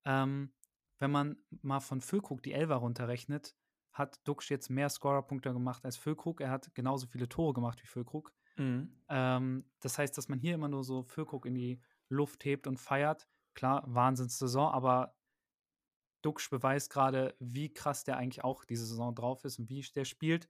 Ähm, 0.04 0.52
wenn 0.98 1.10
man 1.10 1.36
mal 1.62 1.80
von 1.80 2.00
Füllkrug 2.00 2.42
die 2.42 2.52
Elfer 2.52 2.76
runterrechnet, 2.76 3.54
hat 3.92 4.20
Dux 4.26 4.48
jetzt 4.48 4.70
mehr 4.70 4.88
Scorerpunkte 4.88 5.52
gemacht 5.52 5.84
als 5.84 5.96
Füllkrug. 5.96 6.40
Er 6.40 6.50
hat 6.50 6.74
genauso 6.74 7.06
viele 7.06 7.28
Tore 7.28 7.54
gemacht 7.54 7.82
wie 7.82 7.86
Füllkrug. 7.86 8.32
Mhm. 8.56 8.92
Ähm, 9.08 9.64
das 9.80 9.98
heißt, 9.98 10.16
dass 10.16 10.28
man 10.28 10.38
hier 10.38 10.54
immer 10.54 10.68
nur 10.68 10.84
so 10.84 11.02
Füllkrug 11.02 11.46
in 11.46 11.54
die 11.54 11.80
Luft 12.08 12.44
hebt 12.44 12.66
und 12.66 12.78
feiert. 12.78 13.28
Klar, 13.54 13.82
Wahnsinnssaison, 13.86 14.72
aber 14.72 15.14
Dux 16.22 16.48
beweist 16.48 16.90
gerade, 16.90 17.34
wie 17.40 17.72
krass 17.72 18.04
der 18.04 18.16
eigentlich 18.16 18.44
auch 18.44 18.64
diese 18.64 18.86
Saison 18.86 19.14
drauf 19.14 19.44
ist 19.44 19.58
und 19.58 19.68
wie 19.68 19.82
der 19.94 20.04
spielt. 20.04 20.48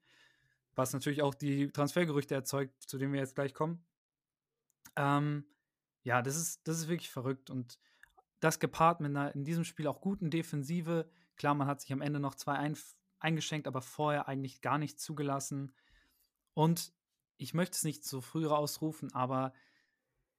Was 0.74 0.92
natürlich 0.92 1.22
auch 1.22 1.34
die 1.34 1.68
Transfergerüchte 1.68 2.34
erzeugt, 2.34 2.82
zu 2.82 2.98
denen 2.98 3.12
wir 3.12 3.20
jetzt 3.20 3.34
gleich 3.34 3.54
kommen. 3.54 3.84
Ähm, 4.96 5.44
ja, 6.02 6.22
das 6.22 6.36
ist, 6.36 6.66
das 6.66 6.78
ist 6.78 6.88
wirklich 6.88 7.10
verrückt. 7.10 7.50
Und 7.50 7.78
das 8.40 8.58
gepaart 8.58 9.00
mit 9.00 9.10
einer 9.10 9.34
in 9.34 9.44
diesem 9.44 9.64
Spiel 9.64 9.86
auch 9.86 10.00
guten 10.00 10.30
Defensive. 10.30 11.08
Klar, 11.36 11.54
man 11.54 11.66
hat 11.66 11.80
sich 11.80 11.92
am 11.92 12.00
Ende 12.00 12.20
noch 12.20 12.34
zwei 12.34 12.54
ein, 12.54 12.76
eingeschenkt, 13.18 13.66
aber 13.66 13.82
vorher 13.82 14.28
eigentlich 14.28 14.60
gar 14.62 14.78
nicht 14.78 14.98
zugelassen. 14.98 15.72
Und 16.54 16.92
ich 17.42 17.54
möchte 17.54 17.76
es 17.76 17.84
nicht 17.84 18.04
so 18.04 18.20
früh 18.20 18.46
rausrufen, 18.46 19.12
aber 19.12 19.52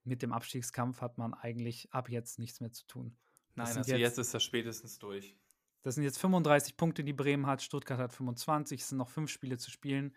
mit 0.04 0.22
dem 0.22 0.34
Abstiegskampf 0.34 1.02
hat 1.02 1.18
man 1.18 1.34
eigentlich 1.34 1.94
ab 1.94 2.10
jetzt 2.10 2.40
nichts 2.40 2.60
mehr 2.60 2.72
zu 2.72 2.86
tun. 2.88 3.18
Nein, 3.56 3.68
also 3.68 3.80
jetzt, 3.80 4.00
jetzt, 4.00 4.18
ist 4.18 4.34
das 4.34 4.44
spätestens 4.44 5.00
durch. 5.00 5.36
Das 5.84 5.96
sind 5.96 6.04
jetzt 6.04 6.18
35 6.18 6.78
Punkte, 6.78 7.04
die 7.04 7.14
Bremen 7.14 7.46
hat. 7.46 7.62
Stuttgart 7.62 8.00
hat 8.00 8.14
25. 8.14 8.82
Es 8.82 8.90
sind 8.90 8.98
noch 8.98 9.10
fünf 9.10 9.30
Spiele 9.30 9.58
zu 9.58 9.70
spielen. 9.70 10.16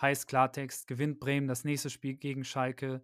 Heißt 0.00 0.28
Klartext, 0.28 0.86
gewinnt 0.86 1.20
Bremen 1.20 1.48
das 1.48 1.64
nächste 1.64 1.90
Spiel 1.90 2.14
gegen 2.14 2.44
Schalke. 2.44 3.02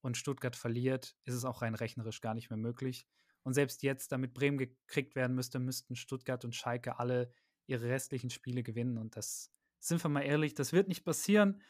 und 0.00 0.16
Stuttgart 0.16 0.56
verliert, 0.56 1.14
ist 1.24 1.34
es 1.34 1.44
auch 1.44 1.62
rein 1.62 1.76
rechnerisch 1.76 2.20
gar 2.20 2.34
nicht 2.34 2.50
mehr 2.50 2.56
möglich. 2.56 3.06
Und 3.44 3.54
selbst 3.54 3.82
jetzt, 3.82 4.10
damit 4.10 4.34
Bremen 4.34 4.58
gekriegt 4.58 5.14
werden 5.14 5.36
müsste, 5.36 5.60
müssten 5.60 5.94
Stuttgart 5.94 6.44
und 6.44 6.56
Schalke 6.56 6.98
alle 6.98 7.32
ihre 7.66 7.88
restlichen 7.88 8.30
Spiele 8.30 8.62
gewinnen. 8.62 8.98
Und 8.98 9.16
das, 9.16 9.52
sind 9.78 10.02
wir 10.02 10.08
mal 10.08 10.22
ehrlich, 10.22 10.54
das 10.54 10.72
wird 10.72 10.88
nicht 10.88 11.04
passieren. 11.04 11.60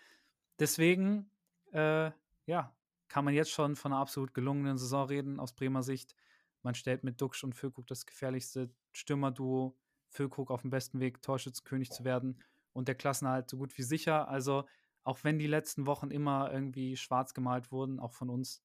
Deswegen, 0.62 1.28
äh, 1.72 2.12
ja, 2.46 2.72
kann 3.08 3.24
man 3.24 3.34
jetzt 3.34 3.50
schon 3.50 3.74
von 3.74 3.92
einer 3.92 4.00
absolut 4.00 4.32
gelungenen 4.32 4.78
Saison 4.78 5.08
reden 5.08 5.40
aus 5.40 5.52
Bremer 5.52 5.82
Sicht. 5.82 6.14
Man 6.62 6.76
stellt 6.76 7.02
mit 7.02 7.20
Duxch 7.20 7.42
und 7.42 7.56
Füllkrug 7.56 7.88
das 7.88 8.06
gefährlichste 8.06 8.70
Stürmerduo. 8.92 9.76
Füllkrug 10.06 10.52
auf 10.52 10.60
dem 10.60 10.70
besten 10.70 11.00
Weg, 11.00 11.20
Torschützenkönig 11.20 11.90
zu 11.90 12.04
werden 12.04 12.40
und 12.72 12.86
der 12.86 12.94
Klassenhalt 12.94 13.50
so 13.50 13.56
gut 13.56 13.76
wie 13.76 13.82
sicher. 13.82 14.28
Also, 14.28 14.64
auch 15.02 15.24
wenn 15.24 15.40
die 15.40 15.48
letzten 15.48 15.84
Wochen 15.86 16.12
immer 16.12 16.52
irgendwie 16.52 16.96
schwarz 16.96 17.34
gemalt 17.34 17.72
wurden, 17.72 17.98
auch 17.98 18.12
von 18.12 18.30
uns, 18.30 18.62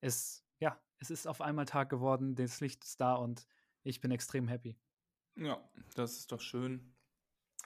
ist, 0.00 0.44
ja, 0.58 0.82
es 0.98 1.10
ist 1.12 1.28
auf 1.28 1.40
einmal 1.40 1.66
Tag 1.66 1.90
geworden, 1.90 2.34
das 2.34 2.60
Licht 2.60 2.82
ist 2.82 3.00
da 3.00 3.14
und 3.14 3.46
ich 3.84 4.00
bin 4.00 4.10
extrem 4.10 4.48
happy. 4.48 4.76
Ja, 5.36 5.62
das 5.94 6.16
ist 6.16 6.32
doch 6.32 6.40
schön. 6.40 6.92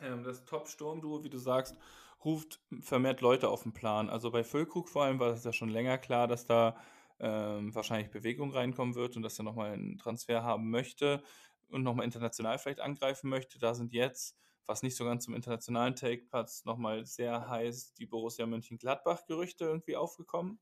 Ähm, 0.03 0.23
das 0.23 0.45
Top-Sturm-Duo, 0.45 1.25
wie 1.25 1.31
du 1.31 1.39
sagst, 1.39 1.79
ruft 2.25 2.61
vermehrt 2.81 3.21
Leute 3.21 3.49
auf 3.49 3.63
den 3.63 3.73
Plan. 3.73 4.11
Also 4.11 4.31
bei 4.31 4.45
Füllkrug 4.45 4.89
vor 4.89 5.05
allem 5.05 5.19
war 5.19 5.33
es 5.33 5.45
ja 5.45 5.53
schon 5.53 5.69
länger 5.69 5.99
klar, 5.99 6.27
dass 6.27 6.45
da 6.45 6.77
ähm, 7.21 7.75
wahrscheinlich 7.75 8.11
Bewegung 8.11 8.53
reinkommen 8.53 8.95
wird 8.95 9.17
und 9.17 9.23
dass 9.23 9.39
er 9.39 9.45
nochmal 9.45 9.73
einen 9.73 9.99
Transfer 9.99 10.43
haben 10.43 10.71
möchte 10.71 11.23
und 11.69 11.83
nochmal 11.83 12.05
international 12.05 12.59
vielleicht 12.59 12.81
angreifen 12.81 13.29
möchte. 13.29 13.59
Da 13.59 13.75
sind 13.75 13.93
jetzt, 13.93 14.37
was 14.67 14.83
nicht 14.83 14.97
so 14.97 15.05
ganz 15.05 15.25
zum 15.25 15.35
internationalen 15.35 15.97
Take 15.97 16.27
passt, 16.27 16.67
nochmal 16.67 17.05
sehr 17.05 17.49
heiß 17.49 17.95
die 17.95 18.07
Borussia 18.07 18.47
Mönchengladbach-Gerüchte 18.47 19.65
irgendwie 19.65 19.97
aufgekommen. 19.97 20.61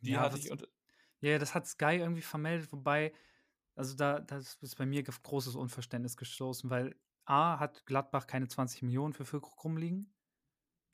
Die 0.00 0.12
ja, 0.12 0.20
hatte 0.20 0.36
das, 0.36 0.44
ich 0.44 0.50
unter. 0.50 0.66
Ja, 1.20 1.38
das 1.38 1.54
hat 1.54 1.66
Sky 1.66 1.96
irgendwie 1.96 2.22
vermeldet, 2.22 2.72
wobei, 2.72 3.12
also 3.74 3.96
da 3.96 4.20
das 4.20 4.58
ist 4.60 4.76
bei 4.76 4.86
mir 4.86 5.02
großes 5.02 5.56
Unverständnis 5.56 6.16
gestoßen, 6.16 6.68
weil 6.68 6.94
A 7.24 7.58
hat 7.58 7.86
Gladbach 7.86 8.26
keine 8.26 8.48
20 8.48 8.82
Millionen 8.82 9.14
für 9.14 9.24
Füllkrug 9.24 9.64
rumliegen. 9.64 10.14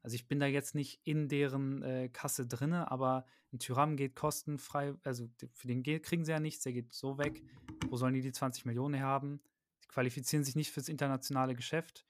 Also 0.03 0.15
ich 0.17 0.27
bin 0.27 0.41
da 0.41 0.47
jetzt 0.47 0.75
nicht 0.75 1.01
in 1.05 1.29
deren 1.29 1.83
äh, 1.83 2.09
Kasse 2.09 2.47
drinne, 2.47 2.91
aber 2.91 3.25
ein 3.53 3.61
Tyram 3.61 3.97
geht 3.97 4.17
kostenfrei, 4.17 4.95
also 5.05 5.29
für 5.53 5.69
den 5.69 5.83
geht, 5.83 6.03
kriegen 6.03 6.25
sie 6.25 6.33
ja 6.33 6.41
nichts, 6.41 6.65
der 6.65 6.73
geht 6.73 6.93
so 6.93 7.19
weg. 7.19 7.43
Wo 7.89 7.97
sollen 7.97 8.15
die 8.15 8.23
die 8.23 8.33
20 8.33 8.65
Millionen 8.65 9.01
haben? 9.01 9.41
Die 9.85 9.89
qualifizieren 9.89 10.45
sich 10.45 10.57
nicht 10.57 10.73
fürs 10.73 10.89
internationale 10.89 11.55
Geschäft. 11.55 12.05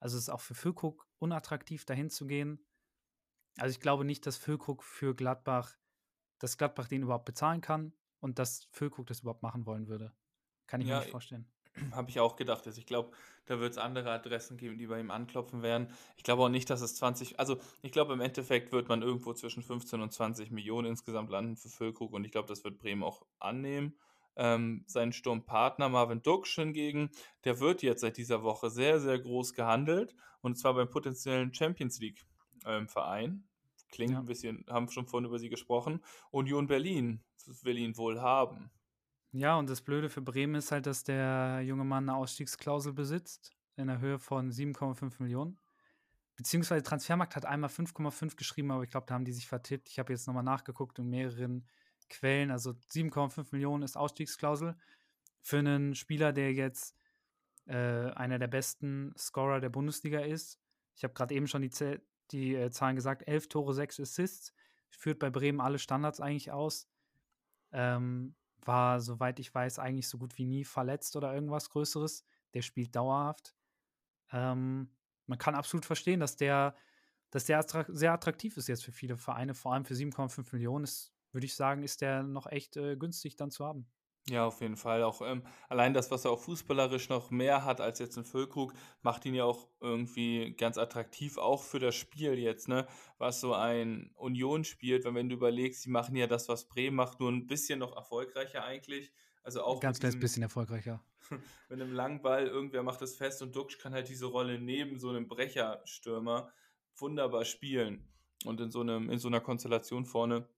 Also 0.00 0.16
es 0.16 0.24
ist 0.24 0.28
auch 0.30 0.40
für 0.40 0.54
Füllkrug 0.54 1.06
unattraktiv, 1.18 1.84
dahin 1.84 2.10
zu 2.10 2.26
gehen. 2.26 2.58
Also 3.58 3.72
ich 3.72 3.80
glaube 3.80 4.04
nicht, 4.04 4.26
dass 4.26 4.36
Füllkrug 4.36 4.82
für 4.82 5.14
Gladbach, 5.14 5.76
dass 6.38 6.56
Gladbach 6.56 6.88
den 6.88 7.02
überhaupt 7.02 7.26
bezahlen 7.26 7.60
kann 7.60 7.92
und 8.18 8.38
dass 8.38 8.64
Füllkrug 8.72 9.06
das 9.06 9.20
überhaupt 9.20 9.42
machen 9.42 9.66
wollen 9.66 9.86
würde. 9.86 10.12
Kann 10.66 10.80
ich 10.80 10.88
ja, 10.88 10.96
mir 10.96 11.00
nicht 11.02 11.10
vorstellen. 11.10 11.46
Habe 11.92 12.10
ich 12.10 12.20
auch 12.20 12.36
gedacht. 12.36 12.66
Also 12.66 12.78
ich 12.78 12.86
glaube, 12.86 13.10
da 13.46 13.58
wird 13.60 13.72
es 13.72 13.78
andere 13.78 14.10
Adressen 14.10 14.56
geben, 14.56 14.78
die 14.78 14.86
bei 14.86 15.00
ihm 15.00 15.10
anklopfen 15.10 15.62
werden. 15.62 15.88
Ich 16.16 16.22
glaube 16.22 16.42
auch 16.42 16.48
nicht, 16.48 16.70
dass 16.70 16.80
es 16.80 16.94
20, 16.96 17.38
also 17.40 17.58
ich 17.82 17.92
glaube 17.92 18.12
im 18.12 18.20
Endeffekt 18.20 18.72
wird 18.72 18.88
man 18.88 19.02
irgendwo 19.02 19.32
zwischen 19.32 19.62
15 19.62 20.00
und 20.00 20.12
20 20.12 20.50
Millionen 20.50 20.88
insgesamt 20.88 21.30
landen 21.30 21.56
für 21.56 21.68
Füllkrug 21.68 22.12
und 22.12 22.24
ich 22.24 22.32
glaube, 22.32 22.48
das 22.48 22.64
wird 22.64 22.78
Bremen 22.78 23.02
auch 23.02 23.22
annehmen. 23.38 23.96
Ähm, 24.36 24.84
sein 24.86 25.12
Sturmpartner 25.12 25.88
Marvin 25.88 26.22
Duksch 26.22 26.54
hingegen, 26.54 27.10
der 27.44 27.58
wird 27.60 27.82
jetzt 27.82 28.02
seit 28.02 28.16
dieser 28.16 28.42
Woche 28.42 28.70
sehr, 28.70 29.00
sehr 29.00 29.18
groß 29.18 29.54
gehandelt 29.54 30.14
und 30.40 30.56
zwar 30.56 30.74
beim 30.74 30.88
potenziellen 30.88 31.52
Champions 31.52 31.98
League 31.98 32.24
ähm, 32.64 32.88
Verein. 32.88 33.44
Klingt 33.90 34.12
ja. 34.12 34.20
ein 34.20 34.26
bisschen, 34.26 34.64
haben 34.68 34.88
schon 34.88 35.06
vorhin 35.06 35.26
über 35.26 35.38
sie 35.38 35.48
gesprochen. 35.48 36.00
Union 36.30 36.68
Berlin 36.68 37.24
will 37.62 37.78
ihn 37.78 37.96
wohl 37.96 38.20
haben. 38.20 38.70
Ja, 39.32 39.56
und 39.56 39.70
das 39.70 39.80
Blöde 39.80 40.10
für 40.10 40.22
Bremen 40.22 40.56
ist 40.56 40.72
halt, 40.72 40.86
dass 40.86 41.04
der 41.04 41.60
junge 41.62 41.84
Mann 41.84 42.08
eine 42.08 42.16
Ausstiegsklausel 42.16 42.92
besitzt 42.92 43.52
in 43.76 43.86
der 43.86 44.00
Höhe 44.00 44.18
von 44.18 44.50
7,5 44.50 45.22
Millionen. 45.22 45.58
Beziehungsweise 46.36 46.82
Transfermarkt 46.82 47.36
hat 47.36 47.44
einmal 47.44 47.70
5,5 47.70 48.34
geschrieben, 48.34 48.72
aber 48.72 48.82
ich 48.82 48.90
glaube, 48.90 49.06
da 49.06 49.14
haben 49.14 49.24
die 49.24 49.32
sich 49.32 49.46
vertippt. 49.46 49.88
Ich 49.88 49.98
habe 49.98 50.12
jetzt 50.12 50.26
nochmal 50.26 50.42
nachgeguckt 50.42 50.98
in 50.98 51.08
mehreren 51.08 51.68
Quellen. 52.08 52.50
Also 52.50 52.70
7,5 52.70 53.48
Millionen 53.52 53.84
ist 53.84 53.96
Ausstiegsklausel 53.96 54.76
für 55.42 55.58
einen 55.58 55.94
Spieler, 55.94 56.32
der 56.32 56.52
jetzt 56.52 56.96
äh, 57.66 58.10
einer 58.12 58.38
der 58.38 58.48
besten 58.48 59.14
Scorer 59.16 59.60
der 59.60 59.68
Bundesliga 59.68 60.20
ist. 60.20 60.58
Ich 60.96 61.04
habe 61.04 61.14
gerade 61.14 61.34
eben 61.34 61.46
schon 61.46 61.62
die, 61.62 61.70
die 62.32 62.54
äh, 62.56 62.70
Zahlen 62.70 62.96
gesagt: 62.96 63.28
11 63.28 63.48
Tore, 63.48 63.74
6 63.74 64.00
Assists. 64.00 64.52
Führt 64.88 65.20
bei 65.20 65.30
Bremen 65.30 65.60
alle 65.60 65.78
Standards 65.78 66.20
eigentlich 66.20 66.50
aus. 66.50 66.88
Ähm, 67.70 68.34
war, 68.66 69.00
soweit 69.00 69.38
ich 69.40 69.54
weiß, 69.54 69.78
eigentlich 69.78 70.08
so 70.08 70.18
gut 70.18 70.36
wie 70.38 70.44
nie 70.44 70.64
verletzt 70.64 71.16
oder 71.16 71.34
irgendwas 71.34 71.70
Größeres. 71.70 72.24
Der 72.54 72.62
spielt 72.62 72.94
dauerhaft. 72.96 73.54
Ähm, 74.32 74.90
man 75.26 75.38
kann 75.38 75.54
absolut 75.54 75.84
verstehen, 75.86 76.20
dass 76.20 76.36
der, 76.36 76.74
dass 77.30 77.44
der 77.46 77.64
sehr 77.88 78.12
attraktiv 78.12 78.56
ist 78.56 78.68
jetzt 78.68 78.84
für 78.84 78.92
viele 78.92 79.16
Vereine, 79.16 79.54
vor 79.54 79.72
allem 79.72 79.84
für 79.84 79.94
7,5 79.94 80.52
Millionen 80.52 80.84
ist, 80.84 81.12
würde 81.32 81.46
ich 81.46 81.54
sagen, 81.54 81.82
ist 81.82 82.00
der 82.00 82.22
noch 82.22 82.46
echt 82.46 82.76
äh, 82.76 82.96
günstig 82.96 83.36
dann 83.36 83.50
zu 83.50 83.64
haben. 83.64 83.86
Ja, 84.30 84.46
auf 84.46 84.60
jeden 84.60 84.76
Fall. 84.76 85.02
Auch 85.02 85.22
ähm, 85.22 85.42
allein 85.68 85.92
das, 85.92 86.10
was 86.10 86.24
er 86.24 86.30
auch 86.30 86.40
fußballerisch 86.40 87.08
noch 87.08 87.30
mehr 87.30 87.64
hat 87.64 87.80
als 87.80 87.98
jetzt 87.98 88.16
ein 88.16 88.24
Füllkrug, 88.24 88.72
macht 89.02 89.26
ihn 89.26 89.34
ja 89.34 89.44
auch 89.44 89.66
irgendwie 89.80 90.54
ganz 90.56 90.78
attraktiv, 90.78 91.36
auch 91.36 91.62
für 91.62 91.80
das 91.80 91.96
Spiel 91.96 92.38
jetzt, 92.38 92.68
ne? 92.68 92.86
Was 93.18 93.40
so 93.40 93.54
ein 93.54 94.12
Union 94.14 94.62
spielt, 94.64 95.04
wenn, 95.04 95.16
wenn 95.16 95.28
du 95.28 95.34
überlegst, 95.34 95.82
sie 95.82 95.90
machen 95.90 96.14
ja 96.14 96.28
das, 96.28 96.48
was 96.48 96.68
Bremen 96.68 96.96
macht, 96.96 97.18
nur 97.18 97.30
ein 97.30 97.48
bisschen 97.48 97.80
noch 97.80 97.96
erfolgreicher 97.96 98.62
eigentlich. 98.62 99.12
Also 99.42 99.62
auch 99.62 99.80
ganz 99.80 99.98
kleines 99.98 100.20
bisschen 100.20 100.44
erfolgreicher. 100.44 101.02
mit 101.68 101.80
einem 101.80 101.92
langen 101.92 102.22
Ball, 102.22 102.46
irgendwer 102.46 102.82
macht 102.82 103.02
es 103.02 103.16
fest 103.16 103.42
und 103.42 103.56
Duxch 103.56 103.78
kann 103.78 103.92
halt 103.92 104.08
diese 104.08 104.26
Rolle 104.26 104.60
neben 104.60 104.98
so 104.98 105.08
einem 105.08 105.26
Brecherstürmer 105.26 106.52
wunderbar 106.96 107.44
spielen. 107.44 108.06
Und 108.44 108.60
in 108.60 108.70
so, 108.70 108.80
einem, 108.80 109.10
in 109.10 109.18
so 109.18 109.28
einer 109.28 109.40
Konstellation 109.40 110.06
vorne. 110.06 110.48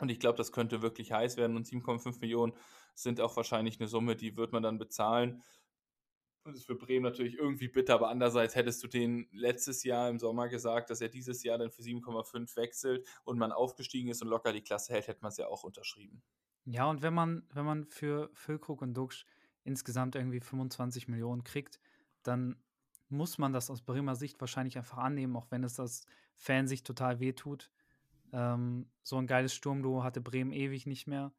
Und 0.00 0.10
ich 0.10 0.20
glaube, 0.20 0.36
das 0.36 0.52
könnte 0.52 0.82
wirklich 0.82 1.12
heiß 1.12 1.36
werden 1.36 1.56
und 1.56 1.66
7,5 1.66 2.20
Millionen 2.20 2.52
sind 2.94 3.20
auch 3.20 3.36
wahrscheinlich 3.36 3.80
eine 3.80 3.88
Summe, 3.88 4.16
die 4.16 4.36
wird 4.36 4.52
man 4.52 4.62
dann 4.62 4.78
bezahlen. 4.78 5.42
Das 6.44 6.56
ist 6.56 6.66
für 6.66 6.74
Bremen 6.74 7.04
natürlich 7.04 7.38
irgendwie 7.38 7.68
bitter, 7.68 7.94
aber 7.94 8.08
andererseits 8.08 8.56
hättest 8.56 8.82
du 8.82 8.88
den 8.88 9.28
letztes 9.30 9.84
Jahr 9.84 10.08
im 10.08 10.18
Sommer 10.18 10.48
gesagt, 10.48 10.90
dass 10.90 11.00
er 11.00 11.08
dieses 11.08 11.44
Jahr 11.44 11.56
dann 11.56 11.70
für 11.70 11.82
7,5 11.82 12.56
wechselt 12.56 13.06
und 13.24 13.38
man 13.38 13.52
aufgestiegen 13.52 14.10
ist 14.10 14.22
und 14.22 14.28
locker 14.28 14.52
die 14.52 14.62
Klasse 14.62 14.92
hält, 14.92 15.06
hätte 15.06 15.22
man 15.22 15.30
es 15.30 15.36
ja 15.36 15.46
auch 15.46 15.62
unterschrieben. 15.62 16.22
Ja, 16.64 16.90
und 16.90 17.02
wenn 17.02 17.14
man, 17.14 17.44
wenn 17.52 17.64
man 17.64 17.86
für 17.86 18.30
Füllkrug 18.34 18.82
und 18.82 18.94
Duxch 18.94 19.24
insgesamt 19.64 20.16
irgendwie 20.16 20.40
25 20.40 21.06
Millionen 21.06 21.44
kriegt, 21.44 21.80
dann 22.24 22.56
muss 23.08 23.38
man 23.38 23.52
das 23.52 23.70
aus 23.70 23.82
Bremer 23.82 24.16
Sicht 24.16 24.40
wahrscheinlich 24.40 24.78
einfach 24.78 24.98
annehmen, 24.98 25.36
auch 25.36 25.50
wenn 25.50 25.62
es 25.62 25.74
das 25.74 26.06
Fansicht 26.36 26.86
total 26.86 27.20
wehtut. 27.20 27.70
Ähm, 28.32 28.90
so 29.02 29.16
ein 29.16 29.26
geiles 29.26 29.54
Sturmduo 29.54 30.02
hatte 30.02 30.20
Bremen 30.20 30.52
ewig 30.52 30.86
nicht 30.86 31.06
mehr. 31.06 31.32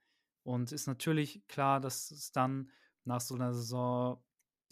Und 0.43 0.71
ist 0.71 0.87
natürlich 0.87 1.47
klar, 1.47 1.79
dass 1.79 2.11
es 2.11 2.31
dann 2.31 2.69
nach 3.05 3.21
so 3.21 3.35
einer 3.35 3.53
Saison 3.53 4.21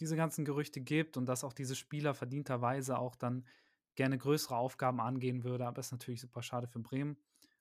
diese 0.00 0.16
ganzen 0.16 0.44
Gerüchte 0.44 0.80
gibt 0.80 1.16
und 1.16 1.26
dass 1.26 1.44
auch 1.44 1.52
diese 1.52 1.76
Spieler 1.76 2.14
verdienterweise 2.14 2.98
auch 2.98 3.14
dann 3.14 3.46
gerne 3.94 4.18
größere 4.18 4.56
Aufgaben 4.56 5.00
angehen 5.00 5.44
würde. 5.44 5.66
Aber 5.66 5.80
ist 5.80 5.92
natürlich 5.92 6.20
super 6.20 6.42
schade 6.42 6.66
für 6.66 6.80
Bremen. 6.80 7.16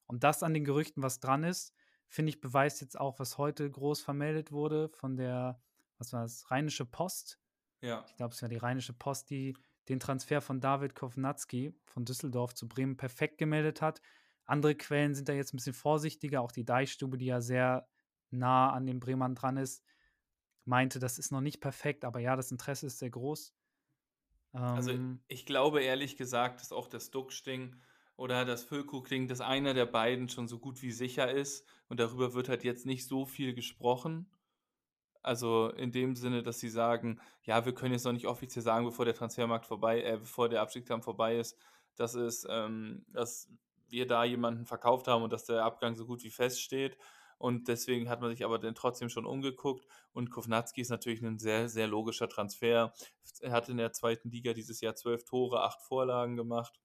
Und 0.08 0.24
das 0.24 0.44
an 0.44 0.54
den 0.54 0.66
Gerüchten, 0.66 1.04
was 1.04 1.20
dran 1.20 1.44
ist, 1.44 1.74
finde 2.08 2.32
ich, 2.32 2.42
beweist 2.42 2.82
jetzt 2.82 3.00
auch, 3.00 3.20
was 3.20 3.38
heute 3.38 3.70
groß 3.70 4.02
vermeldet 4.02 4.52
wurde 4.52 4.90
von 4.90 5.16
der, 5.16 5.62
was 5.98 6.12
war 6.12 6.24
das, 6.24 6.50
Rheinische 6.52 6.86
Post. 6.86 7.40
Ja. 7.82 8.04
Ich 8.08 8.16
glaube, 8.16 8.34
es 8.34 8.42
war 8.42 8.50
die 8.50 8.58
Rheinische 8.58 8.94
Post, 8.94 9.30
die 9.30 9.56
den 9.88 10.00
Transfer 10.00 10.42
von 10.42 10.60
David 10.60 10.96
Kovnatski 10.96 11.74
von 11.86 12.06
Düsseldorf 12.06 12.54
zu 12.54 12.68
Bremen 12.68 12.98
perfekt 12.98 13.38
gemeldet 13.38 13.82
hat. 13.82 14.02
Andere 14.46 14.76
Quellen 14.76 15.16
sind 15.16 15.30
da 15.30 15.34
jetzt 15.34 15.54
ein 15.54 15.58
bisschen 15.58 15.74
vorsichtiger. 15.74 16.42
Auch 16.42 16.52
die 16.52 16.66
Deichstube, 16.66 17.18
die 17.18 17.28
ja 17.28 17.42
sehr 17.42 17.88
nah 18.32 18.72
an 18.72 18.86
dem 18.86 19.00
Bremern 19.00 19.36
dran 19.36 19.58
ist, 19.58 19.84
meinte, 20.66 21.00
das 21.00 21.18
ist 21.18 21.32
noch 21.32 21.42
nicht 21.42 21.60
perfekt, 21.60 22.06
aber 22.06 22.20
ja, 22.20 22.36
das 22.36 22.52
Interesse 22.52 22.88
ist 22.88 23.00
sehr 23.00 23.10
groß. 23.10 23.54
Also, 24.54 24.92
ähm, 24.92 24.98
also 25.00 25.20
ich 25.28 25.46
glaube 25.46 25.82
ehrlich 25.82 26.18
gesagt, 26.18 26.62
dass 26.62 26.72
auch 26.72 26.88
das 26.88 27.12
Duck-Ding 27.12 27.76
oder 28.16 28.46
das 28.46 28.64
Füllkrug-Ding, 28.64 29.28
dass 29.28 29.42
einer 29.42 29.74
der 29.74 29.86
beiden 29.86 30.30
schon 30.30 30.48
so 30.48 30.60
gut 30.60 30.82
wie 30.82 30.92
sicher 30.92 31.32
ist 31.32 31.68
und 31.88 32.00
darüber 32.00 32.34
wird 32.34 32.50
halt 32.50 32.64
jetzt 32.64 32.86
nicht 32.86 33.08
so 33.08 33.26
viel 33.26 33.54
gesprochen. 33.54 34.30
Also 35.24 35.70
in 35.70 35.92
dem 35.92 36.16
Sinne, 36.16 36.42
dass 36.42 36.60
sie 36.60 36.70
sagen, 36.70 37.20
ja, 37.44 37.66
wir 37.66 37.74
können 37.74 37.94
jetzt 37.94 38.06
noch 38.06 38.12
nicht 38.12 38.28
offiziell 38.28 38.64
sagen, 38.64 38.86
bevor 38.86 39.06
der 39.06 39.14
Transfermarkt 39.14 39.68
vorbei, 39.68 40.02
äh, 40.02 40.18
bevor 40.18 40.50
der 40.50 40.62
Abstiegskampf 40.62 41.06
vorbei 41.06 41.38
ist, 41.38 41.58
dass 41.96 42.16
es, 42.16 42.46
ähm, 42.50 43.06
dass 43.10 43.50
wir 43.88 44.08
da 44.08 44.24
jemanden 44.24 44.66
verkauft 44.66 45.08
haben 45.08 45.24
und 45.24 45.32
dass 45.32 45.46
der 45.46 45.64
Abgang 45.64 45.96
so 45.96 46.06
gut 46.06 46.24
wie 46.24 46.32
feststeht. 46.32 46.98
Und 47.42 47.68
deswegen 47.68 48.08
hat 48.08 48.22
man 48.22 48.30
sich 48.30 48.46
aber 48.46 48.60
dann 48.60 48.76
trotzdem 48.76 49.10
schon 49.10 49.26
umgeguckt. 49.26 49.88
Und 50.14 50.30
Kovnatski 50.30 50.82
ist 50.82 50.90
natürlich 50.90 51.24
ein 51.24 51.40
sehr, 51.40 51.70
sehr 51.70 51.88
logischer 51.88 52.30
Transfer. 52.30 52.94
Er 53.40 53.52
hat 53.52 53.68
in 53.68 53.78
der 53.78 53.94
zweiten 53.94 54.30
Liga 54.30 54.54
dieses 54.54 54.80
Jahr 54.80 54.96
zwölf 54.96 55.26
Tore, 55.26 55.64
acht 55.64 55.82
Vorlagen 55.82 56.36
gemacht. 56.36 56.80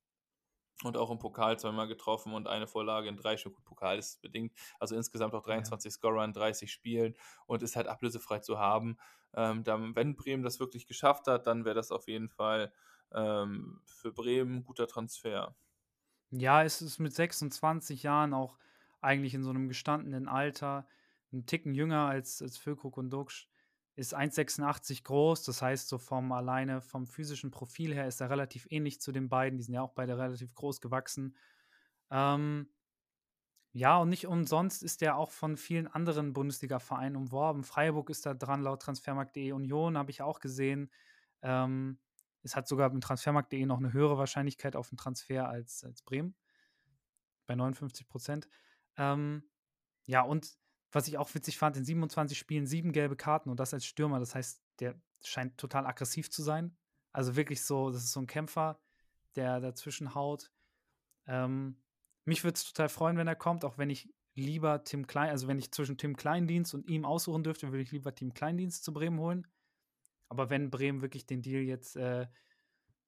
und 0.85 0.97
auch 0.97 1.11
im 1.11 1.19
Pokal 1.19 1.59
zweimal 1.59 1.89
getroffen 1.89 2.33
und 2.35 2.49
eine 2.49 2.67
Vorlage 2.67 3.09
in 3.09 3.17
drei 3.17 3.37
Stück. 3.37 3.55
Gut, 3.55 3.65
Pokal 3.65 3.99
ist 3.99 4.21
bedingt, 4.23 4.53
also 4.79 4.95
insgesamt 4.97 5.35
auch 5.35 5.43
23 5.43 5.91
ja. 5.91 5.95
Scorer 5.95 6.25
in 6.25 6.33
30 6.33 6.71
Spielen 6.73 7.17
und 7.47 7.63
ist 7.63 7.77
halt 7.77 7.87
ablösefrei 7.87 8.41
zu 8.41 8.59
haben. 8.59 8.99
Ähm, 9.35 9.65
dann, 9.65 9.95
wenn 9.97 10.17
Bremen 10.17 10.43
das 10.43 10.61
wirklich 10.61 10.87
geschafft 10.87 11.27
hat, 11.29 11.47
dann 11.47 11.65
wäre 11.67 11.75
das 11.75 11.91
auf 11.91 12.09
jeden 12.09 12.29
Fall 12.31 12.73
ähm, 13.13 13.81
für 13.87 14.13
Bremen 14.13 14.57
ein 14.57 14.65
guter 14.65 14.87
Transfer. 14.87 15.55
Ja, 16.31 16.63
es 16.63 16.83
ist 16.83 16.99
mit 16.99 17.15
26 17.15 18.03
Jahren 18.03 18.35
auch 18.35 18.59
eigentlich 19.07 19.35
in 19.35 19.43
so 19.43 19.51
einem 19.51 19.69
gestandenen 19.69 20.29
Alter, 20.29 20.87
ein 21.33 21.47
Ticken 21.47 21.75
jünger 21.75 22.07
als, 22.07 22.43
als 22.43 22.59
Füllkrug 22.59 22.97
und 22.97 23.11
Duxch, 23.11 23.49
ist 23.95 24.15
1,86 24.15 25.05
groß. 25.05 25.45
Das 25.45 25.63
heißt, 25.63 25.89
so 25.89 25.99
vom 25.99 26.33
alleine 26.33 26.83
vom 26.83 27.07
physischen 27.07 27.51
Profil 27.51 27.95
her 27.95 28.07
ist 28.07 28.21
er 28.21 28.31
relativ 28.31 28.67
ähnlich 28.71 29.01
zu 29.01 29.13
den 29.13 29.29
beiden. 29.29 29.57
Die 29.57 29.65
sind 29.65 29.75
ja 29.75 29.83
auch 29.83 29.95
beide 29.95 30.19
relativ 30.19 30.55
groß 30.55 30.81
gewachsen. 30.81 31.37
Ähm, 32.11 32.69
ja, 33.73 33.99
und 33.99 34.09
nicht 34.09 34.27
umsonst 34.27 34.83
ist 34.83 35.03
er 35.03 35.17
auch 35.17 35.31
von 35.31 35.57
vielen 35.57 35.87
anderen 35.87 36.33
Bundesliga-Vereinen 36.33 37.17
umworben. 37.17 37.65
Freiburg 37.65 38.11
ist 38.11 38.27
da 38.27 38.35
dran, 38.35 38.63
laut 38.63 38.83
Transfermarkt.de. 38.83 39.53
Union 39.53 39.99
habe 39.99 40.11
ich 40.11 40.23
auch 40.23 40.41
gesehen. 40.41 40.91
Ähm, 41.43 41.99
es 42.43 42.57
hat 42.57 42.69
sogar 42.69 42.91
mit 42.91 43.03
Transfermarkt.de 43.03 43.67
noch 43.67 43.79
eine 43.79 43.93
höhere 43.93 44.19
Wahrscheinlichkeit 44.19 44.77
auf 44.77 44.91
einen 44.91 44.99
Transfer 44.99 45.49
als, 45.49 45.85
als 45.85 46.03
Bremen. 46.03 46.35
Bei 47.47 47.55
59 47.55 48.09
Prozent. 48.09 48.49
Ähm, 48.97 49.43
ja, 50.07 50.23
und 50.23 50.57
was 50.93 51.09
ich 51.09 51.19
auch 51.19 51.35
witzig 51.35 51.59
fand, 51.59 51.77
in 51.77 51.85
27 51.85 52.39
Spielen 52.39 52.67
sieben 52.67 52.93
gelbe 52.93 53.17
Karten 53.17 53.51
und 53.51 53.61
das 53.61 53.75
als 53.75 53.85
Stürmer. 53.85 54.19
Das 54.19 54.35
heißt, 54.35 54.63
der 54.81 55.01
scheint 55.23 55.59
total 55.59 55.87
aggressiv 55.87 56.31
zu 56.31 56.43
sein. 56.43 56.77
Also 57.13 57.37
wirklich 57.37 57.63
so, 57.63 57.91
das 57.91 58.05
ist 58.05 58.13
so 58.13 58.21
ein 58.21 58.27
Kämpfer, 58.27 58.81
der 59.35 59.61
dazwischen 59.61 60.15
haut. 60.15 60.51
Ähm, 61.27 61.83
mich 62.25 62.45
würde 62.45 62.57
es 62.57 62.65
total 62.65 62.89
freuen, 62.89 63.17
wenn 63.17 63.29
er 63.29 63.37
kommt, 63.37 63.65
auch 63.65 63.79
wenn 63.79 63.91
ich 63.91 64.09
lieber 64.35 64.85
Tim 64.85 65.07
Klein, 65.07 65.31
also 65.31 65.49
wenn 65.49 65.59
ich 65.59 65.73
zwischen 65.73 65.97
Tim 65.97 66.17
Kleindienst 66.17 66.75
und 66.75 66.89
ihm 66.89 67.05
aussuchen 67.05 67.43
dürfte, 67.43 67.69
würde 67.69 67.83
ich 67.83 67.93
lieber 67.93 68.15
Tim 68.15 68.35
Kleindienst 68.35 68.85
zu 68.85 68.93
Bremen 68.93 69.19
holen. 69.19 69.47
Aber 70.29 70.51
wenn 70.51 70.71
Bremen 70.71 71.03
wirklich 71.03 71.27
den 71.27 71.43
Deal 71.43 71.63
jetzt 71.63 71.97
äh, 71.97 72.27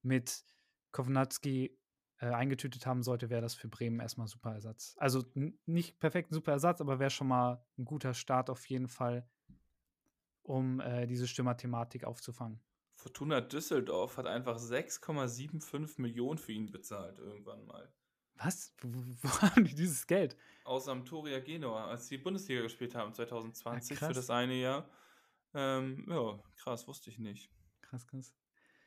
mit 0.03 0.45
Kovnatski 0.93 1.77
äh, 2.21 2.27
eingetütet 2.27 2.87
haben 2.87 3.03
sollte, 3.03 3.31
wäre 3.31 3.43
das 3.43 3.55
für 3.55 3.69
Bremen 3.69 4.01
erstmal 4.01 4.27
super 4.27 4.53
Ersatz. 4.53 4.95
Also 4.99 5.25
nicht 5.67 6.01
perfekt 6.01 6.31
ein 6.31 6.35
super 6.35 6.53
Ersatz, 6.53 6.81
aber 6.81 6.99
wäre 6.99 7.11
schon 7.11 7.29
mal 7.29 7.65
ein 7.79 7.85
guter 7.85 8.15
Start 8.15 8.51
auf 8.51 8.67
jeden 8.67 8.89
Fall, 8.89 9.29
um 10.43 10.81
äh, 10.81 11.07
diese 11.07 11.29
Stürmer-Thematik 11.29 12.05
aufzufangen. 12.05 12.61
Fortuna 12.95 13.41
Düsseldorf 13.41 14.17
hat 14.17 14.27
einfach 14.27 14.59
6,75 14.59 16.01
Millionen 16.01 16.39
für 16.39 16.53
ihn 16.53 16.71
bezahlt 16.73 17.19
irgendwann 17.21 17.65
mal. 17.65 17.93
Was? 18.35 18.75
Wo, 18.83 19.29
haben 19.41 19.65
die 19.65 19.75
dieses 19.75 20.07
Geld? 20.07 20.37
Aus 20.65 20.87
Sampdoria 20.87 21.39
Genua, 21.39 21.87
als 21.87 22.09
sie 22.09 22.19
Bundesliga 22.19 22.63
gespielt 22.63 22.95
haben 22.95 23.15
2020 23.15 24.01
ja, 24.01 24.07
für 24.09 24.13
das 24.13 24.31
eine 24.31 24.55
Jahr. 24.55 24.89
Ähm, 25.55 26.07
ja, 26.09 26.43
krass, 26.57 26.87
wusste 26.89 27.11
ich 27.11 27.19
nicht. 27.19 27.51
Krass, 27.81 28.07
krass. 28.07 28.35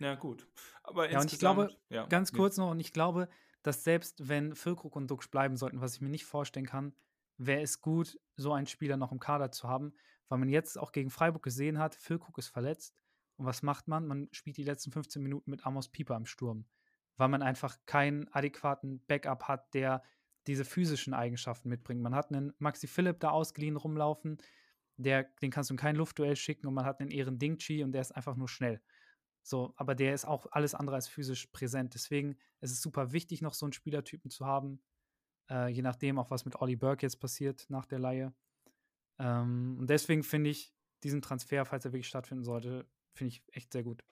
Ja, 0.01 0.15
gut. 0.15 0.47
Aber 0.83 1.09
ja, 1.11 1.19
und 1.19 1.31
ich 1.31 1.39
glaube, 1.39 1.75
ja, 1.89 2.05
ganz 2.07 2.33
kurz 2.33 2.57
noch, 2.57 2.71
und 2.71 2.79
ich 2.79 2.91
glaube, 2.91 3.29
dass 3.63 3.83
selbst 3.83 4.27
wenn 4.27 4.55
Füllkrug 4.55 4.95
und 4.95 5.09
Duxch 5.11 5.29
bleiben 5.29 5.55
sollten, 5.55 5.81
was 5.81 5.95
ich 5.95 6.01
mir 6.01 6.09
nicht 6.09 6.25
vorstellen 6.25 6.65
kann, 6.65 6.93
wäre 7.37 7.61
es 7.61 7.81
gut, 7.81 8.19
so 8.35 8.53
einen 8.53 8.67
Spieler 8.67 8.97
noch 8.97 9.11
im 9.11 9.19
Kader 9.19 9.51
zu 9.51 9.67
haben, 9.67 9.93
weil 10.27 10.39
man 10.39 10.49
jetzt 10.49 10.77
auch 10.77 10.91
gegen 10.91 11.09
Freiburg 11.09 11.43
gesehen 11.43 11.77
hat, 11.77 11.95
Füllkrug 11.95 12.37
ist 12.37 12.47
verletzt. 12.47 12.95
Und 13.37 13.45
was 13.45 13.63
macht 13.63 13.87
man? 13.87 14.07
Man 14.07 14.27
spielt 14.31 14.57
die 14.57 14.63
letzten 14.63 14.91
15 14.91 15.21
Minuten 15.21 15.49
mit 15.49 15.65
Amos 15.65 15.89
Pieper 15.89 16.15
im 16.15 16.25
Sturm, 16.25 16.65
weil 17.17 17.27
man 17.27 17.41
einfach 17.41 17.77
keinen 17.85 18.27
adäquaten 18.33 19.03
Backup 19.07 19.43
hat, 19.47 19.73
der 19.73 20.03
diese 20.47 20.65
physischen 20.65 21.13
Eigenschaften 21.13 21.69
mitbringt. 21.69 22.01
Man 22.01 22.15
hat 22.15 22.31
einen 22.31 22.53
Maxi 22.57 22.87
Philipp 22.87 23.19
da 23.19 23.29
ausgeliehen 23.29 23.77
rumlaufen, 23.77 24.37
der, 24.97 25.23
den 25.41 25.51
kannst 25.51 25.69
du 25.69 25.73
in 25.73 25.77
kein 25.79 25.95
Luftduell 25.95 26.35
schicken 26.35 26.67
und 26.67 26.73
man 26.73 26.85
hat 26.85 26.99
einen 26.99 27.11
Ehren 27.11 27.39
Dingchi 27.39 27.83
und 27.83 27.91
der 27.91 28.01
ist 28.01 28.11
einfach 28.11 28.35
nur 28.35 28.47
schnell. 28.47 28.81
So, 29.43 29.73
aber 29.75 29.95
der 29.95 30.13
ist 30.13 30.25
auch 30.25 30.47
alles 30.51 30.75
andere 30.75 30.95
als 30.95 31.07
physisch 31.07 31.47
präsent. 31.47 31.93
Deswegen 31.93 32.37
ist 32.59 32.71
es 32.71 32.81
super 32.81 33.11
wichtig, 33.11 33.41
noch 33.41 33.53
so 33.53 33.65
einen 33.65 33.73
Spielertypen 33.73 34.29
zu 34.29 34.45
haben. 34.45 34.81
Äh, 35.49 35.69
je 35.69 35.81
nachdem 35.81 36.19
auch, 36.19 36.29
was 36.29 36.45
mit 36.45 36.55
Ollie 36.57 36.77
Burke 36.77 37.05
jetzt 37.05 37.19
passiert 37.19 37.65
nach 37.69 37.85
der 37.85 37.99
Laie. 37.99 38.33
Ähm, 39.19 39.77
und 39.79 39.89
deswegen 39.89 40.23
finde 40.23 40.49
ich 40.49 40.73
diesen 41.03 41.21
Transfer, 41.21 41.65
falls 41.65 41.85
er 41.85 41.93
wirklich 41.93 42.07
stattfinden 42.07 42.43
sollte, 42.43 42.85
finde 43.13 43.29
ich 43.29 43.43
echt 43.51 43.73
sehr 43.73 43.83
gut. 43.83 44.03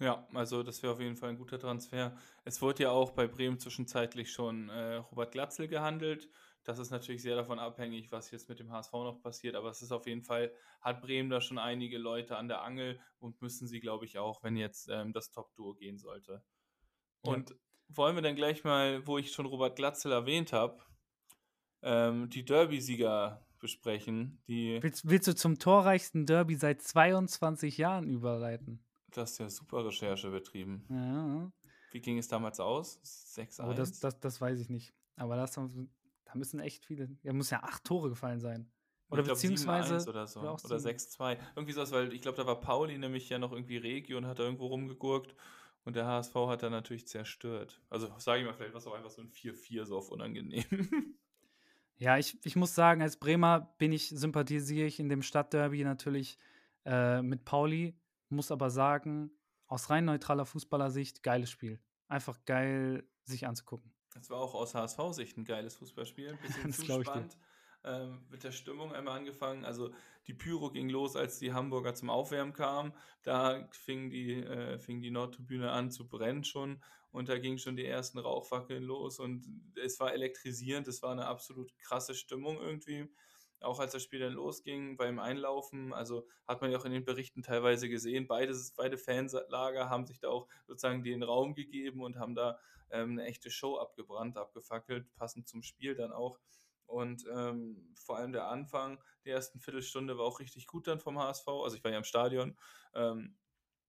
Ja, 0.00 0.26
also 0.32 0.62
das 0.62 0.82
wäre 0.82 0.94
auf 0.94 1.00
jeden 1.00 1.16
Fall 1.16 1.28
ein 1.28 1.36
guter 1.36 1.58
Transfer. 1.58 2.16
Es 2.44 2.62
wurde 2.62 2.84
ja 2.84 2.90
auch 2.90 3.10
bei 3.12 3.26
Bremen 3.26 3.58
zwischenzeitlich 3.58 4.32
schon 4.32 4.70
äh, 4.70 4.94
Robert 4.96 5.32
Glatzel 5.32 5.68
gehandelt. 5.68 6.28
Das 6.64 6.78
ist 6.78 6.90
natürlich 6.90 7.22
sehr 7.22 7.36
davon 7.36 7.58
abhängig, 7.58 8.12
was 8.12 8.30
jetzt 8.30 8.48
mit 8.48 8.58
dem 8.58 8.70
HSV 8.70 8.92
noch 8.92 9.20
passiert, 9.22 9.54
aber 9.54 9.70
es 9.70 9.80
ist 9.80 9.92
auf 9.92 10.06
jeden 10.06 10.22
Fall, 10.22 10.52
hat 10.80 11.00
Bremen 11.00 11.30
da 11.30 11.40
schon 11.40 11.58
einige 11.58 11.98
Leute 11.98 12.36
an 12.36 12.48
der 12.48 12.62
Angel 12.62 13.00
und 13.18 13.40
müssen 13.40 13.66
sie, 13.66 13.80
glaube 13.80 14.04
ich, 14.04 14.18
auch, 14.18 14.42
wenn 14.42 14.56
jetzt 14.56 14.88
ähm, 14.90 15.12
das 15.12 15.30
Top-Duo 15.30 15.74
gehen 15.74 15.98
sollte. 15.98 16.44
Und 17.22 17.50
ja. 17.50 17.56
wollen 17.88 18.14
wir 18.14 18.22
dann 18.22 18.36
gleich 18.36 18.62
mal, 18.62 19.06
wo 19.06 19.18
ich 19.18 19.32
schon 19.32 19.46
Robert 19.46 19.76
Glatzel 19.76 20.12
erwähnt 20.12 20.52
habe, 20.52 20.82
ähm, 21.82 22.28
die 22.28 22.44
Derby-Sieger 22.44 23.46
besprechen. 23.58 24.42
Die 24.48 24.82
willst, 24.82 25.08
willst 25.08 25.28
du 25.28 25.34
zum 25.34 25.58
torreichsten 25.58 26.26
Derby 26.26 26.56
seit 26.56 26.82
22 26.82 27.78
Jahren 27.78 28.08
überleiten? 28.08 28.84
Du 29.12 29.20
hast 29.20 29.38
ja 29.38 29.48
super 29.48 29.84
Recherche 29.84 30.30
betrieben. 30.30 30.84
Ja. 30.88 31.52
Wie 31.92 32.00
ging 32.00 32.18
es 32.18 32.28
damals 32.28 32.60
aus? 32.60 33.00
6-1? 33.02 33.68
Oh, 33.68 33.72
das, 33.72 33.98
das, 33.98 34.18
das 34.20 34.40
weiß 34.40 34.60
ich 34.60 34.68
nicht. 34.68 34.94
Aber 35.16 35.36
das 35.36 35.58
da 36.30 36.38
müssen 36.38 36.60
echt 36.60 36.84
viele. 36.84 37.16
Ja, 37.22 37.32
muss 37.32 37.50
ja 37.50 37.62
acht 37.62 37.84
Tore 37.84 38.08
gefallen 38.08 38.40
sein. 38.40 38.70
Oder 39.10 39.24
glaub, 39.24 39.36
beziehungsweise. 39.36 40.08
oder 40.08 40.26
so. 40.26 40.40
Oder, 40.40 40.52
oder 40.52 40.76
6-2. 40.76 41.36
Irgendwie 41.56 41.72
sowas, 41.72 41.90
weil 41.90 42.12
ich 42.12 42.22
glaube, 42.22 42.36
da 42.36 42.46
war 42.46 42.60
Pauli 42.60 42.96
nämlich 42.96 43.28
ja 43.28 43.38
noch 43.38 43.52
irgendwie 43.52 43.76
Regio 43.76 44.18
und 44.18 44.26
hat 44.26 44.38
da 44.38 44.44
irgendwo 44.44 44.66
rumgegurkt. 44.66 45.34
Und 45.84 45.96
der 45.96 46.06
HSV 46.06 46.34
hat 46.46 46.62
da 46.62 46.70
natürlich 46.70 47.08
zerstört. 47.08 47.80
Also 47.88 48.12
sage 48.18 48.40
ich 48.40 48.46
mal, 48.46 48.52
vielleicht 48.52 48.74
war 48.74 48.80
es 48.80 48.86
auch 48.86 48.94
einfach 48.94 49.10
so 49.10 49.22
ein 49.22 49.30
4-4 49.30 49.86
so 49.86 49.96
auf 49.98 50.10
unangenehm. 50.10 50.64
Ja, 52.00 52.16
ich, 52.16 52.38
ich 52.44 52.56
muss 52.56 52.74
sagen, 52.74 53.02
als 53.02 53.18
Bremer 53.18 53.74
bin 53.76 53.92
ich, 53.92 54.08
sympathisiere 54.08 54.86
ich 54.86 54.98
in 55.00 55.10
dem 55.10 55.20
Stadtderby 55.20 55.84
natürlich 55.84 56.38
äh, 56.86 57.20
mit 57.20 57.44
Pauli. 57.44 57.94
Muss 58.30 58.50
aber 58.50 58.70
sagen, 58.70 59.30
aus 59.66 59.90
rein 59.90 60.06
neutraler 60.06 60.46
Fußballersicht, 60.46 61.22
geiles 61.22 61.50
Spiel. 61.50 61.78
Einfach 62.08 62.42
geil, 62.46 63.06
sich 63.24 63.46
anzugucken. 63.46 63.92
Das 64.14 64.30
war 64.30 64.38
auch 64.38 64.54
aus 64.54 64.74
HSV-Sicht 64.74 65.36
ein 65.36 65.44
geiles 65.44 65.76
Fußballspiel. 65.76 66.30
Ein 66.30 66.38
bisschen 66.42 66.72
zu 66.72 67.02
spannend. 67.02 67.36
Ähm, 67.82 68.20
mit 68.30 68.44
der 68.44 68.52
Stimmung 68.52 68.92
einmal 68.92 69.18
angefangen. 69.18 69.64
Also 69.64 69.90
die 70.26 70.34
Pyro 70.34 70.70
ging 70.70 70.90
los, 70.90 71.16
als 71.16 71.38
die 71.38 71.54
Hamburger 71.54 71.94
zum 71.94 72.10
Aufwärmen 72.10 72.52
kamen. 72.52 72.92
Da 73.22 73.68
fing 73.72 74.10
die, 74.10 74.34
äh, 74.34 74.78
fing 74.78 75.00
die 75.00 75.10
Nordtribüne 75.10 75.70
an 75.70 75.90
zu 75.90 76.06
brennen 76.06 76.44
schon 76.44 76.82
und 77.10 77.28
da 77.28 77.38
gingen 77.38 77.58
schon 77.58 77.76
die 77.76 77.86
ersten 77.86 78.18
Rauchwackeln 78.18 78.82
los 78.82 79.18
und 79.18 79.46
es 79.82 79.98
war 79.98 80.12
elektrisierend. 80.12 80.86
Es 80.88 81.02
war 81.02 81.12
eine 81.12 81.26
absolut 81.26 81.76
krasse 81.78 82.14
Stimmung 82.14 82.58
irgendwie 82.60 83.08
auch 83.60 83.78
als 83.78 83.92
das 83.92 84.02
Spiel 84.02 84.20
dann 84.20 84.32
losging 84.32 84.96
beim 84.96 85.18
Einlaufen, 85.18 85.92
also 85.92 86.26
hat 86.46 86.60
man 86.60 86.70
ja 86.70 86.78
auch 86.78 86.84
in 86.84 86.92
den 86.92 87.04
Berichten 87.04 87.42
teilweise 87.42 87.88
gesehen, 87.88 88.26
beide, 88.26 88.54
beide 88.76 88.96
Fanlager 88.96 89.90
haben 89.90 90.06
sich 90.06 90.20
da 90.20 90.28
auch 90.28 90.48
sozusagen 90.66 91.02
den 91.02 91.22
Raum 91.22 91.54
gegeben 91.54 92.02
und 92.02 92.18
haben 92.18 92.34
da 92.34 92.58
ähm, 92.90 93.12
eine 93.12 93.24
echte 93.24 93.50
Show 93.50 93.76
abgebrannt, 93.78 94.36
abgefackelt, 94.36 95.12
passend 95.14 95.48
zum 95.48 95.62
Spiel 95.62 95.94
dann 95.94 96.12
auch. 96.12 96.38
Und 96.86 97.24
ähm, 97.32 97.94
vor 97.94 98.16
allem 98.16 98.32
der 98.32 98.48
Anfang 98.48 98.98
der 99.24 99.34
ersten 99.34 99.60
Viertelstunde 99.60 100.18
war 100.18 100.24
auch 100.24 100.40
richtig 100.40 100.66
gut 100.66 100.88
dann 100.88 100.98
vom 100.98 101.18
HSV. 101.18 101.46
Also 101.46 101.76
ich 101.76 101.84
war 101.84 101.92
ja 101.92 101.98
im 101.98 102.04
Stadion. 102.04 102.58
Ähm, 102.94 103.36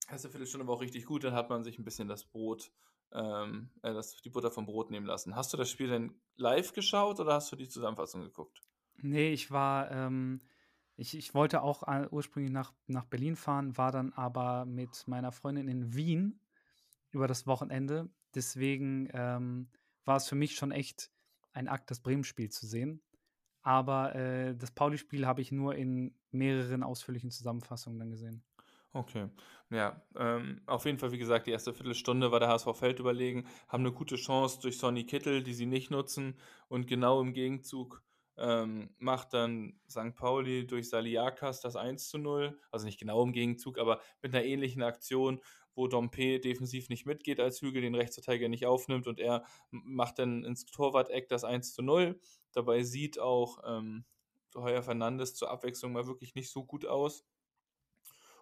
erste 0.07 0.29
Viertelstunde 0.29 0.67
war 0.67 0.75
auch 0.75 0.81
richtig 0.81 1.05
gut, 1.05 1.23
dann 1.23 1.33
hat 1.33 1.49
man 1.49 1.63
sich 1.63 1.79
ein 1.79 1.83
bisschen 1.83 2.07
das 2.07 2.25
Brot, 2.25 2.71
ähm, 3.11 3.71
äh, 3.81 3.93
das, 3.93 4.17
die 4.17 4.29
Butter 4.29 4.51
vom 4.51 4.65
Brot 4.65 4.91
nehmen 4.91 5.07
lassen. 5.07 5.35
Hast 5.35 5.51
du 5.51 5.57
das 5.57 5.71
Spiel 5.71 5.87
denn 5.87 6.21
live 6.35 6.73
geschaut 6.73 7.19
oder 7.19 7.33
hast 7.33 7.51
du 7.51 7.55
die 7.55 7.69
Zusammenfassung 7.69 8.21
geguckt? 8.21 8.61
Nee, 9.01 9.31
ich 9.31 9.51
war, 9.51 9.91
ähm, 9.91 10.41
ich, 10.95 11.17
ich 11.17 11.33
wollte 11.33 11.61
auch 11.61 11.87
äh, 11.87 12.07
ursprünglich 12.11 12.51
nach, 12.51 12.73
nach 12.87 13.05
Berlin 13.05 13.35
fahren, 13.35 13.77
war 13.77 13.91
dann 13.91 14.13
aber 14.13 14.65
mit 14.65 15.07
meiner 15.07 15.31
Freundin 15.31 15.67
in 15.67 15.93
Wien 15.95 16.39
über 17.11 17.27
das 17.27 17.47
Wochenende. 17.47 18.09
Deswegen 18.35 19.09
ähm, 19.13 19.69
war 20.05 20.17
es 20.17 20.27
für 20.27 20.35
mich 20.35 20.55
schon 20.55 20.71
echt 20.71 21.11
ein 21.53 21.67
Akt, 21.67 21.91
das 21.91 21.99
Bremen-Spiel 21.99 22.49
zu 22.49 22.65
sehen. 22.65 23.01
Aber 23.61 24.15
äh, 24.15 24.55
das 24.55 24.71
Pauli-Spiel 24.71 25.27
habe 25.27 25.41
ich 25.41 25.51
nur 25.51 25.75
in 25.75 26.15
mehreren 26.31 26.83
ausführlichen 26.83 27.31
Zusammenfassungen 27.31 27.99
dann 27.99 28.09
gesehen. 28.09 28.43
Okay, 28.93 29.29
ja, 29.69 30.01
ähm, 30.17 30.61
auf 30.65 30.85
jeden 30.85 30.97
Fall, 30.97 31.13
wie 31.13 31.17
gesagt, 31.17 31.47
die 31.47 31.51
erste 31.51 31.73
Viertelstunde 31.73 32.31
war 32.31 32.41
der 32.41 32.49
HSV 32.49 32.75
Feld 32.75 32.99
überlegen, 32.99 33.47
haben 33.69 33.85
eine 33.85 33.93
gute 33.93 34.17
Chance 34.17 34.59
durch 34.61 34.77
Sonny 34.77 35.05
Kittel, 35.05 35.43
die 35.43 35.53
sie 35.53 35.65
nicht 35.65 35.91
nutzen 35.91 36.35
und 36.67 36.87
genau 36.87 37.21
im 37.21 37.31
Gegenzug 37.31 38.03
ähm, 38.37 38.95
macht 38.97 39.33
dann 39.33 39.79
St. 39.89 40.15
Pauli 40.15 40.65
durch 40.65 40.89
Saliakas 40.89 41.61
das 41.61 41.75
1 41.75 42.09
zu 42.09 42.17
0, 42.17 42.59
also 42.71 42.85
nicht 42.85 42.99
genau 42.99 43.23
im 43.23 43.33
Gegenzug, 43.33 43.77
aber 43.77 44.01
mit 44.21 44.33
einer 44.33 44.43
ähnlichen 44.43 44.83
Aktion 44.83 45.41
wo 45.75 45.87
Dompe 45.87 46.39
defensiv 46.39 46.89
nicht 46.89 47.05
mitgeht 47.05 47.39
als 47.39 47.61
Hügel, 47.61 47.81
den 47.81 47.95
Rechtsverteidiger 47.95 48.49
nicht 48.49 48.65
aufnimmt 48.65 49.07
und 49.07 49.19
er 49.19 49.45
macht 49.71 50.19
dann 50.19 50.43
ins 50.43 50.65
Torwart-Eck 50.65 51.29
das 51.29 51.43
1 51.43 51.73
zu 51.73 51.81
0. 51.81 52.19
Dabei 52.51 52.83
sieht 52.83 53.19
auch 53.19 53.59
ähm, 53.65 54.05
Heuer 54.55 54.83
Fernandes 54.83 55.35
zur 55.35 55.49
Abwechslung 55.49 55.93
mal 55.93 56.07
wirklich 56.07 56.35
nicht 56.35 56.51
so 56.51 56.65
gut 56.65 56.85
aus. 56.85 57.25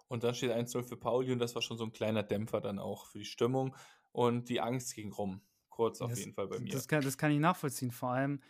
Und 0.08 0.24
dann 0.24 0.34
steht 0.34 0.50
1-0 0.50 0.82
für 0.82 0.96
Pauli 0.96 1.30
und 1.30 1.38
das 1.38 1.54
war 1.54 1.62
schon 1.62 1.78
so 1.78 1.84
ein 1.84 1.92
kleiner 1.92 2.24
Dämpfer 2.24 2.60
dann 2.60 2.80
auch 2.80 3.06
für 3.06 3.18
die 3.18 3.24
Stimmung 3.24 3.76
und 4.10 4.48
die 4.48 4.60
Angst 4.60 4.96
ging 4.96 5.12
rum. 5.12 5.40
Kurz 5.68 5.98
Das, 5.98 6.10
auf 6.10 6.18
jeden 6.18 6.34
Fall 6.34 6.48
bei 6.48 6.58
mir. 6.58 6.72
das, 6.72 6.88
kann, 6.88 7.02
das 7.02 7.16
kann 7.16 7.30
ich 7.30 7.38
nachvollziehen, 7.38 7.92
vor 7.92 8.10
allem, 8.10 8.42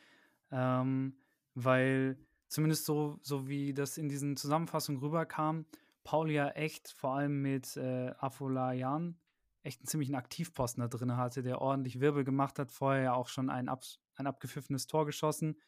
ähm, 0.51 1.18
weil 1.55 2.18
zumindest 2.48 2.84
so, 2.84 3.18
so 3.22 3.48
wie 3.48 3.72
das 3.72 3.98
in 3.98 4.09
diesen 4.09 4.36
Zusammenfassungen 4.36 5.01
rüberkam, 5.01 5.66
Pauli 6.05 6.34
ja 6.34 6.48
echt, 6.51 6.92
vor 6.92 7.14
allem 7.14 7.42
mit 7.42 7.76
äh, 7.76 8.12
Afolayan, 8.18 9.18
echt 9.62 9.80
einen 9.80 9.86
ziemlichen 9.86 10.14
Aktivposten 10.14 10.80
da 10.80 10.88
drin 10.88 11.16
hatte, 11.16 11.42
der 11.42 11.61
ordentlich 11.61 12.01
Wirbel 12.01 12.24
gemacht 12.24 12.59
hat, 12.59 12.72
vorher 12.72 13.03
ja 13.03 13.12
auch 13.14 13.28
schon 13.28 13.51
ein, 13.51 13.68
ab, 13.68 13.84
ein 14.16 14.26
abgepfiffenes 14.26 14.86
Tor 14.86 15.07
geschossen, 15.07 15.61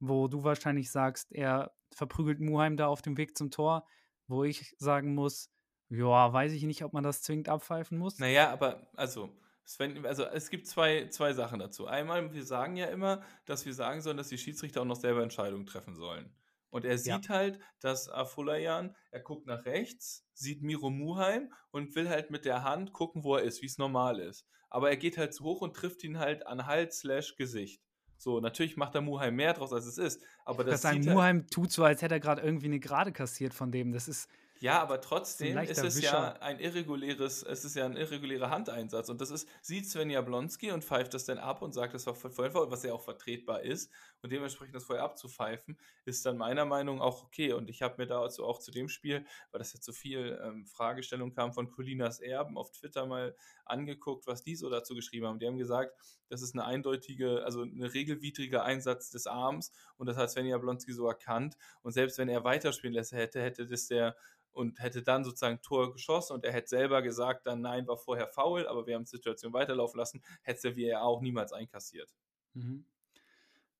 wo 0.00 0.28
du 0.28 0.42
wahrscheinlich 0.42 0.90
sagst, 0.90 1.32
er 1.32 1.72
verprügelt 1.92 2.40
Muheim 2.40 2.76
da 2.76 2.88
auf 2.88 3.02
dem 3.02 3.16
Weg 3.16 3.36
zum 3.36 3.50
Tor, 3.50 3.86
wo 4.26 4.44
ich 4.44 4.74
sagen 4.78 5.14
muss, 5.14 5.50
ja, 5.88 6.32
weiß 6.32 6.52
ich 6.52 6.62
nicht, 6.64 6.84
ob 6.84 6.92
man 6.92 7.02
das 7.02 7.22
zwingend 7.22 7.48
abpfeifen 7.48 7.98
muss. 7.98 8.18
Naja, 8.18 8.50
aber 8.50 8.88
also, 8.94 9.30
Sven, 9.64 10.04
also 10.04 10.24
es 10.24 10.50
gibt 10.50 10.66
zwei, 10.66 11.08
zwei 11.08 11.32
Sachen 11.32 11.58
dazu. 11.60 11.86
Einmal, 11.86 12.32
wir 12.32 12.44
sagen 12.44 12.76
ja 12.76 12.86
immer, 12.86 13.22
dass 13.44 13.66
wir 13.66 13.74
sagen 13.74 14.00
sollen, 14.00 14.16
dass 14.16 14.28
die 14.28 14.38
Schiedsrichter 14.38 14.80
auch 14.82 14.86
noch 14.86 14.96
selber 14.96 15.22
Entscheidungen 15.22 15.66
treffen 15.66 15.94
sollen. 15.94 16.34
Und 16.70 16.84
er 16.84 16.92
Ja. 16.92 16.98
sieht 16.98 17.28
halt, 17.28 17.60
dass 17.80 18.08
Afolayan, 18.08 18.94
er 19.10 19.20
guckt 19.20 19.46
nach 19.46 19.64
rechts, 19.64 20.26
sieht 20.34 20.62
Miro 20.62 20.90
Muheim 20.90 21.52
und 21.70 21.94
will 21.94 22.08
halt 22.08 22.30
mit 22.30 22.44
der 22.44 22.62
Hand 22.64 22.92
gucken, 22.92 23.24
wo 23.24 23.36
er 23.36 23.42
ist, 23.42 23.62
wie 23.62 23.66
es 23.66 23.78
normal 23.78 24.20
ist. 24.20 24.46
Aber 24.68 24.88
er 24.88 24.96
geht 24.96 25.18
halt 25.18 25.34
zu 25.34 25.44
hoch 25.44 25.62
und 25.62 25.74
trifft 25.74 26.04
ihn 26.04 26.18
halt 26.18 26.46
an 26.46 26.66
Hals 26.66 27.00
slash 27.00 27.36
Gesicht. 27.36 27.82
So, 28.16 28.38
natürlich 28.40 28.76
macht 28.76 28.94
der 28.94 29.00
Muheim 29.00 29.34
mehr 29.34 29.54
draus, 29.54 29.72
als 29.72 29.86
es 29.86 29.98
ist. 29.98 30.22
Aber 30.44 30.58
würde 30.58 30.72
das 30.72 30.82
sagen, 30.82 31.00
Muheim 31.04 31.46
tut 31.48 31.72
so, 31.72 31.82
als 31.84 32.02
hätte 32.02 32.14
er 32.14 32.20
gerade 32.20 32.42
irgendwie 32.42 32.66
eine 32.66 32.78
Gerade 32.78 33.12
kassiert 33.12 33.54
von 33.54 33.72
dem. 33.72 33.92
Das 33.92 34.08
ist, 34.08 34.28
Ja, 34.62 34.82
aber 34.82 35.00
trotzdem 35.00 35.56
ist 35.56 35.78
es 35.82 36.02
ja 36.02 36.34
Wischer. 36.34 36.42
ein 36.42 36.60
irreguläres, 36.60 37.42
es 37.42 37.64
ist 37.64 37.76
ja 37.76 37.86
ein 37.86 37.96
irregulärer 37.96 38.50
Handeinsatz 38.50 39.08
und 39.08 39.18
das 39.18 39.30
ist, 39.30 39.48
sieht 39.62 39.88
Sven 39.88 40.10
Jablonski 40.10 40.70
und 40.70 40.84
pfeift 40.84 41.14
das 41.14 41.24
dann 41.24 41.38
ab 41.38 41.62
und 41.62 41.72
sagt, 41.72 41.94
das 41.94 42.06
war 42.06 42.14
voll 42.14 42.30
voll 42.30 42.50
faul, 42.50 42.70
was 42.70 42.82
ja 42.82 42.92
auch 42.92 43.00
vertretbar 43.00 43.62
ist 43.62 43.90
und 44.20 44.30
dementsprechend 44.30 44.74
das 44.74 44.84
vorher 44.84 45.02
abzupfeifen, 45.02 45.78
ist 46.04 46.26
dann 46.26 46.36
meiner 46.36 46.66
Meinung 46.66 46.98
nach 46.98 47.06
auch 47.06 47.24
okay 47.24 47.54
und 47.54 47.70
ich 47.70 47.80
habe 47.80 47.94
mir 47.96 48.06
dazu 48.06 48.44
auch 48.44 48.58
zu 48.58 48.70
dem 48.70 48.90
Spiel, 48.90 49.24
weil 49.50 49.60
das 49.60 49.72
jetzt 49.72 49.86
so 49.86 49.92
viel 49.92 50.38
ähm, 50.44 50.66
Fragestellung 50.66 51.32
kam 51.32 51.54
von 51.54 51.70
Colinas 51.70 52.20
Erben 52.20 52.58
auf 52.58 52.70
Twitter 52.70 53.06
mal 53.06 53.34
angeguckt, 53.70 54.26
was 54.26 54.42
die 54.42 54.56
so 54.56 54.68
dazu 54.68 54.94
geschrieben 54.94 55.26
haben. 55.26 55.38
Die 55.38 55.46
haben 55.46 55.58
gesagt, 55.58 55.96
das 56.28 56.42
ist 56.42 56.54
eine 56.54 56.64
eindeutige, 56.64 57.44
also 57.44 57.62
eine 57.62 57.92
regelwidrige 57.92 58.62
Einsatz 58.62 59.10
des 59.10 59.26
Arms 59.26 59.72
und 59.96 60.06
das 60.06 60.16
hat 60.16 60.30
Sven 60.30 60.46
Jablonski 60.46 60.92
so 60.92 61.06
erkannt 61.06 61.56
und 61.82 61.92
selbst 61.92 62.18
wenn 62.18 62.28
er 62.28 62.44
weiterspielen 62.44 62.94
lässt 62.94 63.12
hätte, 63.12 63.40
hätte 63.40 63.66
das 63.66 63.86
der 63.86 64.16
und 64.52 64.80
hätte 64.80 65.02
dann 65.02 65.24
sozusagen 65.24 65.62
Tor 65.62 65.92
geschossen 65.92 66.34
und 66.34 66.44
er 66.44 66.52
hätte 66.52 66.68
selber 66.68 67.02
gesagt, 67.02 67.46
dann 67.46 67.60
nein, 67.60 67.86
war 67.86 67.96
vorher 67.96 68.28
faul, 68.28 68.66
aber 68.66 68.86
wir 68.86 68.94
haben 68.94 69.04
die 69.04 69.10
Situation 69.10 69.52
weiterlaufen 69.52 69.98
lassen, 69.98 70.22
hätte 70.42 70.76
VAR 70.76 71.02
auch 71.02 71.20
niemals 71.20 71.52
einkassiert. 71.52 72.12
Mhm. 72.54 72.84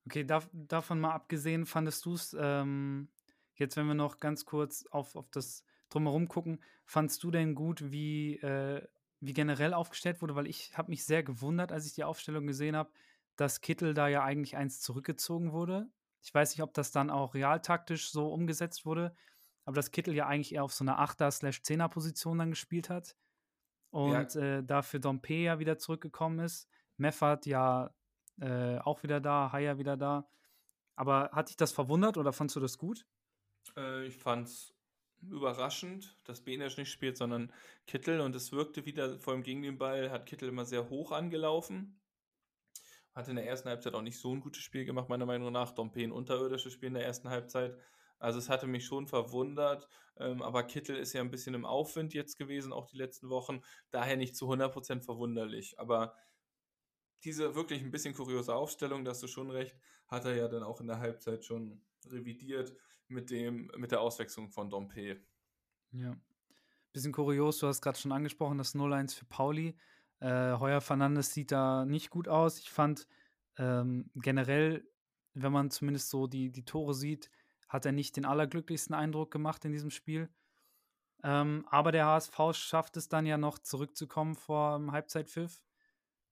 Okay, 0.07 0.25
dav 0.25 0.49
davon 0.53 1.01
mal 1.01 1.13
abgesehen, 1.13 1.67
fandest 1.67 2.05
du 2.05 2.15
es, 2.15 2.37
ähm, 2.39 3.09
jetzt 3.55 3.77
wenn 3.77 3.87
wir 3.87 3.95
noch 3.95 4.19
ganz 4.19 4.45
kurz 4.45 4.87
auf, 4.91 5.17
auf 5.17 5.29
das 5.31 5.65
Drumherum 5.89 6.29
gucken, 6.29 6.63
fandst 6.85 7.23
du 7.23 7.31
denn 7.31 7.55
gut, 7.55 7.91
wie, 7.91 8.37
äh, 8.37 8.87
wie 9.21 9.33
generell 9.35 9.75
aufgestellt 9.75 10.23
wurde? 10.23 10.35
Weil 10.35 10.47
ich 10.47 10.77
habe 10.77 10.91
mich 10.91 11.05
sehr 11.05 11.23
gewundert, 11.23 11.73
als 11.73 11.87
ich 11.87 11.95
die 11.95 12.05
Aufstellung 12.05 12.47
gesehen 12.47 12.77
habe, 12.77 12.93
dass 13.37 13.61
Kittel 13.61 13.95
da 13.95 14.09
ja 14.09 14.23
eigentlich 14.25 14.57
eins 14.57 14.81
zurückgezogen 14.81 15.53
wurde. 15.53 15.91
Ich 16.23 16.35
weiß 16.35 16.51
nicht, 16.53 16.63
ob 16.63 16.75
das 16.75 16.91
dann 16.93 17.11
auch 17.11 17.35
realtaktisch 17.35 18.11
so 18.11 18.33
umgesetzt 18.33 18.85
wurde, 18.87 19.15
aber 19.65 19.77
dass 19.77 19.91
Kittel 19.91 20.15
ja 20.15 20.27
eigentlich 20.27 20.55
eher 20.55 20.65
auf 20.65 20.73
so 20.73 20.85
einer 20.85 20.99
8er-10er-Position 20.99 22.39
dann 22.39 22.51
gespielt 22.51 22.91
hat 22.91 23.17
Ja, 24.03 24.25
und 24.25 24.37
äh, 24.37 24.63
dafür 24.65 25.01
Dompe 25.01 25.35
ja 25.35 25.59
wieder 25.59 25.79
zurückgekommen 25.79 26.41
ist. 26.41 26.69
Meffert 26.97 27.47
ja 27.47 27.95
äh, 28.41 28.79
auch 28.79 29.03
wieder 29.03 29.21
da, 29.21 29.53
Haya 29.53 29.79
wieder 29.79 29.97
da. 29.97 30.29
Aber 30.97 31.31
hat 31.33 31.51
dich 31.51 31.57
das 31.57 31.73
verwundert 31.73 32.19
oder 32.19 32.33
fandst 32.33 32.57
du 32.57 32.61
das 32.61 32.79
gut? 32.79 33.07
äh, 33.77 34.07
ich 34.07 34.17
fand 34.17 34.49
es 34.49 34.75
überraschend, 35.23 36.19
dass 36.25 36.43
Benesch 36.43 36.77
nicht 36.77 36.91
spielt, 36.91 37.17
sondern 37.17 37.53
Kittel 37.87 38.21
und 38.21 38.35
es 38.35 38.53
wirkte 38.53 38.87
wieder, 38.87 39.19
vor 39.19 39.35
allem 39.35 39.43
gegen 39.43 39.63
den 39.63 39.79
Ball, 39.79 40.11
hat 40.11 40.27
Kittel 40.27 40.49
immer 40.49 40.65
sehr 40.65 40.89
hoch 40.89 41.13
angelaufen. 41.13 42.01
Hat 43.13 43.29
in 43.29 43.37
der 43.37 43.47
ersten 43.47 43.69
Halbzeit 43.69 43.95
auch 43.95 44.03
nicht 44.03 44.19
so 44.19 44.33
ein 44.33 44.41
gutes 44.41 44.63
Spiel 44.63 44.85
gemacht, 44.85 45.09
meiner 45.09 45.27
Meinung 45.27 45.53
nach. 45.53 45.73
Dompe 45.73 46.03
ein 46.03 46.13
unterirdisches 46.13 46.73
Spiel 46.73 46.89
in 46.89 46.95
der 46.95 47.05
ersten 47.05 47.29
Halbzeit. 47.29 47.77
Also 48.19 48.39
es 48.39 48.49
hatte 48.49 48.67
mich 48.67 48.85
schon 48.85 49.07
verwundert, 49.07 49.89
ähm, 50.19 50.43
aber 50.43 50.63
Kittel 50.63 50.97
ist 50.97 51.15
ja 51.15 51.23
ein 51.23 51.31
bisschen 51.31 51.55
im 51.55 51.65
Aufwind 51.65 52.13
jetzt 52.13 52.39
gewesen, 52.39 52.73
auch 52.73 52.87
die 52.87 52.99
letzten 52.99 53.31
Wochen. 53.31 53.63
Daher 53.91 54.17
nicht 54.17 54.37
zu 54.37 54.47
100% 54.47 55.03
verwunderlich. 55.03 55.79
Aber 55.79 56.15
diese 57.25 57.55
wirklich 57.55 57.83
ein 57.83 57.91
bisschen 57.91 58.15
kuriose 58.15 58.55
Aufstellung, 58.55 59.05
da 59.05 59.11
hast 59.11 59.23
du 59.23 59.27
schon 59.27 59.51
recht, 59.51 59.77
hat 60.07 60.25
er 60.25 60.37
ja 60.37 60.49
dann 60.49 60.63
auch 60.63 60.81
in 60.81 60.87
der 60.87 60.99
Halbzeit 60.99 61.45
schon 61.45 61.83
revidiert 62.07 62.75
mit, 63.11 63.31
dem, 63.31 63.71
mit 63.77 63.91
der 63.93 64.01
Auswechslung 64.01 64.51
von 64.51 64.71
Dompe. 64.71 65.21
Ja. 65.93 66.17
Bisschen 66.93 67.13
kurios, 67.13 67.59
du 67.59 67.67
hast 67.67 67.83
gerade 67.83 67.99
schon 67.99 68.13
angesprochen, 68.13 68.59
das 68.59 68.75
0-1 68.75 69.15
für 69.15 69.25
Pauli. 69.27 69.77
Äh, 70.21 70.59
Heuer 70.59 70.81
Fernandes 70.81 71.33
sieht 71.33 71.53
da 71.53 71.85
nicht 71.85 72.11
gut 72.11 72.29
aus. 72.29 72.59
Ich 72.59 72.71
fand 72.71 73.07
ähm, 73.59 74.11
generell, 74.15 74.85
wenn 75.35 75.53
man 75.53 75.71
zumindest 75.71 76.11
so 76.11 76.27
die, 76.27 76.51
die 76.51 76.65
Tore 76.65 76.95
sieht, 76.95 77.31
hat 77.69 77.87
er 77.87 77.93
nicht 77.93 78.17
den 78.17 78.25
allerglücklichsten 78.25 78.95
Eindruck 78.95 79.31
gemacht 79.31 79.65
in 79.65 79.73
diesem 79.73 79.91
Spiel. 79.91 80.29
Ähm, 81.23 81.67
aber 81.71 81.93
der 81.93 82.07
HSV 82.07 82.39
schafft 82.53 82.97
es 82.97 83.09
dann 83.09 83.27
ja 83.27 83.39
noch 83.39 83.59
zurückzukommen 83.59 84.35
vor 84.35 84.77
dem 84.77 84.93
Halbzeitpfiff. 84.93 85.63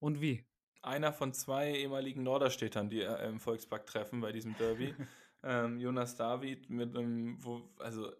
Und 0.00 0.20
wie? 0.20 0.44
Einer 0.82 1.12
von 1.12 1.32
zwei 1.32 1.72
ehemaligen 1.72 2.22
Norderstädtern, 2.22 2.88
die 2.88 3.02
äh, 3.02 3.28
im 3.28 3.40
Volkspark 3.40 3.86
treffen 3.86 4.20
bei 4.20 4.32
diesem 4.32 4.56
Derby. 4.56 4.94
ähm, 5.42 5.78
Jonas 5.80 6.16
David 6.16 6.68
mit 6.70 6.96
einem, 6.96 7.42
wo, 7.42 7.70
also 7.78 8.12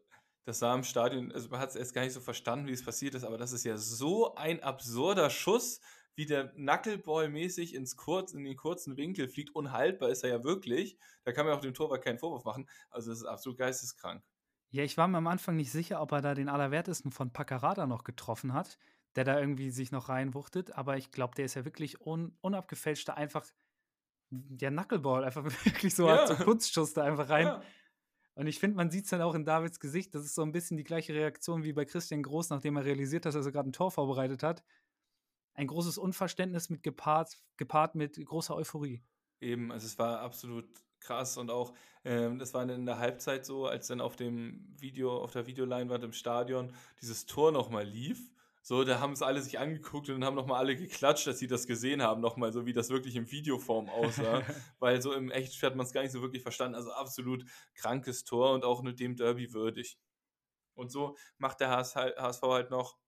das 0.45 0.61
sah 0.61 0.75
im 0.75 0.85
Stadion, 0.85 1.31
also 1.33 1.49
man 1.51 1.61
hat 1.61 1.71
es 1.71 1.77
erst 1.77 1.95
gar 1.95 2.03
nicht 2.03 2.15
so 2.15 2.21
verstanden, 2.21 2.67
wie 2.67 2.73
es 2.73 2.85
passiert 2.85 3.15
ist, 3.15 3.25
aber 3.25 3.37
das 3.37 3.53
ist 3.53 3.65
ja 3.65 3.77
so 3.77 4.35
ein 4.35 4.63
absurder 4.63 5.29
Schuss, 5.29 5.81
wie 6.19 6.27
der 6.27 6.53
Knuckleball-mäßig 6.55 7.75
ins 7.75 7.97
Kurz, 7.97 8.33
in 8.33 8.43
den 8.43 8.57
kurzen 8.57 8.97
Winkel 8.97 9.29
fliegt. 9.29 9.55
Unhaltbar 9.55 10.09
ist 10.09 10.25
er 10.25 10.31
ja 10.31 10.43
wirklich. 10.43 10.99
Da 11.23 11.31
kann 11.31 11.47
man 11.47 11.55
auch 11.55 11.61
dem 11.61 11.75
Torwart 11.75 12.03
keinen 12.03 12.19
Vorwurf 12.19 12.45
machen. 12.45 12.69
Also 12.91 13.11
das 13.11 13.21
ist 13.21 13.25
absolut 13.25 13.57
geisteskrank. 13.57 14.25
Ja, 14.71 14.83
ich 14.83 14.97
war 14.97 15.07
mir 15.07 15.19
am 15.19 15.29
Anfang 15.29 15.55
nicht 15.55 15.71
sicher, 15.71 16.03
ob 16.03 16.11
er 16.11 16.21
da 16.21 16.35
den 16.35 16.49
Allerwertesten 16.49 17.13
von 17.13 17.33
Paccarada 17.33 17.87
noch 17.87 18.03
getroffen 18.03 18.53
hat, 18.53 18.79
der 19.15 19.25
da 19.25 19.39
irgendwie 19.39 19.71
sich 19.71 19.93
noch 19.93 20.09
reinwuchtet. 20.09 20.73
Aber 20.73 20.97
ich 20.97 21.13
glaube, 21.13 21.37
der 21.37 21.45
ist 21.45 21.55
ja 21.55 21.65
wirklich 21.65 22.01
un 22.05 22.37
unabgefälscht 22.41 23.09
da 23.09 23.15
einfach 23.15 23.47
der 24.31 24.71
Knuckleball, 24.71 25.25
einfach 25.25 25.45
wirklich 25.65 25.95
so 25.95 26.09
Ja. 26.09 26.27
so 26.27 26.35
Kunstschuss 26.37 26.93
da 26.95 27.05
einfach 27.05 27.29
rein. 27.29 27.47
Ja. 27.47 27.63
Und 28.35 28.47
ich 28.47 28.61
finde, 28.61 28.77
man 28.77 28.91
sieht 28.91 29.05
es 29.05 29.11
dann 29.11 29.23
auch 29.23 29.35
in 29.35 29.45
Davids 29.45 29.81
Gesicht. 29.81 30.15
Das 30.15 30.25
ist 30.25 30.35
so 30.35 30.43
ein 30.43 30.53
bisschen 30.53 30.77
die 30.77 30.85
gleiche 30.85 31.13
Reaktion 31.13 31.65
wie 31.65 31.73
bei 31.73 31.85
Christian 31.85 32.23
Groß, 32.23 32.51
nachdem 32.51 32.77
er 32.77 32.85
realisiert 32.85 33.27
hat, 33.27 33.35
dass 33.35 33.47
er 33.47 33.53
gerade 33.53 33.69
ein 33.69 33.73
Tor 33.73 33.91
vorbereitet 33.91 34.43
hat. 34.43 34.63
Ein 35.55 35.67
großes 35.67 35.99
Unverständnis 35.99 36.71
mit 36.71 36.85
gepaart, 36.85 37.37
gepaart 37.57 37.97
mit 37.97 38.25
großer 38.25 38.55
Euphorie. 38.55 39.03
Eben, 39.41 39.73
also 39.73 39.87
es 39.87 39.99
war 39.99 40.21
absolut 40.21 40.69
krass 41.01 41.37
und 41.37 41.51
auch, 41.51 41.75
ähm, 42.05 42.39
das 42.39 42.55
war 42.55 42.69
in 42.69 42.87
der 42.87 42.99
Halbzeit 42.99 43.45
so, 43.45 43.67
als 43.67 43.89
dann 43.89 44.01
auf 44.01 44.15
dem 44.15 44.67
Video, 44.79 45.17
auf 45.17 45.33
der 45.33 45.47
Videoleinwand 45.47 46.05
im 46.05 46.13
Stadion 46.13 46.73
dieses 47.01 47.27
Tor 47.27 47.51
nochmal 47.51 47.87
lief. 47.87 48.31
So, 48.69 48.85
da 48.85 49.01
haben 49.01 49.15
es 49.15 49.23
alle 49.23 49.41
sich 49.41 49.59
angeguckt 49.59 50.11
und 50.11 50.17
dann 50.17 50.27
haben 50.27 50.37
nochmal 50.37 50.59
alle 50.59 50.77
geklatscht, 50.77 51.27
dass 51.27 51.39
sie 51.39 51.47
das 51.47 51.67
gesehen 51.67 52.03
haben, 52.03 52.21
nochmal 52.21 52.53
so, 52.53 52.67
wie 52.67 52.75
das 52.75 52.91
wirklich 52.91 53.17
in 53.17 53.31
Videoform 53.31 53.89
aussah. 53.89 54.43
Weil 54.79 55.01
so 55.01 55.15
im 55.15 55.31
Echtspiel 55.31 55.71
hat 55.71 55.75
man 55.75 55.87
es 55.87 55.93
gar 55.95 56.03
nicht 56.03 56.13
so 56.13 56.21
wirklich 56.21 56.43
verstanden. 56.43 56.75
Also 56.75 56.93
absolut 56.93 57.47
krankes 57.73 58.25
Tor 58.25 58.53
und 58.53 58.67
auch 58.67 58.83
mit 58.83 59.01
dem 59.01 59.17
Derby 59.17 59.55
würdig. 59.55 59.99
Und 60.75 60.93
so 60.93 61.17
macht 61.39 61.61
der 61.61 61.71
HS 61.71 61.97
HSV 61.97 62.43
halt 62.43 62.71
noch 62.71 62.99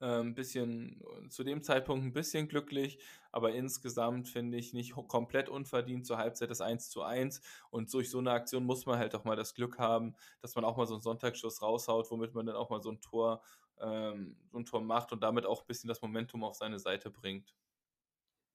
ein 0.00 0.34
bisschen, 0.34 1.02
zu 1.28 1.42
dem 1.42 1.62
Zeitpunkt 1.62 2.04
ein 2.04 2.12
bisschen 2.12 2.48
glücklich, 2.48 2.98
aber 3.32 3.52
insgesamt 3.52 4.28
finde 4.28 4.56
ich 4.56 4.72
nicht 4.72 4.94
komplett 5.08 5.48
unverdient 5.48 6.06
zur 6.06 6.18
Halbzeit 6.18 6.50
das 6.50 6.60
1 6.60 6.90
zu 6.90 7.02
1 7.02 7.40
und 7.70 7.92
durch 7.92 8.10
so 8.10 8.18
eine 8.18 8.30
Aktion 8.30 8.64
muss 8.64 8.86
man 8.86 8.98
halt 8.98 9.14
auch 9.14 9.24
mal 9.24 9.36
das 9.36 9.54
Glück 9.54 9.78
haben, 9.78 10.14
dass 10.40 10.54
man 10.54 10.64
auch 10.64 10.76
mal 10.76 10.86
so 10.86 10.94
einen 10.94 11.02
Sonntagsschuss 11.02 11.62
raushaut, 11.62 12.10
womit 12.10 12.34
man 12.34 12.46
dann 12.46 12.56
auch 12.56 12.70
mal 12.70 12.80
so 12.80 12.90
ein 12.90 13.00
Tor, 13.00 13.42
ähm, 13.80 14.36
so 14.50 14.58
ein 14.58 14.64
Tor 14.64 14.80
macht 14.80 15.12
und 15.12 15.22
damit 15.22 15.46
auch 15.46 15.62
ein 15.62 15.66
bisschen 15.66 15.88
das 15.88 16.00
Momentum 16.00 16.44
auf 16.44 16.54
seine 16.54 16.78
Seite 16.78 17.10
bringt. 17.10 17.54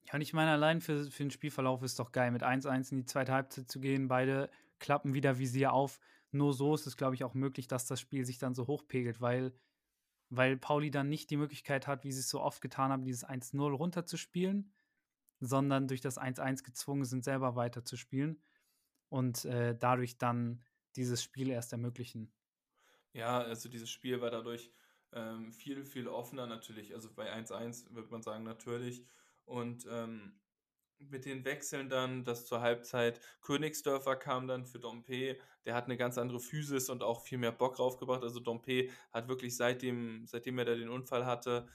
Ja, 0.05 0.15
und 0.15 0.21
ich 0.21 0.33
meine, 0.33 0.51
allein 0.51 0.81
für, 0.81 1.09
für 1.09 1.23
den 1.23 1.31
Spielverlauf 1.31 1.81
ist 1.81 1.99
doch 1.99 2.11
geil, 2.11 2.31
mit 2.31 2.43
1-1 2.43 2.91
in 2.91 2.97
die 2.99 3.05
zweite 3.05 3.33
Halbzeit 3.33 3.69
zu 3.69 3.79
gehen. 3.79 4.07
Beide 4.07 4.49
klappen 4.79 5.13
wieder 5.13 5.39
Visier 5.39 5.73
auf. 5.73 5.99
Nur 6.31 6.53
so 6.53 6.73
ist 6.73 6.87
es, 6.87 6.97
glaube 6.97 7.15
ich, 7.15 7.23
auch 7.23 7.33
möglich, 7.33 7.67
dass 7.67 7.85
das 7.85 7.99
Spiel 7.99 8.25
sich 8.25 8.37
dann 8.37 8.55
so 8.55 8.67
hochpegelt, 8.67 9.21
weil 9.21 9.53
weil 10.35 10.57
Pauli 10.57 10.91
dann 10.91 11.09
nicht 11.09 11.29
die 11.29 11.37
Möglichkeit 11.37 11.87
hat, 11.87 12.03
wie 12.03 12.11
sie 12.11 12.21
es 12.21 12.29
so 12.29 12.41
oft 12.41 12.61
getan 12.61 12.91
haben, 12.91 13.05
dieses 13.05 13.25
1-0 13.25 13.71
runterzuspielen, 13.71 14.73
sondern 15.39 15.87
durch 15.87 16.01
das 16.01 16.19
1-1 16.19 16.63
gezwungen 16.63 17.05
sind, 17.05 17.23
selber 17.23 17.55
weiterzuspielen 17.55 18.41
und 19.09 19.45
äh, 19.45 19.77
dadurch 19.77 20.17
dann 20.17 20.63
dieses 20.95 21.23
Spiel 21.23 21.49
erst 21.49 21.71
ermöglichen. 21.71 22.31
Ja, 23.13 23.41
also 23.41 23.69
dieses 23.69 23.89
Spiel 23.89 24.21
war 24.21 24.31
dadurch 24.31 24.71
ähm, 25.11 25.51
viel, 25.53 25.85
viel 25.85 26.07
offener 26.07 26.47
natürlich. 26.47 26.93
Also 26.95 27.13
bei 27.13 27.31
1-1 27.31 27.93
würde 27.93 28.09
man 28.09 28.23
sagen 28.23 28.43
natürlich. 28.43 29.05
Und 29.45 29.85
ähm, 29.89 30.39
mit 31.09 31.25
den 31.25 31.45
Wechseln 31.45 31.89
dann, 31.89 32.23
dass 32.23 32.45
zur 32.45 32.61
Halbzeit 32.61 33.19
Königsdörfer 33.41 34.15
kam 34.15 34.47
dann 34.47 34.65
für 34.65 34.79
Dompe, 34.79 35.37
der 35.65 35.75
hat 35.75 35.85
eine 35.85 35.97
ganz 35.97 36.17
andere 36.17 36.39
Physis 36.39 36.89
und 36.89 37.03
auch 37.03 37.21
viel 37.21 37.37
mehr 37.37 37.51
Bock 37.51 37.75
draufgebracht. 37.75 38.23
Also 38.23 38.39
Dompe 38.39 38.89
hat 39.11 39.27
wirklich 39.27 39.55
seitdem, 39.55 40.25
seitdem 40.27 40.57
er 40.59 40.65
da 40.65 40.75
den 40.75 40.89
Unfall 40.89 41.25
hatte, 41.25 41.67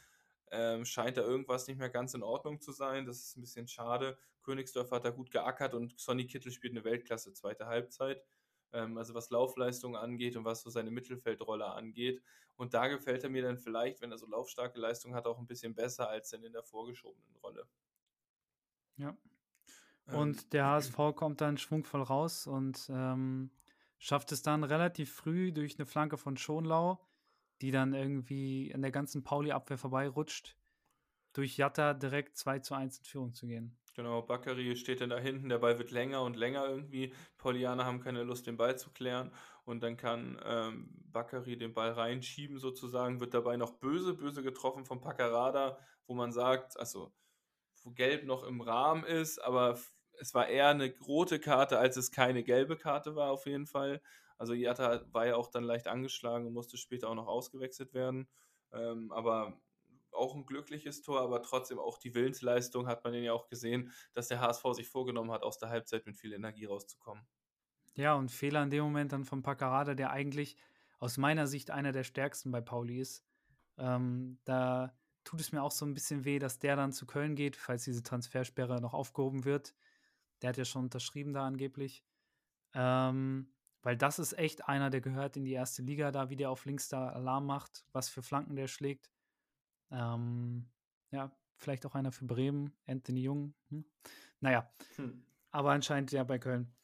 ähm, 0.50 0.84
scheint 0.84 1.16
da 1.16 1.22
irgendwas 1.22 1.66
nicht 1.66 1.78
mehr 1.78 1.90
ganz 1.90 2.14
in 2.14 2.22
Ordnung 2.22 2.60
zu 2.60 2.72
sein. 2.72 3.06
Das 3.06 3.18
ist 3.18 3.36
ein 3.36 3.40
bisschen 3.40 3.68
schade. 3.68 4.18
Königsdörfer 4.42 4.96
hat 4.96 5.04
da 5.04 5.10
gut 5.10 5.30
geackert 5.30 5.74
und 5.74 5.98
Sonny 5.98 6.26
Kittel 6.26 6.52
spielt 6.52 6.72
eine 6.72 6.84
Weltklasse 6.84 7.32
zweite 7.32 7.66
Halbzeit. 7.66 8.22
Ähm, 8.72 8.96
also 8.98 9.14
was 9.14 9.30
Laufleistung 9.30 9.96
angeht 9.96 10.36
und 10.36 10.44
was 10.44 10.62
so 10.62 10.70
seine 10.70 10.90
Mittelfeldrolle 10.90 11.66
angeht. 11.66 12.22
Und 12.56 12.74
da 12.74 12.88
gefällt 12.88 13.24
er 13.24 13.30
mir 13.30 13.42
dann 13.42 13.58
vielleicht, 13.58 14.00
wenn 14.00 14.10
er 14.10 14.18
so 14.18 14.26
laufstarke 14.26 14.78
Leistung 14.78 15.14
hat, 15.14 15.26
auch 15.26 15.38
ein 15.38 15.46
bisschen 15.46 15.74
besser 15.74 16.08
als 16.08 16.30
denn 16.30 16.42
in 16.42 16.52
der 16.52 16.64
vorgeschobenen 16.64 17.36
Rolle. 17.36 17.66
Ja. 18.98 19.16
Und 20.12 20.38
ähm, 20.38 20.50
der 20.52 20.66
HSV 20.66 20.96
kommt 21.14 21.40
dann 21.40 21.58
schwungvoll 21.58 22.02
raus 22.02 22.46
und 22.46 22.88
ähm, 22.90 23.50
schafft 23.98 24.32
es 24.32 24.42
dann 24.42 24.64
relativ 24.64 25.12
früh 25.12 25.52
durch 25.52 25.78
eine 25.78 25.86
Flanke 25.86 26.16
von 26.16 26.36
Schonlau, 26.36 26.98
die 27.60 27.70
dann 27.70 27.94
irgendwie 27.94 28.70
in 28.70 28.82
der 28.82 28.90
ganzen 28.90 29.22
Pauli-Abwehr 29.24 29.78
vorbeirutscht, 29.78 30.56
durch 31.32 31.56
Jatta 31.56 31.94
direkt 31.94 32.36
2 32.36 32.60
zu 32.60 32.74
1 32.74 32.98
in 32.98 33.04
Führung 33.04 33.34
zu 33.34 33.46
gehen. 33.46 33.76
Genau, 33.94 34.22
Bakary 34.22 34.76
steht 34.76 35.00
dann 35.00 35.10
da 35.10 35.18
hinten, 35.18 35.48
der 35.48 35.58
Ball 35.58 35.76
wird 35.78 35.90
länger 35.90 36.22
und 36.22 36.36
länger 36.36 36.64
irgendwie. 36.68 37.12
Paulianer 37.36 37.84
haben 37.84 38.00
keine 38.00 38.22
Lust, 38.22 38.46
den 38.46 38.56
Ball 38.56 38.78
zu 38.78 38.90
klären. 38.90 39.32
Und 39.64 39.82
dann 39.82 39.96
kann 39.96 40.40
ähm, 40.44 40.88
Bakary 41.12 41.58
den 41.58 41.74
Ball 41.74 41.90
reinschieben, 41.90 42.58
sozusagen, 42.58 43.18
wird 43.18 43.34
dabei 43.34 43.56
noch 43.56 43.72
böse, 43.72 44.14
böse 44.14 44.44
getroffen 44.44 44.86
vom 44.86 45.00
Paccarada, 45.00 45.78
wo 46.06 46.14
man 46.14 46.30
sagt, 46.30 46.78
also 46.78 47.12
wo 47.84 47.90
Gelb 47.90 48.24
noch 48.24 48.44
im 48.44 48.60
Rahmen 48.60 49.04
ist, 49.04 49.38
aber 49.38 49.78
es 50.20 50.34
war 50.34 50.48
eher 50.48 50.68
eine 50.68 50.92
rote 51.00 51.38
Karte, 51.38 51.78
als 51.78 51.96
es 51.96 52.10
keine 52.10 52.42
gelbe 52.42 52.76
Karte 52.76 53.14
war, 53.14 53.30
auf 53.30 53.46
jeden 53.46 53.66
Fall. 53.66 54.02
Also 54.36 54.54
Jatta 54.54 55.04
war 55.12 55.26
ja 55.26 55.36
auch 55.36 55.48
dann 55.48 55.64
leicht 55.64 55.88
angeschlagen 55.88 56.46
und 56.46 56.52
musste 56.52 56.76
später 56.76 57.08
auch 57.08 57.14
noch 57.14 57.26
ausgewechselt 57.26 57.94
werden. 57.94 58.28
Ähm, 58.72 59.10
aber 59.12 59.60
auch 60.12 60.34
ein 60.34 60.46
glückliches 60.46 61.02
Tor, 61.02 61.20
aber 61.20 61.42
trotzdem 61.42 61.78
auch 61.78 61.98
die 61.98 62.14
Willensleistung 62.14 62.86
hat 62.86 63.04
man 63.04 63.14
ja 63.14 63.32
auch 63.32 63.48
gesehen, 63.48 63.92
dass 64.14 64.28
der 64.28 64.40
HSV 64.40 64.64
sich 64.72 64.88
vorgenommen 64.88 65.30
hat, 65.30 65.42
aus 65.42 65.58
der 65.58 65.68
Halbzeit 65.68 66.06
mit 66.06 66.16
viel 66.16 66.32
Energie 66.32 66.64
rauszukommen. 66.64 67.26
Ja, 67.94 68.14
und 68.14 68.30
Fehler 68.30 68.62
in 68.62 68.70
dem 68.70 68.84
Moment 68.84 69.12
dann 69.12 69.24
von 69.24 69.42
Paccarada, 69.42 69.94
der 69.94 70.10
eigentlich 70.10 70.56
aus 70.98 71.16
meiner 71.16 71.46
Sicht 71.46 71.70
einer 71.70 71.92
der 71.92 72.04
stärksten 72.04 72.50
bei 72.50 72.60
Pauli 72.60 73.00
ist. 73.00 73.24
Ähm, 73.76 74.38
da 74.44 74.96
tut 75.28 75.42
es 75.42 75.52
mir 75.52 75.62
auch 75.62 75.72
so 75.72 75.84
ein 75.84 75.92
bisschen 75.92 76.24
weh, 76.24 76.38
dass 76.38 76.58
der 76.58 76.74
dann 76.74 76.90
zu 76.90 77.04
Köln 77.04 77.34
geht, 77.34 77.54
falls 77.54 77.84
diese 77.84 78.02
Transfersperre 78.02 78.80
noch 78.80 78.94
aufgehoben 78.94 79.44
wird. 79.44 79.74
Der 80.40 80.48
hat 80.48 80.56
ja 80.56 80.64
schon 80.64 80.84
unterschrieben 80.84 81.34
da 81.34 81.46
angeblich. 81.46 82.02
Ähm, 82.72 83.52
weil 83.82 83.98
das 83.98 84.18
ist 84.18 84.38
echt 84.38 84.68
einer, 84.68 84.88
der 84.88 85.02
gehört 85.02 85.36
in 85.36 85.44
die 85.44 85.52
erste 85.52 85.82
Liga, 85.82 86.12
da 86.12 86.30
wie 86.30 86.36
der 86.36 86.48
auf 86.48 86.64
links 86.64 86.88
da 86.88 87.10
Alarm 87.10 87.44
macht, 87.44 87.84
was 87.92 88.08
für 88.08 88.22
Flanken 88.22 88.56
der 88.56 88.68
schlägt. 88.68 89.10
Ähm, 89.90 90.66
ja, 91.10 91.30
vielleicht 91.56 91.84
auch 91.84 91.94
einer 91.94 92.10
für 92.10 92.24
Bremen, 92.24 92.72
Anthony 92.86 93.24
Jung. 93.24 93.52
Hm. 93.68 93.84
Naja, 94.40 94.72
hm. 94.96 95.22
aber 95.50 95.72
anscheinend 95.72 96.10
ja 96.10 96.24
bei 96.24 96.38
Köln. 96.38 96.74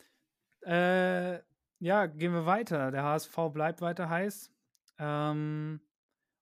Äh, 0.66 1.36
ja, 1.78 2.06
gehen 2.06 2.34
wir 2.34 2.44
weiter. 2.44 2.90
Der 2.90 3.04
HSV 3.04 3.38
bleibt 3.54 3.80
weiter 3.80 4.10
heiß. 4.10 4.50
Ähm, 4.98 5.80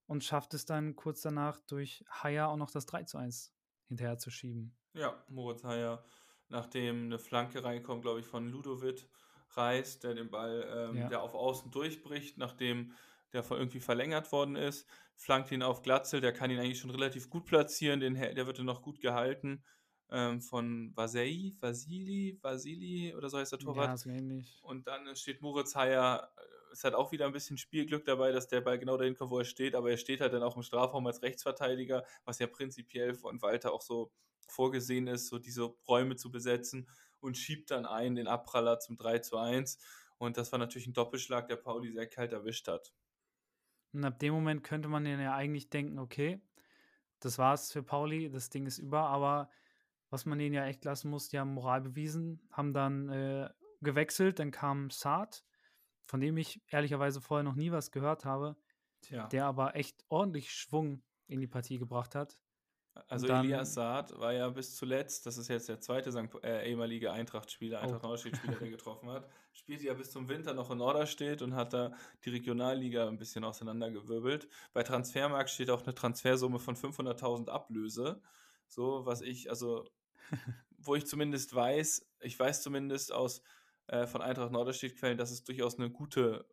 und 0.07 0.23
schafft 0.23 0.53
es 0.53 0.65
dann 0.65 0.95
kurz 0.95 1.21
danach 1.21 1.59
durch 1.67 2.03
Haier 2.09 2.49
auch 2.49 2.57
noch 2.57 2.71
das 2.71 2.85
3 2.85 3.03
zu 3.03 3.17
1 3.17 3.53
hinterher 3.87 4.17
zu 4.17 4.29
schieben. 4.29 4.75
Ja, 4.93 5.23
Moritz 5.29 5.63
Haier, 5.63 6.03
nachdem 6.49 7.05
eine 7.05 7.19
Flanke 7.19 7.63
reinkommt, 7.63 8.03
glaube 8.03 8.19
ich, 8.19 8.25
von 8.25 8.49
Ludovic 8.49 9.07
reißt, 9.51 10.03
der 10.03 10.15
den 10.15 10.29
Ball, 10.29 10.67
ähm, 10.69 10.97
ja. 10.97 11.09
der 11.09 11.21
auf 11.21 11.33
Außen 11.33 11.71
durchbricht, 11.71 12.37
nachdem 12.37 12.93
der 13.33 13.43
irgendwie 13.49 13.79
verlängert 13.79 14.31
worden 14.31 14.55
ist, 14.55 14.87
flankt 15.15 15.51
ihn 15.51 15.63
auf 15.63 15.81
Glatzel, 15.81 16.21
der 16.21 16.33
kann 16.33 16.51
ihn 16.51 16.59
eigentlich 16.59 16.79
schon 16.79 16.91
relativ 16.91 17.29
gut 17.29 17.45
platzieren, 17.45 17.99
den, 17.99 18.13
der 18.15 18.45
wird 18.45 18.59
dann 18.59 18.65
noch 18.65 18.81
gut 18.81 18.99
gehalten 18.99 19.63
ähm, 20.13 20.41
von 20.41 20.95
Vasei, 20.95 21.51
Vasili, 21.59 22.37
Vasili 22.41 23.15
oder 23.15 23.29
so 23.29 23.39
heißt 23.39 23.51
der 23.51 23.59
Torwart. 23.59 23.89
Ja, 23.89 23.97
so 23.97 24.09
ähnlich. 24.09 24.59
Und 24.61 24.87
dann 24.87 25.15
steht 25.15 25.41
Moritz 25.41 25.75
Haier 25.75 26.31
es 26.73 26.83
hat 26.83 26.95
auch 26.95 27.11
wieder 27.11 27.25
ein 27.25 27.31
bisschen 27.31 27.57
Spielglück 27.57 28.03
dabei, 28.03 28.31
dass 28.31 28.47
der 28.47 28.61
Ball 28.61 28.79
genau 28.79 28.97
dahin 28.97 29.15
kommt, 29.15 29.31
wo 29.31 29.39
er 29.39 29.45
steht, 29.45 29.75
aber 29.75 29.91
er 29.91 29.97
steht 29.97 30.21
halt 30.21 30.33
dann 30.33 30.43
auch 30.43 30.55
im 30.55 30.63
Strafraum 30.63 31.05
als 31.07 31.21
Rechtsverteidiger, 31.21 32.03
was 32.25 32.39
ja 32.39 32.47
prinzipiell 32.47 33.13
von 33.13 33.41
Walter 33.41 33.71
auch 33.71 33.81
so 33.81 34.11
vorgesehen 34.47 35.07
ist, 35.07 35.27
so 35.27 35.39
diese 35.39 35.63
Räume 35.87 36.15
zu 36.15 36.31
besetzen 36.31 36.89
und 37.19 37.37
schiebt 37.37 37.71
dann 37.71 37.85
ein 37.85 38.15
den 38.15 38.27
Abpraller 38.27 38.79
zum 38.79 38.97
3 38.97 39.19
zu 39.19 39.37
1. 39.37 39.77
Und 40.17 40.37
das 40.37 40.51
war 40.51 40.59
natürlich 40.59 40.87
ein 40.87 40.93
Doppelschlag, 40.93 41.47
der 41.47 41.55
Pauli 41.55 41.91
sehr 41.91 42.07
kalt 42.07 42.33
erwischt 42.33 42.67
hat. 42.67 42.93
Und 43.93 44.03
ab 44.03 44.19
dem 44.19 44.33
Moment 44.33 44.63
könnte 44.63 44.89
man 44.89 45.05
ja 45.05 45.35
eigentlich 45.35 45.69
denken, 45.69 45.99
okay, 45.99 46.41
das 47.19 47.37
war's 47.37 47.71
für 47.71 47.83
Pauli, 47.83 48.29
das 48.29 48.49
Ding 48.49 48.65
ist 48.65 48.79
über, 48.79 49.01
aber 49.01 49.49
was 50.09 50.25
man 50.25 50.39
ihnen 50.39 50.55
ja 50.55 50.65
echt 50.65 50.83
lassen 50.83 51.09
muss, 51.09 51.29
die 51.29 51.39
haben 51.39 51.53
Moral 51.53 51.81
bewiesen, 51.81 52.41
haben 52.51 52.73
dann 52.73 53.09
äh, 53.09 53.49
gewechselt, 53.81 54.39
dann 54.39 54.51
kam 54.51 54.89
Saad, 54.89 55.43
von 56.05 56.19
dem 56.19 56.37
ich 56.37 56.61
ehrlicherweise 56.69 57.21
vorher 57.21 57.43
noch 57.43 57.55
nie 57.55 57.71
was 57.71 57.91
gehört 57.91 58.25
habe, 58.25 58.55
Tja. 59.01 59.27
der 59.27 59.45
aber 59.45 59.75
echt 59.75 60.03
ordentlich 60.09 60.51
Schwung 60.51 61.01
in 61.27 61.39
die 61.39 61.47
Partie 61.47 61.77
gebracht 61.77 62.15
hat. 62.15 62.37
Also 63.07 63.27
dann, 63.27 63.45
Elias 63.45 63.73
Saad 63.73 64.17
war 64.19 64.33
ja 64.33 64.47
bis 64.49 64.75
zuletzt, 64.75 65.25
das 65.25 65.37
ist 65.37 65.47
jetzt 65.47 65.67
der 65.67 65.79
zweite 65.79 66.11
St. 66.11 66.29
Äh, 66.43 66.69
ehemalige 66.69 67.11
Eintracht-Spieler, 67.11 67.79
oh. 67.79 67.83
Eintracht 67.83 68.03
Norderstedt-Spieler, 68.03 68.55
der 68.57 68.69
getroffen 68.69 69.09
hat, 69.09 69.27
spielte 69.51 69.85
ja 69.85 69.93
bis 69.95 70.11
zum 70.11 70.29
Winter 70.29 70.53
noch 70.53 70.69
in 70.69 70.77
Norderstedt 70.77 71.41
und 71.41 71.55
hat 71.55 71.73
da 71.73 71.93
die 72.23 72.29
Regionalliga 72.29 73.07
ein 73.07 73.17
bisschen 73.17 73.43
auseinandergewirbelt. 73.43 74.47
Bei 74.73 74.83
Transfermarkt 74.83 75.49
steht 75.49 75.71
auch 75.71 75.83
eine 75.83 75.95
Transfersumme 75.95 76.59
von 76.59 76.75
500.000 76.75 77.49
Ablöse. 77.49 78.21
So, 78.67 79.05
was 79.05 79.21
ich, 79.21 79.49
also, 79.49 79.85
wo 80.77 80.93
ich 80.95 81.07
zumindest 81.07 81.55
weiß, 81.55 82.05
ich 82.21 82.37
weiß 82.37 82.61
zumindest 82.61 83.11
aus 83.11 83.41
äh, 83.87 84.07
von 84.07 84.21
Eintracht 84.21 84.51
Norderstedt 84.51 84.97
Quellen, 84.97 85.17
dass 85.17 85.31
es 85.31 85.43
durchaus 85.43 85.77
eine 85.77 85.89
gute 85.89 86.45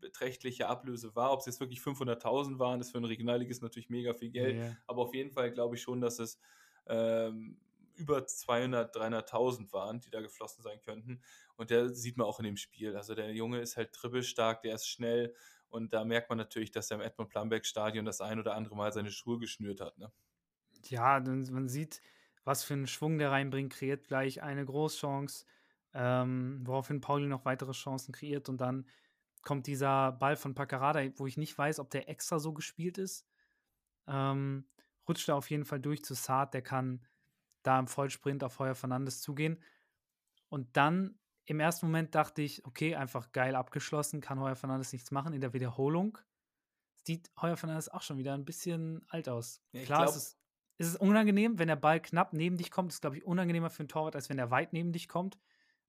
beträchtliche 0.00 0.68
Ablöse 0.68 1.14
war. 1.14 1.32
Ob 1.32 1.40
es 1.40 1.46
jetzt 1.46 1.60
wirklich 1.60 1.80
500.000 1.80 2.58
waren, 2.58 2.80
ist 2.80 2.90
für 2.90 2.98
einen 2.98 3.06
Regionalligist 3.06 3.62
natürlich 3.62 3.90
mega 3.90 4.14
viel 4.14 4.30
Geld. 4.30 4.56
Yeah. 4.56 4.76
Aber 4.86 5.02
auf 5.02 5.14
jeden 5.14 5.30
Fall 5.30 5.50
glaube 5.52 5.74
ich 5.76 5.82
schon, 5.82 6.00
dass 6.00 6.18
es 6.18 6.38
ähm, 6.86 7.58
über 7.94 8.24
200, 8.24 8.94
300.000 8.94 9.72
waren, 9.72 10.00
die 10.00 10.10
da 10.10 10.20
geflossen 10.20 10.62
sein 10.62 10.80
könnten. 10.80 11.20
Und 11.56 11.70
der 11.70 11.88
sieht 11.90 12.16
man 12.16 12.26
auch 12.26 12.38
in 12.38 12.44
dem 12.44 12.56
Spiel. 12.56 12.96
Also 12.96 13.14
der 13.14 13.32
Junge 13.32 13.60
ist 13.60 13.76
halt 13.76 13.90
dribbelstark, 13.92 14.62
der 14.62 14.76
ist 14.76 14.88
schnell. 14.88 15.34
Und 15.68 15.92
da 15.92 16.04
merkt 16.04 16.30
man 16.30 16.38
natürlich, 16.38 16.70
dass 16.70 16.90
er 16.90 16.96
im 16.96 17.00
Edmund 17.02 17.30
Plumbeck 17.30 17.66
Stadion 17.66 18.04
das 18.04 18.20
ein 18.20 18.38
oder 18.38 18.54
andere 18.54 18.76
Mal 18.76 18.92
seine 18.92 19.10
Schuhe 19.10 19.38
geschnürt 19.38 19.80
hat. 19.80 19.98
Ne? 19.98 20.10
Ja, 20.84 21.20
man 21.20 21.68
sieht, 21.68 22.00
was 22.44 22.64
für 22.64 22.74
einen 22.74 22.86
Schwung 22.86 23.18
der 23.18 23.32
reinbringt, 23.32 23.72
kreiert 23.72 24.06
gleich 24.06 24.42
eine 24.42 24.64
Großchance 24.64 25.44
ähm, 25.94 26.60
woraufhin 26.64 27.00
Pauli 27.00 27.26
noch 27.26 27.44
weitere 27.44 27.72
Chancen 27.72 28.12
kreiert 28.12 28.48
und 28.48 28.60
dann 28.60 28.86
kommt 29.42 29.66
dieser 29.66 30.12
Ball 30.12 30.36
von 30.36 30.54
Paccarada, 30.54 31.00
wo 31.16 31.26
ich 31.26 31.36
nicht 31.36 31.56
weiß, 31.56 31.80
ob 31.80 31.90
der 31.90 32.08
extra 32.08 32.38
so 32.38 32.52
gespielt 32.52 32.98
ist. 32.98 33.26
Ähm, 34.06 34.66
rutscht 35.08 35.28
er 35.28 35.36
auf 35.36 35.50
jeden 35.50 35.64
Fall 35.64 35.80
durch 35.80 36.04
zu 36.04 36.14
Saad, 36.14 36.54
der 36.54 36.62
kann 36.62 37.04
da 37.62 37.78
im 37.78 37.86
Vollsprint 37.86 38.44
auf 38.44 38.58
Heuer 38.58 38.74
Fernandes 38.74 39.20
zugehen. 39.20 39.62
Und 40.48 40.76
dann 40.76 41.18
im 41.44 41.60
ersten 41.60 41.86
Moment 41.86 42.14
dachte 42.14 42.42
ich, 42.42 42.64
okay, 42.66 42.94
einfach 42.94 43.32
geil 43.32 43.54
abgeschlossen, 43.54 44.20
kann 44.20 44.40
Heuer 44.40 44.56
Fernandes 44.56 44.92
nichts 44.92 45.10
machen. 45.10 45.32
In 45.32 45.40
der 45.40 45.52
Wiederholung 45.52 46.18
sieht 47.04 47.30
Heuer 47.40 47.56
Fernandes 47.56 47.88
auch 47.88 48.02
schon 48.02 48.18
wieder 48.18 48.34
ein 48.34 48.44
bisschen 48.44 49.04
alt 49.08 49.28
aus. 49.28 49.62
Ja, 49.72 49.82
Klar, 49.84 50.02
glaub, 50.02 50.10
es 50.10 50.16
ist, 50.16 50.38
es 50.76 50.88
ist 50.88 51.00
unangenehm, 51.00 51.58
wenn 51.58 51.68
der 51.68 51.76
Ball 51.76 52.00
knapp 52.00 52.32
neben 52.32 52.56
dich 52.56 52.70
kommt. 52.70 52.90
Das 52.90 52.96
ist, 52.96 53.00
glaube 53.00 53.16
ich, 53.16 53.24
unangenehmer 53.24 53.70
für 53.70 53.80
einen 53.80 53.88
Torwart, 53.88 54.14
als 54.14 54.28
wenn 54.28 54.38
er 54.38 54.50
weit 54.50 54.72
neben 54.72 54.92
dich 54.92 55.08
kommt 55.08 55.38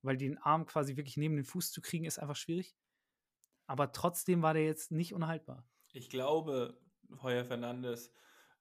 weil 0.01 0.17
den 0.17 0.37
Arm 0.37 0.65
quasi 0.65 0.97
wirklich 0.97 1.17
neben 1.17 1.35
den 1.35 1.45
Fuß 1.45 1.71
zu 1.71 1.81
kriegen, 1.81 2.05
ist 2.05 2.19
einfach 2.19 2.35
schwierig. 2.35 2.75
Aber 3.67 3.91
trotzdem 3.91 4.41
war 4.41 4.53
der 4.53 4.65
jetzt 4.65 4.91
nicht 4.91 5.13
unhaltbar. 5.13 5.63
Ich 5.93 6.09
glaube, 6.09 6.79
Heuer 7.21 7.45
Fernandes 7.45 8.11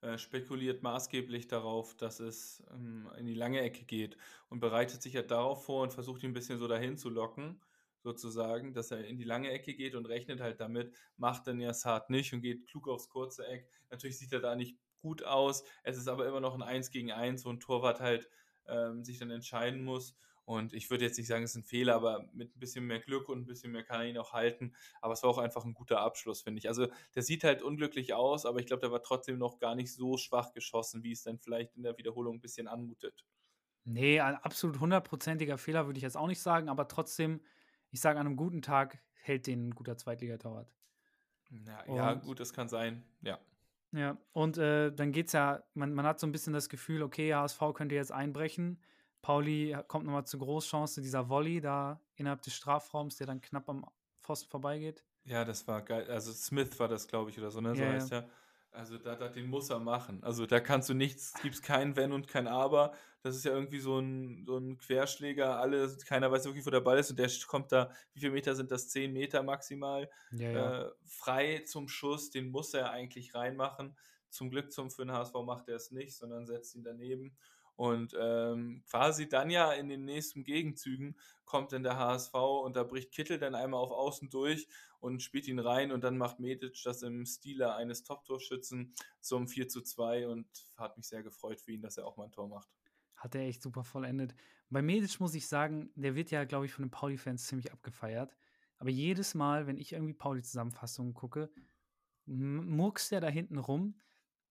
äh, 0.01 0.17
spekuliert 0.17 0.83
maßgeblich 0.83 1.47
darauf, 1.47 1.95
dass 1.95 2.19
es 2.19 2.63
ähm, 2.71 3.09
in 3.17 3.25
die 3.25 3.33
lange 3.33 3.61
Ecke 3.61 3.85
geht 3.85 4.17
und 4.49 4.59
bereitet 4.59 5.01
sich 5.01 5.13
ja 5.13 5.23
darauf 5.23 5.65
vor 5.65 5.83
und 5.83 5.93
versucht 5.93 6.23
ihn 6.23 6.31
ein 6.31 6.33
bisschen 6.33 6.59
so 6.59 6.67
dahin 6.67 6.97
zu 6.97 7.09
locken. 7.09 7.59
sozusagen, 8.01 8.73
dass 8.73 8.91
er 8.91 9.05
in 9.05 9.17
die 9.17 9.25
lange 9.25 9.51
Ecke 9.51 9.73
geht 9.75 9.95
und 9.95 10.05
rechnet 10.05 10.39
halt 10.39 10.59
damit, 10.61 10.95
macht 11.17 11.47
dann 11.47 11.59
ja 11.59 11.73
Saad 11.73 12.09
nicht 12.09 12.33
und 12.33 12.41
geht 12.41 12.65
klug 12.67 12.87
aufs 12.87 13.09
kurze 13.09 13.45
Eck. 13.45 13.67
Natürlich 13.89 14.17
sieht 14.17 14.31
er 14.31 14.39
da 14.39 14.55
nicht 14.55 14.77
gut 15.01 15.23
aus. 15.23 15.63
Es 15.83 15.97
ist 15.97 16.07
aber 16.07 16.27
immer 16.27 16.39
noch 16.39 16.55
ein 16.55 16.61
1 16.63 16.91
gegen 16.91 17.11
1, 17.11 17.45
wo 17.45 17.49
ein 17.49 17.59
Torwart 17.59 17.99
halt 17.99 18.29
ähm, 18.67 19.03
sich 19.03 19.19
dann 19.19 19.31
entscheiden 19.31 19.83
muss. 19.83 20.15
Und 20.49 20.73
ich 20.73 20.89
würde 20.89 21.05
jetzt 21.05 21.19
nicht 21.19 21.27
sagen, 21.27 21.43
es 21.43 21.51
ist 21.51 21.57
ein 21.57 21.63
Fehler, 21.63 21.93
aber 21.93 22.27
mit 22.33 22.55
ein 22.55 22.59
bisschen 22.59 22.83
mehr 22.83 22.97
Glück 22.97 23.29
und 23.29 23.41
ein 23.41 23.45
bisschen 23.45 23.71
mehr 23.71 23.83
kann 23.83 24.01
er 24.01 24.07
ihn 24.07 24.17
auch 24.17 24.33
halten. 24.33 24.73
Aber 24.99 25.13
es 25.13 25.21
war 25.21 25.29
auch 25.29 25.37
einfach 25.37 25.63
ein 25.63 25.75
guter 25.75 25.99
Abschluss, 25.99 26.41
finde 26.41 26.57
ich. 26.57 26.67
Also 26.67 26.87
der 27.13 27.21
sieht 27.21 27.43
halt 27.43 27.61
unglücklich 27.61 28.15
aus, 28.15 28.47
aber 28.47 28.59
ich 28.59 28.65
glaube, 28.65 28.81
der 28.81 28.91
war 28.91 29.03
trotzdem 29.03 29.37
noch 29.37 29.59
gar 29.59 29.75
nicht 29.75 29.93
so 29.93 30.17
schwach 30.17 30.51
geschossen, 30.51 31.03
wie 31.03 31.11
es 31.11 31.21
dann 31.21 31.37
vielleicht 31.37 31.75
in 31.75 31.83
der 31.83 31.95
Wiederholung 31.99 32.37
ein 32.37 32.41
bisschen 32.41 32.67
anmutet. 32.67 33.27
Nee, 33.83 34.21
ein 34.21 34.37
absolut 34.37 34.79
hundertprozentiger 34.79 35.59
Fehler 35.59 35.85
würde 35.85 35.97
ich 35.97 36.03
jetzt 36.03 36.17
auch 36.17 36.25
nicht 36.25 36.41
sagen, 36.41 36.67
aber 36.67 36.87
trotzdem, 36.87 37.41
ich 37.91 38.01
sage, 38.01 38.19
an 38.19 38.25
einem 38.25 38.35
guten 38.35 38.63
Tag 38.63 39.03
hält 39.21 39.45
den 39.45 39.67
ein 39.67 39.75
guter 39.75 39.97
Zweitligatorwart. 39.97 40.73
Ja, 41.67 41.85
ja, 41.93 42.13
gut, 42.15 42.39
das 42.39 42.53
kann 42.53 42.69
sein, 42.69 43.03
ja. 43.21 43.39
Ja, 43.91 44.17
und 44.31 44.57
äh, 44.57 44.91
dann 44.91 45.11
geht's 45.11 45.33
ja, 45.33 45.63
man, 45.75 45.93
man 45.93 46.07
hat 46.07 46.19
so 46.19 46.25
ein 46.25 46.31
bisschen 46.31 46.53
das 46.53 46.69
Gefühl, 46.69 47.03
okay, 47.03 47.35
HSV 47.35 47.59
könnte 47.75 47.93
jetzt 47.93 48.11
einbrechen. 48.11 48.79
Pauli 49.21 49.75
kommt 49.87 50.05
nochmal 50.05 50.25
zur 50.25 50.39
Großchance, 50.39 51.01
dieser 51.01 51.29
Volley 51.29 51.61
da 51.61 52.01
innerhalb 52.15 52.41
des 52.41 52.53
Strafraums, 52.53 53.17
der 53.17 53.27
dann 53.27 53.41
knapp 53.41 53.67
am 53.69 53.85
Pfosten 54.21 54.49
vorbeigeht. 54.49 55.03
Ja, 55.25 55.45
das 55.45 55.67
war 55.67 55.81
geil. 55.81 56.09
Also 56.09 56.31
Smith 56.31 56.79
war 56.79 56.87
das, 56.87 57.07
glaube 57.07 57.29
ich, 57.29 57.37
oder 57.37 57.51
so, 57.51 57.61
ne? 57.61 57.75
So 57.75 57.81
ja, 57.81 57.89
heißt 57.89 58.11
ja. 58.11 58.27
Also 58.71 58.97
da, 58.97 59.15
da, 59.15 59.29
den 59.29 59.47
muss 59.47 59.69
er 59.69 59.79
machen. 59.79 60.23
Also 60.23 60.45
da 60.45 60.59
kannst 60.59 60.89
du 60.89 60.93
nichts, 60.93 61.33
gibt 61.41 61.55
es 61.55 61.61
kein 61.61 61.95
Wenn 61.95 62.11
und 62.11 62.27
kein 62.27 62.47
Aber. 62.47 62.93
Das 63.23 63.35
ist 63.35 63.43
ja 63.43 63.51
irgendwie 63.51 63.79
so 63.79 63.99
ein, 63.99 64.45
so 64.45 64.57
ein 64.57 64.77
Querschläger, 64.77 65.59
alle, 65.59 65.95
keiner 66.05 66.31
weiß 66.31 66.45
wirklich, 66.45 66.65
wo 66.65 66.69
der 66.69 66.79
Ball 66.79 66.99
ist 66.99 67.09
und 67.09 67.17
der 67.17 67.29
kommt 67.47 67.71
da, 67.71 67.91
wie 68.13 68.19
viele 68.19 68.31
Meter 68.31 68.55
sind 68.55 68.71
das? 68.71 68.89
Zehn 68.89 69.11
Meter 69.11 69.43
maximal. 69.43 70.09
Ja, 70.31 70.51
ja. 70.51 70.81
Äh, 70.83 70.91
frei 71.05 71.63
zum 71.65 71.87
Schuss, 71.87 72.29
den 72.29 72.49
muss 72.49 72.73
er 72.73 72.91
eigentlich 72.91 73.33
reinmachen. 73.33 73.97
Zum 74.29 74.51
Glück 74.51 74.71
zum 74.71 74.91
für 74.91 75.03
den 75.03 75.11
HSV 75.11 75.33
macht 75.43 75.67
er 75.67 75.75
es 75.75 75.89
nicht, 75.89 76.15
sondern 76.15 76.45
setzt 76.45 76.75
ihn 76.75 76.83
daneben. 76.83 77.35
Und 77.79 78.13
ähm, 78.19 78.83
quasi 78.89 79.29
dann 79.29 79.49
ja 79.49 79.71
in 79.71 79.87
den 79.87 80.03
nächsten 80.03 80.43
Gegenzügen 80.43 81.15
kommt 81.45 81.71
dann 81.71 81.81
der 81.81 81.97
HSV 81.97 82.33
und 82.33 82.75
da 82.75 82.83
bricht 82.83 83.13
Kittel 83.13 83.39
dann 83.39 83.55
einmal 83.55 83.79
auf 83.79 83.91
Außen 83.91 84.29
durch 84.29 84.67
und 84.99 85.23
spielt 85.23 85.47
ihn 85.47 85.59
rein 85.59 85.93
und 85.93 86.03
dann 86.03 86.17
macht 86.17 86.41
Medic 86.41 86.77
das 86.83 87.03
im 87.03 87.25
Stile 87.25 87.73
eines 87.75 88.03
Top-Torschützen 88.03 88.93
zum 89.21 89.47
4 89.47 89.69
zu 89.69 89.81
2 89.81 90.27
und 90.27 90.45
hat 90.75 90.97
mich 90.97 91.07
sehr 91.07 91.23
gefreut 91.23 91.61
für 91.61 91.71
ihn, 91.71 91.81
dass 91.81 91.95
er 91.95 92.05
auch 92.05 92.17
mal 92.17 92.25
ein 92.25 92.33
Tor 92.33 92.49
macht. 92.49 92.67
Hat 93.15 93.33
er 93.33 93.47
echt 93.47 93.61
super 93.61 93.85
vollendet. 93.85 94.35
Bei 94.69 94.81
Medic 94.81 95.17
muss 95.21 95.33
ich 95.33 95.47
sagen, 95.47 95.89
der 95.95 96.15
wird 96.15 96.31
ja, 96.31 96.43
glaube 96.43 96.65
ich, 96.65 96.73
von 96.73 96.83
den 96.83 96.91
Pauli-Fans 96.91 97.47
ziemlich 97.47 97.71
abgefeiert. 97.71 98.35
Aber 98.77 98.89
jedes 98.89 99.35
Mal, 99.35 99.67
wenn 99.67 99.77
ich 99.77 99.93
irgendwie 99.93 100.13
Pauli-Zusammenfassungen 100.13 101.13
gucke, 101.13 101.49
murkst 102.25 103.13
er 103.13 103.21
da 103.21 103.29
hinten 103.29 103.57
rum 103.57 103.95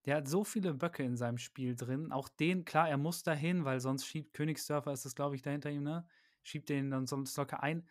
der 0.04 0.16
hat 0.16 0.28
so 0.28 0.44
viele 0.44 0.74
Böcke 0.74 1.02
in 1.02 1.16
seinem 1.16 1.38
Spiel 1.38 1.76
drin. 1.76 2.12
Auch 2.12 2.28
den, 2.28 2.64
klar, 2.64 2.88
er 2.88 2.96
muss 2.96 3.22
dahin, 3.22 3.64
weil 3.64 3.80
sonst 3.80 4.06
schiebt 4.06 4.32
Königsdörfer, 4.32 4.92
ist 4.92 5.04
das, 5.04 5.14
glaube 5.14 5.36
ich, 5.36 5.42
dahinter 5.42 5.70
ihm, 5.70 5.82
ne? 5.82 6.06
Schiebt 6.42 6.68
den 6.68 6.90
dann 6.90 7.06
sonst 7.06 7.36
locker 7.36 7.62
ein. 7.62 7.86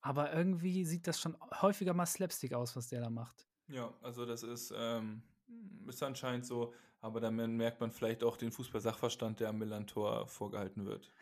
Aber 0.00 0.32
irgendwie 0.32 0.84
sieht 0.84 1.06
das 1.06 1.20
schon 1.20 1.36
häufiger 1.60 1.94
mal 1.94 2.06
Slapstick 2.06 2.54
aus, 2.54 2.74
was 2.74 2.88
der 2.88 3.00
da 3.00 3.10
macht. 3.10 3.46
Ja, 3.68 3.94
also 4.02 4.26
das 4.26 4.42
ist, 4.42 4.74
ähm, 4.76 5.22
ist 5.86 6.02
anscheinend 6.02 6.44
so, 6.44 6.74
aber 7.00 7.20
dann 7.20 7.36
merkt 7.56 7.80
man 7.80 7.92
vielleicht 7.92 8.24
auch 8.24 8.36
den 8.36 8.50
Fußball-Sachverstand, 8.50 9.40
der 9.40 9.50
am 9.50 9.58
Millantor 9.58 10.26
vorgehalten 10.26 10.86
wird. 10.86 11.12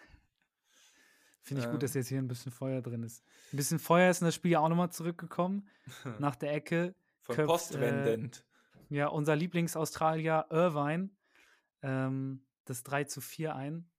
Finde 1.43 1.63
ich 1.63 1.67
ähm, 1.67 1.73
gut, 1.73 1.83
dass 1.83 1.95
jetzt 1.95 2.09
hier 2.09 2.19
ein 2.19 2.29
bisschen 2.29 2.53
Feuer 2.53 2.83
drin 2.83 3.03
ist. 3.03 3.25
Ein 3.53 3.57
bisschen 3.57 3.79
Feuer 3.79 4.11
ist 4.11 4.21
in 4.21 4.27
das 4.27 4.35
Spiel 4.35 4.53
ja 4.53 4.61
auch 4.61 4.69
nochmal 4.69 4.91
zurückgekommen. 4.91 5.69
nach 6.19 6.37
der 6.37 6.53
Ecke. 6.53 6.95
Von 7.21 7.35
köpft, 7.37 7.49
postwendend. 7.49 8.39
Äh, 8.39 8.50
ja, 8.91 9.07
unser 9.07 9.37
Lieblingsaustralier 9.37 10.47
Irvine 10.51 11.11
ähm, 11.83 12.45
das 12.65 12.83
3 12.83 13.05
zu 13.05 13.21
4 13.21 13.55
ein 13.55 13.91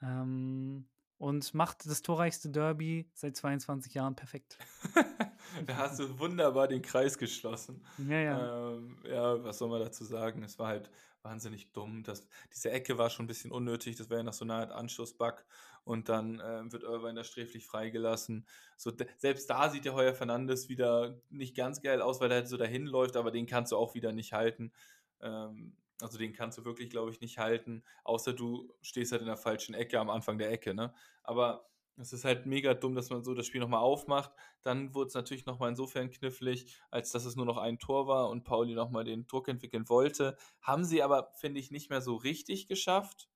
ähm, 0.00 0.88
und 1.18 1.54
macht 1.54 1.86
das 1.86 2.02
torreichste 2.02 2.50
Derby 2.50 3.08
seit 3.14 3.36
22 3.36 3.94
Jahren 3.94 4.16
perfekt. 4.16 4.58
da 5.66 5.76
hast 5.76 6.00
du 6.00 6.18
wunderbar 6.18 6.66
den 6.66 6.82
Kreis 6.82 7.16
geschlossen. 7.16 7.84
Ja, 7.98 8.18
ja. 8.18 8.72
Ähm, 8.72 8.98
ja, 9.04 9.44
was 9.44 9.58
soll 9.58 9.68
man 9.68 9.80
dazu 9.80 10.04
sagen? 10.04 10.42
Es 10.42 10.58
war 10.58 10.68
halt 10.68 10.90
wahnsinnig 11.22 11.72
dumm. 11.72 12.02
Das, 12.02 12.26
diese 12.52 12.70
Ecke 12.70 12.98
war 12.98 13.10
schon 13.10 13.24
ein 13.24 13.28
bisschen 13.28 13.52
unnötig. 13.52 13.96
Das 13.96 14.10
wäre 14.10 14.20
ja 14.20 14.24
noch 14.24 14.32
so 14.32 14.44
eine 14.44 14.54
Art 14.54 14.72
Anschlussbug. 14.72 15.44
Und 15.84 16.08
dann 16.08 16.38
äh, 16.40 16.70
wird 16.70 16.84
Irvine 16.84 17.14
da 17.14 17.24
sträflich 17.24 17.66
freigelassen. 17.66 18.46
So, 18.76 18.92
selbst 19.18 19.50
da 19.50 19.68
sieht 19.68 19.84
der 19.84 19.94
Heuer 19.94 20.14
Fernandes 20.14 20.68
wieder 20.68 21.20
nicht 21.28 21.56
ganz 21.56 21.82
geil 21.82 22.00
aus, 22.00 22.20
weil 22.20 22.30
er 22.30 22.38
halt 22.38 22.48
so 22.48 22.56
dahin 22.56 22.86
läuft, 22.86 23.16
aber 23.16 23.32
den 23.32 23.46
kannst 23.46 23.72
du 23.72 23.76
auch 23.76 23.94
wieder 23.94 24.12
nicht 24.12 24.32
halten. 24.32 24.72
Ähm, 25.20 25.76
also 26.00 26.18
den 26.18 26.32
kannst 26.32 26.58
du 26.58 26.64
wirklich, 26.64 26.90
glaube 26.90 27.10
ich, 27.10 27.20
nicht 27.20 27.38
halten, 27.38 27.84
außer 28.04 28.32
du 28.32 28.72
stehst 28.80 29.12
halt 29.12 29.22
in 29.22 29.28
der 29.28 29.36
falschen 29.36 29.74
Ecke 29.74 29.98
am 30.00 30.10
Anfang 30.10 30.38
der 30.38 30.50
Ecke. 30.50 30.74
Ne? 30.74 30.92
Aber 31.22 31.68
es 31.96 32.12
ist 32.12 32.24
halt 32.24 32.46
mega 32.46 32.74
dumm, 32.74 32.94
dass 32.94 33.10
man 33.10 33.22
so 33.22 33.34
das 33.34 33.46
Spiel 33.46 33.60
nochmal 33.60 33.80
aufmacht. 33.80 34.32
Dann 34.62 34.94
wurde 34.94 35.08
es 35.08 35.14
natürlich 35.14 35.46
nochmal 35.46 35.70
insofern 35.70 36.10
knifflig, 36.10 36.74
als 36.90 37.12
dass 37.12 37.24
es 37.24 37.36
nur 37.36 37.46
noch 37.46 37.58
ein 37.58 37.78
Tor 37.78 38.06
war 38.06 38.30
und 38.30 38.44
Pauli 38.44 38.74
nochmal 38.74 39.04
den 39.04 39.26
Druck 39.26 39.48
entwickeln 39.48 39.88
wollte. 39.88 40.36
Haben 40.60 40.84
sie 40.84 41.02
aber, 41.02 41.30
finde 41.34 41.60
ich, 41.60 41.70
nicht 41.70 41.90
mehr 41.90 42.00
so 42.00 42.16
richtig 42.16 42.66
geschafft. 42.66 43.28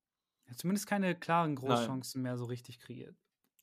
Ja, 0.47 0.55
zumindest 0.55 0.87
keine 0.87 1.17
klaren 1.17 1.55
Großchancen 1.55 2.21
Nein. 2.21 2.31
mehr 2.31 2.37
so 2.37 2.45
richtig 2.45 2.79
kreiert. 2.79 3.15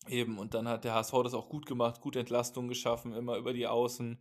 Eben, 0.07 0.39
und 0.39 0.55
dann 0.55 0.69
hat 0.69 0.85
der 0.85 0.95
HSV 0.95 1.15
das 1.23 1.35
auch 1.35 1.49
gut 1.49 1.67
gemacht, 1.67 2.01
gut 2.01 2.17
Entlastung 2.17 2.69
geschaffen, 2.69 3.15
immer 3.15 3.37
über 3.37 3.55
die 3.55 3.67
Außen 3.67 4.21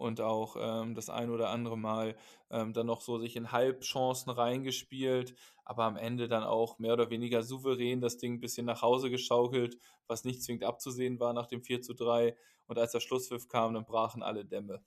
und 0.00 0.22
auch 0.22 0.56
ähm, 0.58 0.94
das 0.94 1.10
ein 1.10 1.30
oder 1.30 1.50
andere 1.50 1.76
Mal 1.76 2.16
ähm, 2.50 2.72
dann 2.72 2.86
noch 2.86 3.02
so 3.02 3.18
sich 3.18 3.36
in 3.36 3.52
Halbchancen 3.52 4.32
reingespielt, 4.32 5.34
aber 5.62 5.84
am 5.84 5.96
Ende 5.96 6.26
dann 6.26 6.42
auch 6.42 6.78
mehr 6.78 6.94
oder 6.94 7.10
weniger 7.10 7.42
souverän 7.42 8.00
das 8.00 8.16
Ding 8.16 8.34
ein 8.34 8.40
bisschen 8.40 8.64
nach 8.64 8.80
Hause 8.80 9.10
geschaukelt, 9.10 9.76
was 10.06 10.24
nicht 10.24 10.42
zwingend 10.42 10.64
abzusehen 10.64 11.20
war 11.20 11.34
nach 11.34 11.46
dem 11.46 11.62
4 11.62 11.82
zu 11.82 11.92
3. 11.92 12.34
Und 12.66 12.78
als 12.78 12.92
der 12.92 13.00
Schlusspfiff 13.00 13.48
kam, 13.48 13.74
dann 13.74 13.84
brachen 13.84 14.22
alle 14.22 14.44
Dämme. 14.44 14.82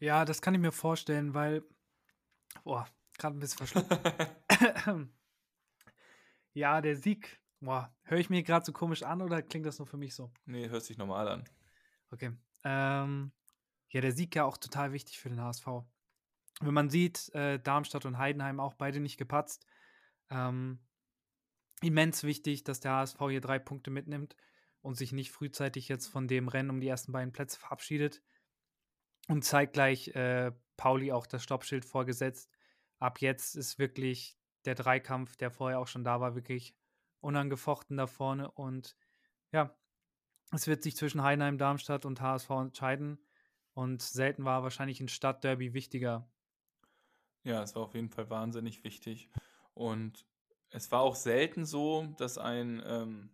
Ja, 0.00 0.24
das 0.24 0.40
kann 0.40 0.54
ich 0.54 0.60
mir 0.60 0.72
vorstellen, 0.72 1.34
weil, 1.34 1.62
boah, 2.64 2.88
gerade 3.18 3.36
ein 3.36 3.40
bisschen 3.40 3.66
verschluckt. 3.66 3.90
ja, 6.54 6.80
der 6.80 6.96
Sieg, 6.96 7.42
boah, 7.60 7.94
höre 8.04 8.18
ich 8.18 8.30
mir 8.30 8.42
gerade 8.42 8.64
so 8.64 8.72
komisch 8.72 9.02
an 9.02 9.20
oder 9.20 9.42
klingt 9.42 9.66
das 9.66 9.78
nur 9.78 9.86
für 9.86 9.98
mich 9.98 10.14
so? 10.14 10.32
Nee, 10.46 10.70
hört 10.70 10.82
sich 10.82 10.96
normal 10.96 11.28
an. 11.28 11.44
Okay. 12.10 12.32
Ähm, 12.64 13.32
ja, 13.94 14.00
der 14.00 14.12
Sieg 14.12 14.34
ja 14.34 14.44
auch 14.44 14.56
total 14.56 14.92
wichtig 14.92 15.20
für 15.20 15.28
den 15.28 15.40
HSV. 15.40 15.66
Wenn 16.60 16.74
man 16.74 16.90
sieht, 16.90 17.32
äh, 17.32 17.60
Darmstadt 17.60 18.04
und 18.06 18.18
Heidenheim 18.18 18.58
auch 18.58 18.74
beide 18.74 18.98
nicht 18.98 19.18
gepatzt. 19.18 19.66
Ähm, 20.30 20.80
immens 21.80 22.24
wichtig, 22.24 22.64
dass 22.64 22.80
der 22.80 22.92
HSV 22.92 23.18
hier 23.28 23.40
drei 23.40 23.60
Punkte 23.60 23.92
mitnimmt 23.92 24.34
und 24.80 24.96
sich 24.96 25.12
nicht 25.12 25.30
frühzeitig 25.30 25.88
jetzt 25.88 26.08
von 26.08 26.26
dem 26.26 26.48
Rennen 26.48 26.70
um 26.70 26.80
die 26.80 26.88
ersten 26.88 27.12
beiden 27.12 27.32
Plätze 27.32 27.58
verabschiedet. 27.58 28.20
Und 29.28 29.44
zeitgleich 29.44 30.08
äh, 30.08 30.50
Pauli 30.76 31.12
auch 31.12 31.28
das 31.28 31.44
Stoppschild 31.44 31.84
vorgesetzt. 31.84 32.50
Ab 32.98 33.20
jetzt 33.20 33.54
ist 33.54 33.78
wirklich 33.78 34.36
der 34.64 34.74
Dreikampf, 34.74 35.36
der 35.36 35.52
vorher 35.52 35.78
auch 35.78 35.86
schon 35.86 36.02
da 36.02 36.20
war, 36.20 36.34
wirklich 36.34 36.74
unangefochten 37.20 37.96
da 37.96 38.08
vorne. 38.08 38.50
Und 38.50 38.96
ja, 39.52 39.72
es 40.50 40.66
wird 40.66 40.82
sich 40.82 40.96
zwischen 40.96 41.22
Heidenheim, 41.22 41.58
Darmstadt 41.58 42.04
und 42.04 42.20
HSV 42.20 42.50
entscheiden. 42.50 43.24
Und 43.74 44.02
selten 44.02 44.44
war 44.44 44.62
wahrscheinlich 44.62 45.00
ein 45.00 45.08
Stadtderby 45.08 45.74
wichtiger. 45.74 46.28
Ja, 47.42 47.62
es 47.62 47.74
war 47.74 47.82
auf 47.82 47.94
jeden 47.94 48.08
Fall 48.08 48.30
wahnsinnig 48.30 48.84
wichtig. 48.84 49.30
Und 49.74 50.26
es 50.70 50.90
war 50.90 51.00
auch 51.00 51.16
selten 51.16 51.66
so, 51.66 52.14
dass 52.16 52.38
ein, 52.38 52.82
ähm, 52.86 53.30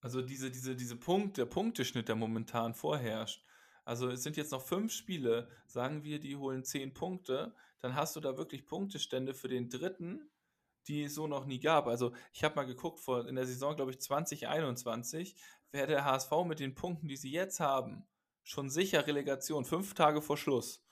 also 0.00 0.22
diese, 0.22 0.50
diese, 0.50 0.76
diese 0.76 0.96
Punkt, 0.96 1.38
der 1.38 1.46
Punkteschnitt, 1.46 2.08
der 2.08 2.16
momentan 2.16 2.74
vorherrscht. 2.74 3.44
Also 3.84 4.08
es 4.10 4.22
sind 4.22 4.36
jetzt 4.36 4.52
noch 4.52 4.62
fünf 4.62 4.92
Spiele, 4.92 5.48
sagen 5.66 6.04
wir, 6.04 6.20
die 6.20 6.36
holen 6.36 6.64
zehn 6.64 6.92
Punkte, 6.92 7.54
dann 7.80 7.94
hast 7.94 8.14
du 8.14 8.20
da 8.20 8.36
wirklich 8.36 8.66
Punktestände 8.66 9.34
für 9.34 9.48
den 9.48 9.68
dritten, 9.68 10.30
die 10.86 11.04
es 11.04 11.14
so 11.14 11.26
noch 11.26 11.46
nie 11.46 11.60
gab. 11.60 11.86
Also 11.86 12.12
ich 12.32 12.44
habe 12.44 12.56
mal 12.56 12.66
geguckt, 12.66 13.00
vor, 13.00 13.26
in 13.26 13.36
der 13.36 13.46
Saison, 13.46 13.76
glaube 13.76 13.92
ich, 13.92 14.00
2021, 14.00 15.34
wäre 15.72 15.86
der 15.86 16.04
HSV 16.04 16.30
mit 16.46 16.60
den 16.60 16.74
Punkten, 16.74 17.08
die 17.08 17.16
sie 17.16 17.30
jetzt 17.30 17.60
haben, 17.60 18.06
schon 18.50 18.68
sicher 18.68 19.06
Relegation, 19.06 19.64
fünf 19.64 19.94
Tage 19.94 20.20
vor 20.20 20.36
Schluss. 20.36 20.82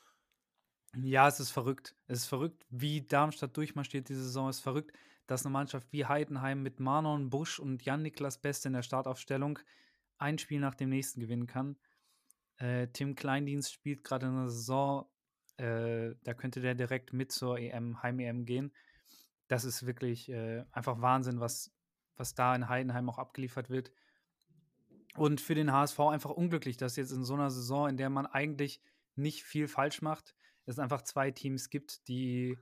Ja, 0.96 1.28
es 1.28 1.40
ist 1.40 1.50
verrückt. 1.50 1.94
Es 2.06 2.20
ist 2.20 2.26
verrückt, 2.26 2.64
wie 2.70 3.06
Darmstadt 3.06 3.56
durchmarschiert 3.56 4.08
diese 4.08 4.22
Saison. 4.22 4.48
Es 4.48 4.56
ist 4.56 4.62
verrückt, 4.62 4.96
dass 5.26 5.44
eine 5.44 5.52
Mannschaft 5.52 5.92
wie 5.92 6.06
Heidenheim 6.06 6.62
mit 6.62 6.80
Manon, 6.80 7.30
Busch 7.30 7.58
und 7.58 7.84
Jan-Niklas 7.84 8.38
Best 8.38 8.64
in 8.64 8.72
der 8.72 8.82
Startaufstellung 8.82 9.58
ein 10.16 10.38
Spiel 10.38 10.60
nach 10.60 10.74
dem 10.74 10.88
nächsten 10.88 11.20
gewinnen 11.20 11.46
kann. 11.46 11.76
Äh, 12.56 12.88
Tim 12.88 13.14
Kleindienst 13.14 13.72
spielt 13.72 14.02
gerade 14.02 14.26
in 14.26 14.34
der 14.34 14.48
Saison, 14.48 15.06
äh, 15.58 16.14
da 16.24 16.34
könnte 16.34 16.60
der 16.60 16.74
direkt 16.74 17.12
mit 17.12 17.32
zur 17.32 17.58
EM, 17.58 18.02
Heim-EM 18.02 18.44
gehen. 18.46 18.72
Das 19.48 19.64
ist 19.64 19.86
wirklich 19.86 20.28
äh, 20.28 20.64
einfach 20.72 21.00
Wahnsinn, 21.00 21.40
was, 21.40 21.72
was 22.16 22.34
da 22.34 22.54
in 22.54 22.68
Heidenheim 22.68 23.08
auch 23.10 23.18
abgeliefert 23.18 23.70
wird. 23.70 23.92
Und 25.18 25.40
für 25.40 25.54
den 25.54 25.72
HSV 25.72 25.98
einfach 26.00 26.30
unglücklich, 26.30 26.76
dass 26.76 26.96
jetzt 26.96 27.12
in 27.12 27.24
so 27.24 27.34
einer 27.34 27.50
Saison, 27.50 27.88
in 27.88 27.96
der 27.96 28.10
man 28.10 28.26
eigentlich 28.26 28.80
nicht 29.16 29.44
viel 29.44 29.68
falsch 29.68 30.02
macht, 30.02 30.34
es 30.64 30.78
einfach 30.78 31.02
zwei 31.02 31.30
Teams 31.30 31.70
gibt, 31.70 32.06
die 32.08 32.56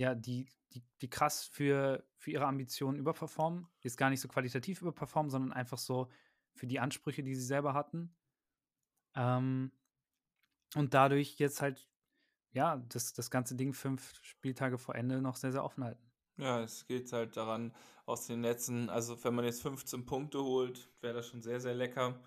ja, 0.00 0.14
die, 0.14 0.48
die, 0.72 0.82
die 1.02 1.10
krass 1.10 1.44
für, 1.44 2.02
für 2.16 2.30
ihre 2.30 2.46
Ambitionen 2.46 2.96
überperformen. 2.96 3.66
Jetzt 3.80 3.98
gar 3.98 4.08
nicht 4.08 4.20
so 4.20 4.28
qualitativ 4.28 4.80
überperformen, 4.80 5.28
sondern 5.28 5.52
einfach 5.52 5.76
so 5.76 6.08
für 6.54 6.66
die 6.66 6.80
Ansprüche, 6.80 7.22
die 7.22 7.34
sie 7.34 7.44
selber 7.44 7.74
hatten. 7.74 8.16
Ähm, 9.14 9.72
und 10.74 10.94
dadurch 10.94 11.38
jetzt 11.38 11.60
halt, 11.60 11.86
ja, 12.52 12.78
das, 12.88 13.12
das 13.12 13.30
ganze 13.30 13.56
Ding 13.56 13.74
fünf 13.74 14.14
Spieltage 14.22 14.78
vor 14.78 14.94
Ende 14.94 15.20
noch 15.20 15.36
sehr, 15.36 15.52
sehr 15.52 15.64
offen 15.64 15.84
halten. 15.84 16.09
Ja, 16.40 16.62
es 16.62 16.86
geht 16.86 17.12
halt 17.12 17.36
daran, 17.36 17.74
aus 18.06 18.26
den 18.26 18.40
letzten, 18.42 18.88
also 18.88 19.22
wenn 19.24 19.34
man 19.34 19.44
jetzt 19.44 19.62
15 19.62 20.06
Punkte 20.06 20.42
holt, 20.42 20.88
wäre 21.02 21.14
das 21.14 21.28
schon 21.28 21.42
sehr, 21.42 21.60
sehr 21.60 21.74
lecker. 21.74 22.18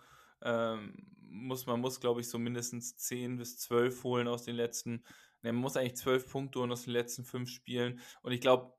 Ähm, 0.42 0.94
muss, 1.20 1.66
man 1.66 1.82
muss, 1.82 2.00
glaube 2.00 2.22
ich, 2.22 2.30
so 2.30 2.38
mindestens 2.38 2.96
10 2.98 3.38
bis 3.38 3.58
12 3.58 4.04
holen 4.04 4.28
aus 4.28 4.44
den 4.44 4.56
letzten. 4.56 5.04
Ne, 5.42 5.52
man 5.52 5.56
muss 5.62 5.76
eigentlich 5.76 5.98
12 5.98 6.32
Punkte 6.32 6.60
holen 6.60 6.72
aus 6.72 6.84
den 6.84 6.94
letzten 6.94 7.26
5 7.26 7.50
Spielen. 7.50 8.00
Und 8.22 8.34
ich 8.34 8.40
glaube, 8.40 8.74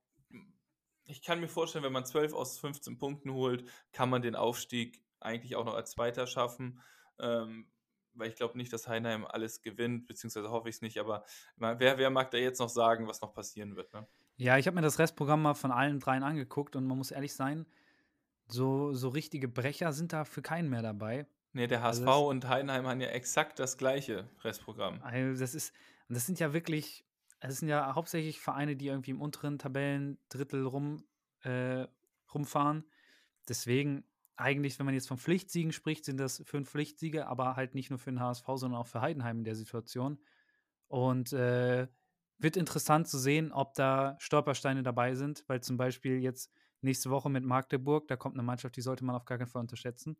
ich 1.06 1.20
kann 1.20 1.40
mir 1.40 1.48
vorstellen, 1.48 1.84
wenn 1.84 1.92
man 1.92 2.06
12 2.06 2.32
aus 2.32 2.58
15 2.58 2.96
Punkten 2.96 3.32
holt, 3.32 3.68
kann 3.92 4.08
man 4.08 4.22
den 4.22 4.36
Aufstieg 4.36 5.02
eigentlich 5.20 5.56
auch 5.56 5.64
noch 5.64 5.74
als 5.74 5.90
Zweiter 5.90 6.28
schaffen. 6.28 6.80
Ähm, 7.18 7.70
weil 8.14 8.28
ich 8.28 8.36
glaube 8.36 8.56
nicht, 8.56 8.72
dass 8.72 8.86
Heinheim 8.86 9.26
alles 9.26 9.62
gewinnt, 9.62 10.06
beziehungsweise 10.06 10.50
hoffe 10.50 10.68
ich 10.68 10.76
es 10.76 10.82
nicht, 10.82 10.98
aber 10.98 11.24
wer, 11.56 11.98
wer 11.98 12.10
mag 12.10 12.30
da 12.30 12.38
jetzt 12.38 12.60
noch 12.60 12.68
sagen, 12.68 13.08
was 13.08 13.20
noch 13.20 13.34
passieren 13.34 13.74
wird? 13.74 13.92
Ne? 13.92 14.06
Ja, 14.36 14.58
ich 14.58 14.66
habe 14.66 14.74
mir 14.74 14.82
das 14.82 14.98
Restprogramm 14.98 15.42
mal 15.42 15.54
von 15.54 15.70
allen 15.70 16.00
dreien 16.00 16.22
angeguckt 16.22 16.76
und 16.76 16.86
man 16.86 16.98
muss 16.98 17.10
ehrlich 17.10 17.34
sein, 17.34 17.66
so, 18.46 18.92
so 18.92 19.08
richtige 19.08 19.48
Brecher 19.48 19.92
sind 19.92 20.12
da 20.12 20.24
für 20.24 20.42
keinen 20.42 20.68
mehr 20.68 20.82
dabei. 20.82 21.26
Nee, 21.52 21.68
der 21.68 21.82
HSV 21.82 22.06
also 22.06 22.28
und 22.30 22.48
Heidenheim 22.48 22.86
haben 22.86 23.00
ja 23.00 23.08
exakt 23.08 23.58
das 23.58 23.78
gleiche 23.78 24.28
Restprogramm. 24.42 25.00
Also 25.02 25.40
das 25.40 25.54
ist, 25.54 25.72
das 26.08 26.26
sind 26.26 26.40
ja 26.40 26.52
wirklich, 26.52 27.04
das 27.40 27.58
sind 27.58 27.68
ja 27.68 27.94
hauptsächlich 27.94 28.40
Vereine, 28.40 28.74
die 28.76 28.88
irgendwie 28.88 29.12
im 29.12 29.20
unteren 29.20 29.58
Tabellendrittel 29.58 30.66
rum, 30.66 31.04
äh, 31.42 31.86
rumfahren. 32.34 32.84
Deswegen, 33.48 34.04
eigentlich, 34.36 34.78
wenn 34.80 34.86
man 34.86 34.94
jetzt 34.94 35.06
von 35.06 35.18
Pflichtsiegen 35.18 35.72
spricht, 35.72 36.04
sind 36.04 36.18
das 36.18 36.42
fünf 36.44 36.70
Pflichtsiege, 36.70 37.28
aber 37.28 37.54
halt 37.54 37.76
nicht 37.76 37.90
nur 37.90 38.00
für 38.00 38.10
den 38.10 38.20
HSV, 38.20 38.46
sondern 38.56 38.80
auch 38.80 38.88
für 38.88 39.00
Heidenheim 39.00 39.38
in 39.38 39.44
der 39.44 39.54
Situation. 39.54 40.18
Und 40.88 41.32
äh, 41.32 41.86
wird 42.44 42.56
interessant 42.56 43.08
zu 43.08 43.18
sehen, 43.18 43.50
ob 43.50 43.74
da 43.74 44.16
Stolpersteine 44.20 44.84
dabei 44.84 45.14
sind, 45.14 45.42
weil 45.48 45.62
zum 45.62 45.76
Beispiel 45.76 46.20
jetzt 46.20 46.52
nächste 46.82 47.10
Woche 47.10 47.30
mit 47.30 47.42
Magdeburg, 47.42 48.06
da 48.06 48.16
kommt 48.16 48.36
eine 48.36 48.44
Mannschaft, 48.44 48.76
die 48.76 48.82
sollte 48.82 49.04
man 49.04 49.16
auf 49.16 49.24
gar 49.24 49.38
keinen 49.38 49.48
Fall 49.48 49.62
unterschätzen. 49.62 50.16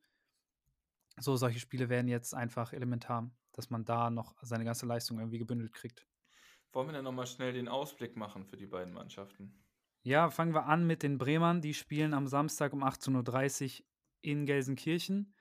So, 1.20 1.37
solche 1.37 1.61
Spiele 1.61 1.89
werden 1.89 2.09
jetzt 2.09 2.35
einfach 2.35 2.72
elementar, 2.72 3.31
dass 3.53 3.70
man 3.70 3.85
da 3.85 4.11
noch 4.11 4.35
seine 4.43 4.64
ganze 4.64 4.87
Leistung 4.87 5.18
irgendwie 5.18 5.39
gebündelt 5.39 5.72
kriegt. 5.72 6.07
Wollen 6.72 6.89
wir 6.89 6.93
dann 6.95 7.05
nochmal 7.05 7.29
schnell 7.29 7.53
den 7.53 7.68
Ausblick 7.68 8.16
machen 8.16 8.45
für 8.45 8.57
die 8.57 8.66
beiden 8.66 8.93
Mannschaften? 8.93 9.62
Ja, 10.03 10.29
fangen 10.31 10.55
wir 10.55 10.66
an 10.66 10.87
mit 10.87 11.05
den 11.05 11.18
Bremern. 11.18 11.61
Die 11.61 11.72
spielen 11.72 12.14
am 12.14 12.27
Samstag 12.27 12.72
um 12.72 12.83
18.30 12.83 13.81
Uhr 13.81 13.87
in 14.22 14.45
Gelsenkirchen 14.45 15.35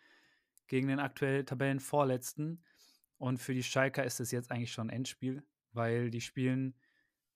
gegen 0.68 0.90
den 0.90 1.00
aktuell 1.00 1.44
Tabellenvorletzten. 1.44 2.64
Und 3.18 3.40
für 3.40 3.54
die 3.54 3.64
Schalker 3.64 4.04
ist 4.04 4.20
es 4.20 4.32
jetzt 4.32 4.52
eigentlich 4.52 4.72
schon 4.72 4.90
ein 4.90 4.98
Endspiel 4.98 5.44
weil 5.74 6.10
die 6.10 6.22
spielen, 6.22 6.76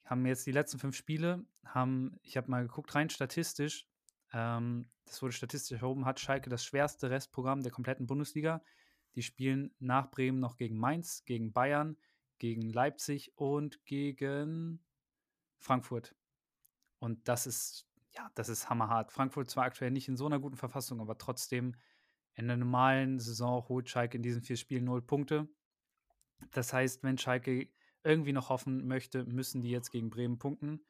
haben 0.05 0.25
jetzt 0.25 0.45
die 0.45 0.51
letzten 0.51 0.79
fünf 0.79 0.95
Spiele, 0.95 1.45
haben, 1.65 2.17
ich 2.23 2.37
habe 2.37 2.49
mal 2.49 2.65
geguckt, 2.65 2.95
rein 2.95 3.09
statistisch, 3.09 3.87
ähm, 4.33 4.89
das 5.05 5.21
wurde 5.21 5.33
statistisch 5.33 5.81
erhoben, 5.81 6.05
hat 6.05 6.19
Schalke 6.19 6.49
das 6.49 6.65
schwerste 6.65 7.09
Restprogramm 7.09 7.61
der 7.61 7.71
kompletten 7.71 8.07
Bundesliga. 8.07 8.61
Die 9.15 9.23
spielen 9.23 9.73
nach 9.79 10.11
Bremen 10.11 10.39
noch 10.39 10.57
gegen 10.57 10.77
Mainz, 10.77 11.23
gegen 11.25 11.53
Bayern, 11.53 11.97
gegen 12.39 12.69
Leipzig 12.69 13.31
und 13.35 13.83
gegen 13.85 14.83
Frankfurt. 15.57 16.13
Und 16.99 17.27
das 17.27 17.47
ist, 17.47 17.87
ja, 18.11 18.29
das 18.35 18.49
ist 18.49 18.69
hammerhart. 18.69 19.11
Frankfurt 19.11 19.49
zwar 19.49 19.65
aktuell 19.65 19.91
nicht 19.91 20.07
in 20.07 20.17
so 20.17 20.25
einer 20.25 20.39
guten 20.39 20.57
Verfassung, 20.57 20.99
aber 20.99 21.17
trotzdem 21.17 21.75
in 22.33 22.47
der 22.47 22.57
normalen 22.57 23.19
Saison 23.19 23.67
holt 23.67 23.89
Schalke 23.89 24.17
in 24.17 24.23
diesen 24.23 24.43
vier 24.43 24.57
Spielen 24.57 24.85
null 24.85 25.01
Punkte. 25.01 25.47
Das 26.51 26.73
heißt, 26.73 27.01
wenn 27.03 27.17
Schalke 27.17 27.69
irgendwie 28.03 28.33
noch 28.33 28.49
hoffen 28.49 28.87
möchte, 28.87 29.25
müssen 29.25 29.61
die 29.61 29.69
jetzt 29.69 29.91
gegen 29.91 30.09
Bremen 30.09 30.37
punkten. 30.37 30.85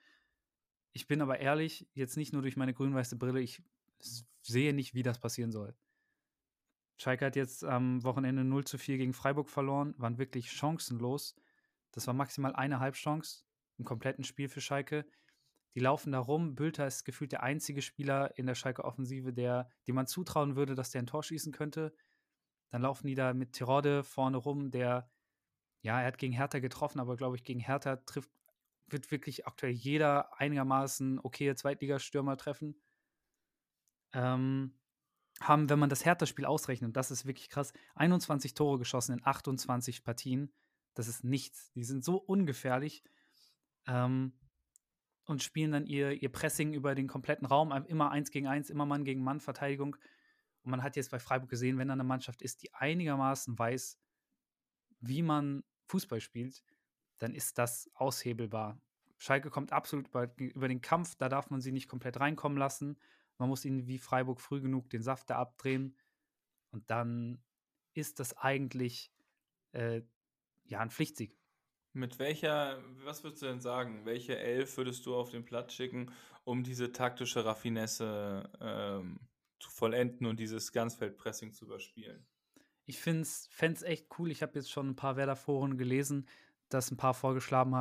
Ich 0.94 1.08
bin 1.08 1.22
aber 1.22 1.40
ehrlich, 1.40 1.88
jetzt 1.94 2.18
nicht 2.18 2.34
nur 2.34 2.42
durch 2.42 2.58
meine 2.58 2.74
grün-weiße 2.74 3.18
Brille, 3.18 3.40
ich 3.42 3.62
sehe 4.42 4.74
nicht, 4.74 4.94
wie 4.94 5.04
das 5.04 5.20
passieren 5.20 5.52
soll. 5.52 5.76
Schalke 6.98 7.26
hat 7.26 7.36
jetzt 7.36 7.64
am 7.64 8.04
Wochenende 8.04 8.44
0 8.44 8.66
zu 8.66 8.78
4 8.78 8.98
gegen 8.98 9.14
Freiburg 9.14 9.50
verloren, 9.50 9.94
waren 9.98 10.18
wirklich 10.18 10.52
chancenlos. 10.52 11.36
Das 11.92 12.08
war 12.08 12.14
maximal 12.14 12.56
eine 12.56 12.80
Halbchance 12.80 13.44
im 13.78 13.86
kompletten 13.86 14.24
Spiel 14.24 14.50
für 14.50 14.62
Schalke. 14.62 15.06
Die 15.76 15.80
laufen 15.80 16.12
da 16.12 16.20
rum. 16.20 16.56
Bülter 16.56 16.88
ist 16.88 17.06
gefühlt 17.06 17.32
der 17.32 17.44
einzige 17.44 17.84
Spieler 17.84 18.36
in 18.38 18.48
der 18.48 18.56
Schalke-Offensive, 18.56 19.32
der, 19.32 19.70
dem 19.88 19.94
man 19.94 20.08
zutrauen 20.08 20.56
würde, 20.56 20.74
dass 20.74 20.90
der 20.90 21.04
ein 21.04 21.08
Tor 21.08 21.22
schießen 21.22 21.52
könnte. 21.52 21.94
Dann 22.70 22.82
laufen 22.82 23.06
die 23.06 23.16
da 23.16 23.34
mit 23.34 23.54
Tirode 23.54 24.04
vorne 24.04 24.38
rum, 24.38 24.72
der 24.72 25.08
ja, 25.82 26.00
er 26.02 26.08
hat 26.08 26.18
gegen 26.18 26.34
Hertha 26.34 26.60
getroffen, 26.60 27.00
aber 27.00 27.16
glaube 27.18 27.36
ich, 27.36 27.44
gegen 27.44 27.60
Hertha 27.60 27.98
trifft, 27.98 28.32
wird 28.88 29.12
wirklich 29.12 29.46
aktuell 29.48 29.74
jeder 29.74 30.40
einigermaßen 30.40 31.20
okay 31.20 31.54
Zweitligastürmer 31.56 32.38
treffen. 32.38 32.76
Ähm, 34.14 34.80
haben, 35.42 35.70
wenn 35.70 35.80
man 35.80 35.90
das 35.90 36.06
Hertha-Spiel 36.06 36.46
ausrechnet, 36.46 36.96
das 36.96 37.12
ist 37.12 37.26
wirklich 37.26 37.50
krass, 37.50 37.74
21 37.96 38.54
Tore 38.54 38.80
geschossen 38.80 39.14
in 39.14 39.26
28 39.26 40.04
Partien. 40.04 40.52
Das 40.96 41.08
ist 41.08 41.24
nichts. 41.24 41.72
Die 41.74 41.84
sind 41.84 42.04
so 42.04 42.18
ungefährlich 42.18 43.04
ähm, 43.88 44.34
und 45.26 45.44
spielen 45.44 45.72
dann 45.72 45.86
ihr, 45.86 46.12
ihr 46.12 46.32
Pressing 46.32 46.74
über 46.74 46.96
den 46.96 47.08
kompletten 47.08 47.46
Raum, 47.46 47.72
immer 47.88 48.10
eins 48.10 48.32
gegen 48.32 48.48
eins, 48.48 48.70
immer 48.70 48.86
Mann 48.86 49.04
gegen 49.04 49.24
Mann 49.24 49.40
Verteidigung. 49.40 49.96
Und 50.64 50.72
man 50.72 50.82
hat 50.82 50.96
jetzt 50.96 51.12
bei 51.12 51.20
Freiburg 51.20 51.50
gesehen, 51.50 51.78
wenn 51.78 51.90
da 51.90 51.94
eine 51.94 52.04
Mannschaft 52.04 52.42
ist, 52.42 52.64
die 52.64 52.74
einigermaßen 52.74 53.60
weiß, 53.60 54.00
wie 55.00 55.22
man 55.22 55.64
Fußball 55.88 56.22
spielt, 56.22 56.64
dann 57.18 57.34
ist 57.34 57.58
das 57.58 57.90
aushebelbar. 57.94 58.80
Schalke 59.18 59.50
kommt 59.50 59.74
absolut 59.74 60.10
über, 60.38 60.68
den 60.68 60.82
Kampf, 60.82 61.16
da 61.16 61.30
darf 61.30 61.50
man 61.50 61.62
sie 61.62 61.72
nicht 61.72 61.88
komplett 61.88 62.20
reinkommen 62.20 62.58
lassen. 62.58 62.98
Man 63.38 63.50
muss 63.50 63.66
ihnen 63.66 63.88
wie 63.88 63.98
Freiburg 63.98 64.40
früh 64.42 64.62
genug 64.62 64.90
den 64.90 65.02
Saft 65.02 65.30
da 65.30 65.38
abdrehen. 65.38 65.98
Und 66.72 66.90
dann 66.90 67.44
ist 67.94 68.20
das 68.20 68.38
eigentlich 68.38 69.12
äh, 69.72 70.02
ja 70.66 70.80
ein 70.80 70.92
Pflichtsieg. 70.92 71.36
Mit 71.94 72.20
welcher, 72.20 72.84
was 73.04 73.24
würdest 73.24 73.42
du 73.42 73.48
denn 73.48 73.62
sagen, 73.62 74.06
welche 74.06 74.38
Elf 74.38 74.78
würdest 74.78 75.06
du 75.08 75.16
auf 75.16 75.32
den 75.32 75.46
Platz 75.46 75.74
schicken, 75.74 76.12
um 76.44 76.64
diese 76.64 76.92
taktische 76.92 77.44
Raffinesse 77.44 78.50
ähm, 78.62 79.20
zu 79.60 79.72
vollenden 79.72 80.28
und 80.28 80.40
dieses 80.40 80.72
Ganzfeldpressing 80.72 81.54
zu 81.54 81.66
überspielen? 81.66 82.28
Ich 82.88 83.00
finde 83.00 83.22
es 83.22 83.82
echt 83.84 84.08
cool. 84.18 84.32
Ich 84.32 84.42
habe 84.42 84.54
jetzt 84.56 84.72
schon 84.72 84.90
ein 84.90 84.96
paar 84.96 85.18
Werder-Foren 85.18 85.78
gelesen, 85.78 86.26
dass 86.70 86.90
ein 86.90 86.98
paar 86.98 87.14
vorgeschlagen 87.14 87.74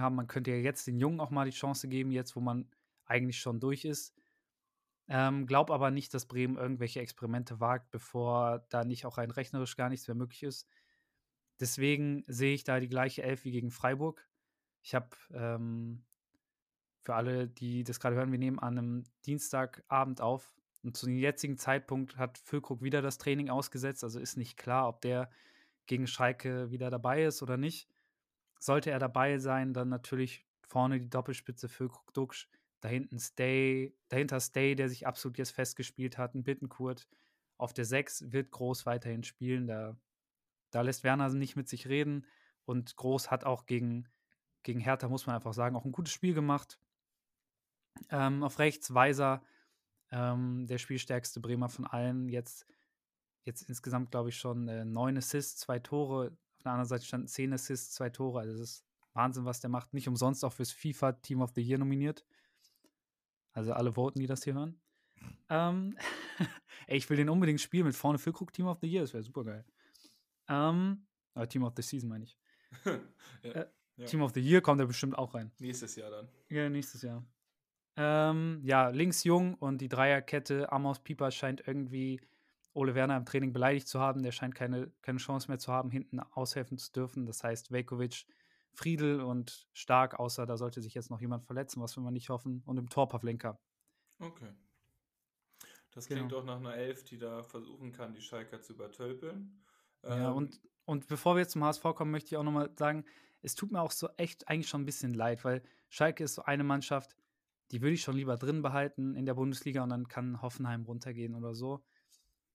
haben, 0.00 0.14
man 0.14 0.26
könnte 0.26 0.50
ja 0.50 0.56
jetzt 0.56 0.86
den 0.86 0.98
Jungen 0.98 1.20
auch 1.20 1.30
mal 1.30 1.44
die 1.44 1.56
Chance 1.56 1.88
geben, 1.88 2.10
jetzt 2.10 2.34
wo 2.36 2.40
man 2.40 2.68
eigentlich 3.04 3.38
schon 3.38 3.60
durch 3.60 3.84
ist. 3.84 4.14
Ähm, 5.08 5.46
glaub 5.46 5.70
aber 5.70 5.90
nicht, 5.90 6.12
dass 6.12 6.26
Bremen 6.26 6.56
irgendwelche 6.56 7.00
Experimente 7.00 7.60
wagt, 7.60 7.90
bevor 7.92 8.66
da 8.68 8.84
nicht 8.84 9.06
auch 9.06 9.16
rein 9.16 9.30
rechnerisch 9.30 9.76
gar 9.76 9.88
nichts 9.88 10.06
mehr 10.08 10.16
möglich 10.16 10.42
ist. 10.42 10.68
Deswegen 11.60 12.24
sehe 12.26 12.54
ich 12.54 12.64
da 12.64 12.78
die 12.78 12.88
gleiche 12.88 13.22
Elf 13.22 13.44
wie 13.44 13.52
gegen 13.52 13.70
Freiburg. 13.70 14.28
Ich 14.82 14.94
habe 14.94 15.08
ähm, 15.32 16.04
für 17.02 17.14
alle, 17.14 17.48
die 17.48 17.84
das 17.84 18.00
gerade 18.00 18.16
hören, 18.16 18.32
wir 18.32 18.38
nehmen 18.38 18.58
an 18.58 18.76
einem 18.76 19.04
Dienstagabend 19.24 20.20
auf. 20.20 20.57
Und 20.82 20.96
zu 20.96 21.06
dem 21.06 21.16
jetzigen 21.16 21.58
Zeitpunkt 21.58 22.16
hat 22.16 22.38
Füllkrug 22.38 22.82
wieder 22.82 23.02
das 23.02 23.18
Training 23.18 23.50
ausgesetzt, 23.50 24.04
also 24.04 24.20
ist 24.20 24.36
nicht 24.36 24.56
klar, 24.56 24.88
ob 24.88 25.00
der 25.00 25.30
gegen 25.86 26.06
Schalke 26.06 26.70
wieder 26.70 26.90
dabei 26.90 27.24
ist 27.24 27.42
oder 27.42 27.56
nicht. 27.56 27.88
Sollte 28.60 28.90
er 28.90 28.98
dabei 28.98 29.38
sein, 29.38 29.72
dann 29.72 29.88
natürlich 29.88 30.46
vorne 30.62 31.00
die 31.00 31.10
Doppelspitze 31.10 31.68
Füllkrug 31.68 32.12
Duxch, 32.12 32.48
dahinten 32.80 33.18
Stay, 33.18 33.94
dahinter 34.08 34.40
Stay, 34.40 34.74
der 34.74 34.88
sich 34.88 35.06
absolut 35.06 35.38
jetzt 35.38 35.50
festgespielt 35.50 36.18
hat, 36.18 36.34
ein 36.34 36.44
Bittenkurt. 36.44 37.08
Auf 37.56 37.72
der 37.72 37.84
6 37.84 38.30
wird 38.30 38.52
Groß 38.52 38.86
weiterhin 38.86 39.24
spielen, 39.24 39.66
da, 39.66 39.96
da 40.70 40.82
lässt 40.82 41.02
Werner 41.02 41.28
nicht 41.30 41.56
mit 41.56 41.68
sich 41.68 41.88
reden 41.88 42.26
und 42.64 42.96
Groß 42.96 43.30
hat 43.30 43.44
auch 43.44 43.66
gegen, 43.66 44.08
gegen 44.62 44.80
Hertha, 44.80 45.08
muss 45.08 45.26
man 45.26 45.34
einfach 45.34 45.54
sagen, 45.54 45.74
auch 45.74 45.84
ein 45.84 45.92
gutes 45.92 46.12
Spiel 46.12 46.34
gemacht. 46.34 46.78
Ähm, 48.10 48.44
auf 48.44 48.60
rechts 48.60 48.94
Weiser, 48.94 49.42
ähm, 50.10 50.66
der 50.66 50.78
spielstärkste 50.78 51.40
Bremer 51.40 51.68
von 51.68 51.86
allen. 51.86 52.28
Jetzt, 52.28 52.66
jetzt 53.44 53.62
insgesamt, 53.62 54.10
glaube 54.10 54.30
ich, 54.30 54.36
schon 54.36 54.68
äh, 54.68 54.84
neun 54.84 55.16
Assists, 55.16 55.60
zwei 55.60 55.78
Tore. 55.78 56.36
Auf 56.56 56.62
der 56.62 56.72
anderen 56.72 56.88
Seite 56.88 57.04
standen 57.04 57.28
zehn 57.28 57.52
Assists, 57.52 57.94
zwei 57.94 58.10
Tore. 58.10 58.40
Also, 58.40 58.52
das 58.52 58.60
ist 58.60 58.84
Wahnsinn, 59.12 59.44
was 59.44 59.60
der 59.60 59.70
macht. 59.70 59.94
Nicht 59.94 60.08
umsonst 60.08 60.44
auch 60.44 60.52
fürs 60.52 60.72
FIFA 60.72 61.12
Team 61.12 61.40
of 61.40 61.52
the 61.54 61.62
Year 61.62 61.78
nominiert. 61.78 62.24
Also, 63.52 63.72
alle 63.72 63.92
voten, 63.92 64.20
die 64.20 64.26
das 64.26 64.44
hier 64.44 64.54
hören. 64.54 64.80
Ähm, 65.48 65.96
ey, 66.86 66.96
ich 66.98 67.08
will 67.10 67.16
den 67.16 67.28
unbedingt 67.28 67.60
spielen 67.60 67.86
mit 67.86 67.96
vorne 67.96 68.18
Füllkrug 68.18 68.52
Team 68.52 68.66
of 68.66 68.78
the 68.80 68.86
Year, 68.88 69.02
das 69.02 69.12
wäre 69.12 69.22
super 69.22 69.44
geil. 69.44 69.64
Ähm, 70.48 71.06
äh, 71.34 71.46
Team 71.46 71.64
of 71.64 71.72
the 71.76 71.82
Season 71.82 72.08
meine 72.08 72.24
ich. 72.24 72.38
ja, 72.84 73.50
Äh, 73.50 73.66
ja. 73.96 74.06
Team 74.06 74.22
of 74.22 74.32
the 74.32 74.40
Year 74.40 74.60
kommt 74.60 74.80
er 74.80 74.86
bestimmt 74.86 75.18
auch 75.18 75.34
rein. 75.34 75.50
Nächstes 75.58 75.96
Jahr 75.96 76.10
dann. 76.10 76.28
Ja, 76.48 76.68
nächstes 76.68 77.02
Jahr. 77.02 77.24
Ähm, 78.00 78.60
ja, 78.62 78.88
links 78.90 79.24
jung 79.24 79.54
und 79.54 79.80
die 79.80 79.88
Dreierkette. 79.88 80.70
Amos 80.72 81.00
Pieper 81.00 81.30
scheint 81.32 81.66
irgendwie 81.66 82.20
Ole 82.72 82.94
Werner 82.94 83.16
im 83.16 83.24
Training 83.26 83.52
beleidigt 83.52 83.88
zu 83.88 83.98
haben. 84.00 84.22
Der 84.22 84.30
scheint 84.32 84.54
keine, 84.54 84.92
keine 85.02 85.18
Chance 85.18 85.48
mehr 85.48 85.58
zu 85.58 85.72
haben, 85.72 85.90
hinten 85.90 86.20
aushelfen 86.20 86.78
zu 86.78 86.92
dürfen. 86.92 87.26
Das 87.26 87.42
heißt, 87.42 87.72
Velkovic, 87.72 88.26
Friedel 88.72 89.20
und 89.20 89.68
Stark, 89.72 90.18
außer 90.20 90.46
da 90.46 90.56
sollte 90.56 90.80
sich 90.80 90.94
jetzt 90.94 91.10
noch 91.10 91.20
jemand 91.20 91.44
verletzen, 91.44 91.82
was 91.82 91.96
wir 91.96 92.02
mal 92.02 92.12
nicht 92.12 92.30
hoffen. 92.30 92.62
Und 92.66 92.76
im 92.78 92.88
Tor 92.88 93.08
Pavlenka. 93.08 93.58
Okay. 94.20 94.52
Das 95.90 96.06
Genau. 96.06 96.20
klingt 96.20 96.34
auch 96.34 96.44
nach 96.44 96.56
einer 96.58 96.74
Elf, 96.76 97.04
die 97.04 97.18
da 97.18 97.42
versuchen 97.42 97.92
kann, 97.92 98.12
die 98.14 98.20
Schalker 98.22 98.60
zu 98.60 98.72
übertölpeln. 98.74 99.64
Ja, 100.06 100.30
Ähm, 100.30 100.32
und, 100.32 100.60
und 100.84 101.06
bevor 101.08 101.34
wir 101.36 101.40
jetzt 101.40 101.52
zum 101.52 101.64
HSV 101.64 101.82
kommen, 101.94 102.10
möchte 102.10 102.28
ich 102.34 102.36
auch 102.36 102.42
nochmal 102.44 102.70
sagen, 102.76 103.04
es 103.42 103.54
tut 103.54 103.70
mir 103.72 103.80
auch 103.80 103.90
so 103.92 104.08
echt 104.16 104.48
eigentlich 104.48 104.68
schon 104.68 104.82
ein 104.82 104.86
bisschen 104.86 105.14
leid, 105.14 105.44
weil 105.44 105.62
Schalke 105.88 106.24
ist 106.24 106.34
so 106.34 106.42
eine 106.42 106.64
Mannschaft, 106.64 107.16
die 107.70 107.82
würde 107.82 107.94
ich 107.94 108.02
schon 108.02 108.16
lieber 108.16 108.36
drin 108.36 108.62
behalten 108.62 109.14
in 109.14 109.26
der 109.26 109.34
Bundesliga 109.34 109.82
und 109.82 109.90
dann 109.90 110.08
kann 110.08 110.42
Hoffenheim 110.42 110.84
runtergehen 110.84 111.34
oder 111.34 111.54
so. 111.54 111.84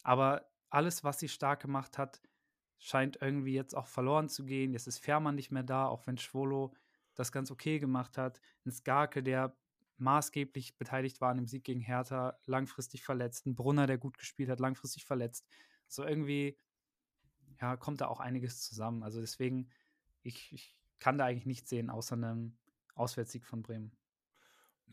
Aber 0.02 0.50
alles, 0.70 1.04
was 1.04 1.20
sie 1.20 1.30
stark 1.30 1.62
gemacht 1.62 1.98
hat, 1.98 2.22
scheint 2.80 3.22
irgendwie 3.22 3.54
jetzt 3.54 3.76
auch 3.76 3.88
verloren 3.88 4.28
zu 4.28 4.44
gehen. 4.44 4.74
Jetzt 4.74 4.88
ist 4.88 5.00
Fährmann 5.00 5.36
nicht 5.36 5.52
mehr 5.52 5.64
da, 5.64 5.88
auch 5.88 6.06
wenn 6.08 6.18
Schwolo 6.18 6.74
das 7.16 7.32
ganz 7.32 7.52
okay 7.52 7.80
gemacht 7.80 8.18
hat. 8.18 8.42
Ein 8.66 8.72
Skarke, 8.72 9.24
der 9.24 9.56
maßgeblich 9.98 10.78
beteiligt 10.78 11.22
war 11.22 11.30
an 11.30 11.38
dem 11.38 11.48
Sieg 11.48 11.64
gegen 11.64 11.80
Hertha, 11.80 12.38
langfristig 12.46 13.04
verletzt. 13.04 13.46
Ein 13.46 13.56
Brunner, 13.56 13.88
der 13.88 13.98
gut 13.98 14.18
gespielt 14.18 14.50
hat, 14.50 14.60
langfristig 14.60 15.06
verletzt. 15.06 15.48
So 15.88 16.04
irgendwie, 16.04 16.58
ja, 17.62 17.78
kommt 17.78 18.02
da 18.02 18.08
auch 18.08 18.20
einiges 18.20 18.62
zusammen. 18.62 19.04
Also 19.04 19.22
deswegen, 19.22 19.70
ich, 20.24 20.52
ich 20.52 20.76
kann 21.00 21.18
da 21.18 21.26
eigentlich 21.26 21.46
nichts 21.46 21.70
sehen, 21.70 21.90
außer 21.90 22.16
einem 22.16 22.58
Auswärtssieg 22.96 23.46
von 23.46 23.62
Bremen. 23.62 23.96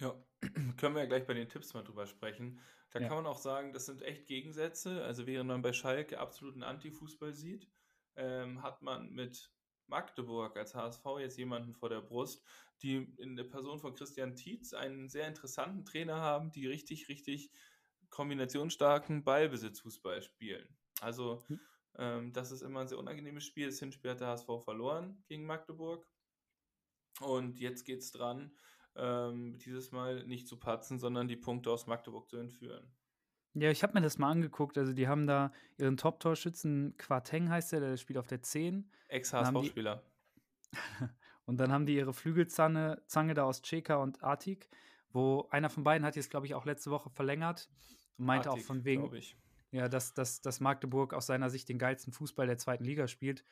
Ja, 0.00 0.24
können 0.76 0.94
wir 0.94 1.02
ja 1.02 1.06
gleich 1.06 1.26
bei 1.26 1.34
den 1.34 1.48
Tipps 1.48 1.74
mal 1.74 1.82
drüber 1.84 2.06
sprechen. 2.06 2.60
Da 2.90 3.00
Ja. 3.00 3.08
kann 3.08 3.16
man 3.18 3.26
auch 3.26 3.38
sagen, 3.38 3.72
das 3.72 3.86
sind 3.86 4.02
echt 4.02 4.26
Gegensätze. 4.26 5.04
Also 5.04 5.26
während 5.26 5.48
man 5.48 5.62
bei 5.62 5.72
Schalke 5.72 6.18
absoluten 6.18 6.62
Anti-Fußball 6.62 7.34
sieht, 7.34 7.70
ähm, 8.16 8.62
hat 8.62 8.82
man 8.82 9.10
mit 9.12 9.52
Magdeburg 9.86 10.56
als 10.56 10.74
HSV 10.74 11.04
jetzt 11.20 11.36
jemanden 11.36 11.74
vor 11.74 11.88
der 11.88 12.00
Brust, 12.00 12.46
die 12.82 12.96
in 13.18 13.36
der 13.36 13.44
Person 13.44 13.80
von 13.80 13.94
Christian 13.94 14.36
Tietz 14.36 14.72
einen 14.72 15.08
sehr 15.08 15.28
interessanten 15.28 15.84
Trainer 15.84 16.20
haben, 16.20 16.50
die 16.50 16.66
richtig, 16.66 17.08
richtig 17.08 17.52
kombinationsstarken 18.08 19.24
Ballbesitzfußball 19.24 20.22
spielen. 20.22 20.78
Also 21.00 21.46
Hm. 21.48 21.56
ähm, 21.96 22.32
das 22.32 22.52
ist 22.52 22.62
immer 22.62 22.80
ein 22.80 22.88
sehr 22.88 22.98
unangenehmes 22.98 23.44
Spiel. 23.44 23.66
Das 23.66 23.78
Hinspiel 23.80 24.12
hat 24.12 24.20
der 24.20 24.28
HSV 24.28 24.48
verloren 24.64 25.22
gegen 25.26 25.44
Magdeburg. 25.46 26.08
Und 27.20 27.60
jetzt 27.60 27.84
geht 27.84 28.00
es 28.00 28.12
dran, 28.12 28.56
ähm, 28.96 29.58
dieses 29.58 29.92
Mal 29.92 30.24
nicht 30.26 30.48
zu 30.48 30.58
patzen, 30.58 30.98
sondern 30.98 31.28
die 31.28 31.36
Punkte 31.36 31.70
aus 31.70 31.86
Magdeburg 31.86 32.28
zu 32.28 32.36
entführen. 32.36 32.92
Ja, 33.54 33.70
ich 33.70 33.82
habe 33.82 33.94
mir 33.94 34.00
das 34.00 34.18
mal 34.18 34.30
angeguckt. 34.30 34.78
Also, 34.78 34.92
die 34.92 35.08
haben 35.08 35.26
da 35.26 35.52
ihren 35.76 35.96
Top-Torschützen, 35.96 36.96
Quateng 36.98 37.48
heißt 37.50 37.72
der, 37.72 37.80
der 37.80 37.96
spielt 37.96 38.18
auf 38.18 38.28
der 38.28 38.42
10. 38.42 38.74
haben 38.74 38.82
die- 38.82 39.14
Ex-HSV-Spieler. 39.14 40.02
Und 41.46 41.56
dann 41.56 41.72
haben 41.72 41.84
die 41.84 41.96
ihre 41.96 42.12
Flügelzange 42.12 43.02
Zange 43.06 43.34
da 43.34 43.42
aus 43.42 43.62
Cheka 43.62 43.96
und 43.96 44.22
Artik, 44.22 44.68
wo 45.10 45.48
einer 45.50 45.68
von 45.68 45.82
beiden 45.82 46.06
hat 46.06 46.14
jetzt, 46.14 46.30
glaube 46.30 46.46
ich, 46.46 46.54
auch 46.54 46.64
letzte 46.64 46.92
Woche 46.92 47.10
verlängert 47.10 47.68
und 48.18 48.26
meinte 48.26 48.50
auch 48.50 48.54
Artig, 48.54 48.66
von 48.66 48.84
wegen, 48.84 49.10
ja, 49.72 49.88
dass, 49.88 50.14
dass, 50.14 50.40
dass 50.42 50.60
Magdeburg 50.60 51.12
aus 51.12 51.26
seiner 51.26 51.50
Sicht 51.50 51.68
den 51.68 51.80
geilsten 51.80 52.12
Fußball 52.12 52.46
der 52.46 52.58
zweiten 52.58 52.84
Liga 52.84 53.08
spielt. 53.08 53.44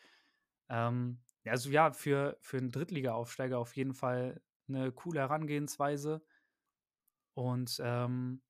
Ähm, 0.69 1.19
also 1.45 1.71
ja, 1.71 1.93
für, 1.93 2.39
für 2.41 2.59
einen 2.59 2.71
Drittliga-Aufsteiger 2.71 3.59
auf 3.59 3.75
jeden 3.75 3.95
Fall 3.95 4.41
eine 4.69 4.93
coole 4.93 5.21
Herangehensweise. 5.21 6.23
Und 7.35 7.81
ähm, 7.83 8.43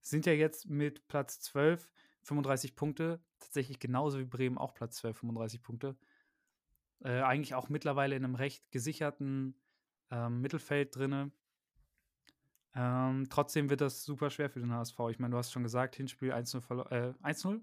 sind 0.00 0.26
ja 0.26 0.32
jetzt 0.32 0.68
mit 0.68 1.06
Platz 1.06 1.40
12, 1.40 1.88
35 2.22 2.74
Punkte, 2.74 3.22
tatsächlich 3.38 3.78
genauso 3.78 4.18
wie 4.18 4.24
Bremen 4.24 4.58
auch 4.58 4.74
Platz 4.74 4.96
12, 4.96 5.18
35 5.18 5.62
Punkte. 5.62 5.96
Äh, 7.04 7.20
eigentlich 7.20 7.54
auch 7.54 7.68
mittlerweile 7.68 8.16
in 8.16 8.24
einem 8.24 8.34
recht 8.34 8.70
gesicherten 8.70 9.54
ähm, 10.10 10.40
Mittelfeld 10.40 10.94
drinne. 10.94 11.30
Ähm, 12.74 13.26
trotzdem 13.28 13.70
wird 13.70 13.80
das 13.80 14.04
super 14.04 14.30
schwer 14.30 14.50
für 14.50 14.60
den 14.60 14.72
HSV. 14.72 14.98
Ich 15.10 15.18
meine, 15.18 15.32
du 15.32 15.38
hast 15.38 15.52
schon 15.52 15.62
gesagt, 15.62 15.96
Hinspiel 15.96 16.32
1-0 16.32 16.60
verlo- 16.60 16.90
äh, 16.90 17.12
1-0, 17.22 17.60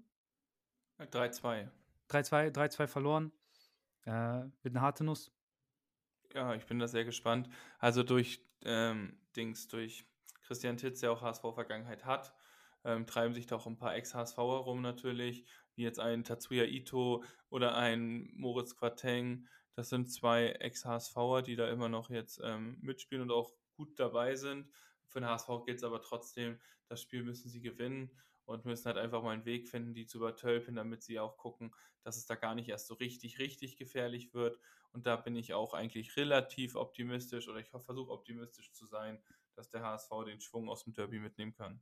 3-2. 0.98 1.68
3-2, 2.08 2.50
3-2 2.50 2.86
verloren. 2.86 3.32
Äh, 4.04 4.12
wird 4.62 4.74
eine 4.74 4.80
harte 4.80 5.04
Nuss. 5.04 5.32
Ja, 6.34 6.54
ich 6.54 6.66
bin 6.66 6.78
da 6.78 6.86
sehr 6.86 7.04
gespannt. 7.04 7.48
Also 7.78 8.02
durch 8.02 8.40
ähm, 8.62 9.18
Dings, 9.36 9.68
durch 9.68 10.04
Christian 10.42 10.76
Titz, 10.76 11.00
der 11.00 11.12
auch 11.12 11.22
HSV-Vergangenheit 11.22 12.04
hat, 12.04 12.34
ähm, 12.84 13.06
treiben 13.06 13.34
sich 13.34 13.46
da 13.46 13.56
auch 13.56 13.66
ein 13.66 13.76
paar 13.76 13.94
Ex-HSV 13.94 14.36
herum 14.36 14.80
natürlich, 14.80 15.44
wie 15.74 15.82
jetzt 15.82 15.98
ein 15.98 16.24
Tatsuya 16.24 16.64
Ito 16.64 17.24
oder 17.50 17.76
ein 17.76 18.30
Moritz 18.34 18.76
Quateng. 18.76 19.48
Das 19.74 19.88
sind 19.88 20.10
zwei 20.10 20.48
Ex-HSVer, 20.48 21.42
die 21.42 21.56
da 21.56 21.68
immer 21.68 21.88
noch 21.88 22.10
jetzt 22.10 22.40
ähm, 22.42 22.78
mitspielen 22.80 23.22
und 23.22 23.32
auch 23.32 23.52
gut 23.76 23.98
dabei 23.98 24.36
sind. 24.36 24.68
Für 25.06 25.20
den 25.20 25.28
HSV 25.28 25.48
geht 25.66 25.78
es 25.78 25.84
aber 25.84 26.00
trotzdem, 26.00 26.58
das 26.88 27.02
Spiel 27.02 27.22
müssen 27.22 27.48
sie 27.48 27.60
gewinnen 27.60 28.10
und 28.50 28.64
müssen 28.64 28.86
halt 28.86 28.96
einfach 28.96 29.22
mal 29.22 29.30
einen 29.30 29.44
Weg 29.44 29.68
finden, 29.68 29.94
die 29.94 30.06
zu 30.06 30.18
übertölpen, 30.18 30.74
damit 30.74 31.04
sie 31.04 31.20
auch 31.20 31.36
gucken, 31.36 31.72
dass 32.02 32.16
es 32.16 32.26
da 32.26 32.34
gar 32.34 32.56
nicht 32.56 32.68
erst 32.68 32.88
so 32.88 32.94
richtig, 32.94 33.38
richtig 33.38 33.76
gefährlich 33.76 34.34
wird. 34.34 34.58
Und 34.92 35.06
da 35.06 35.16
bin 35.16 35.36
ich 35.36 35.54
auch 35.54 35.72
eigentlich 35.72 36.16
relativ 36.16 36.74
optimistisch 36.74 37.48
oder 37.48 37.60
ich 37.60 37.68
versuche 37.68 38.10
optimistisch 38.10 38.72
zu 38.72 38.86
sein, 38.86 39.22
dass 39.54 39.70
der 39.70 39.82
HSV 39.82 40.10
den 40.26 40.40
Schwung 40.40 40.68
aus 40.68 40.82
dem 40.82 40.92
Derby 40.92 41.20
mitnehmen 41.20 41.54
kann. 41.54 41.80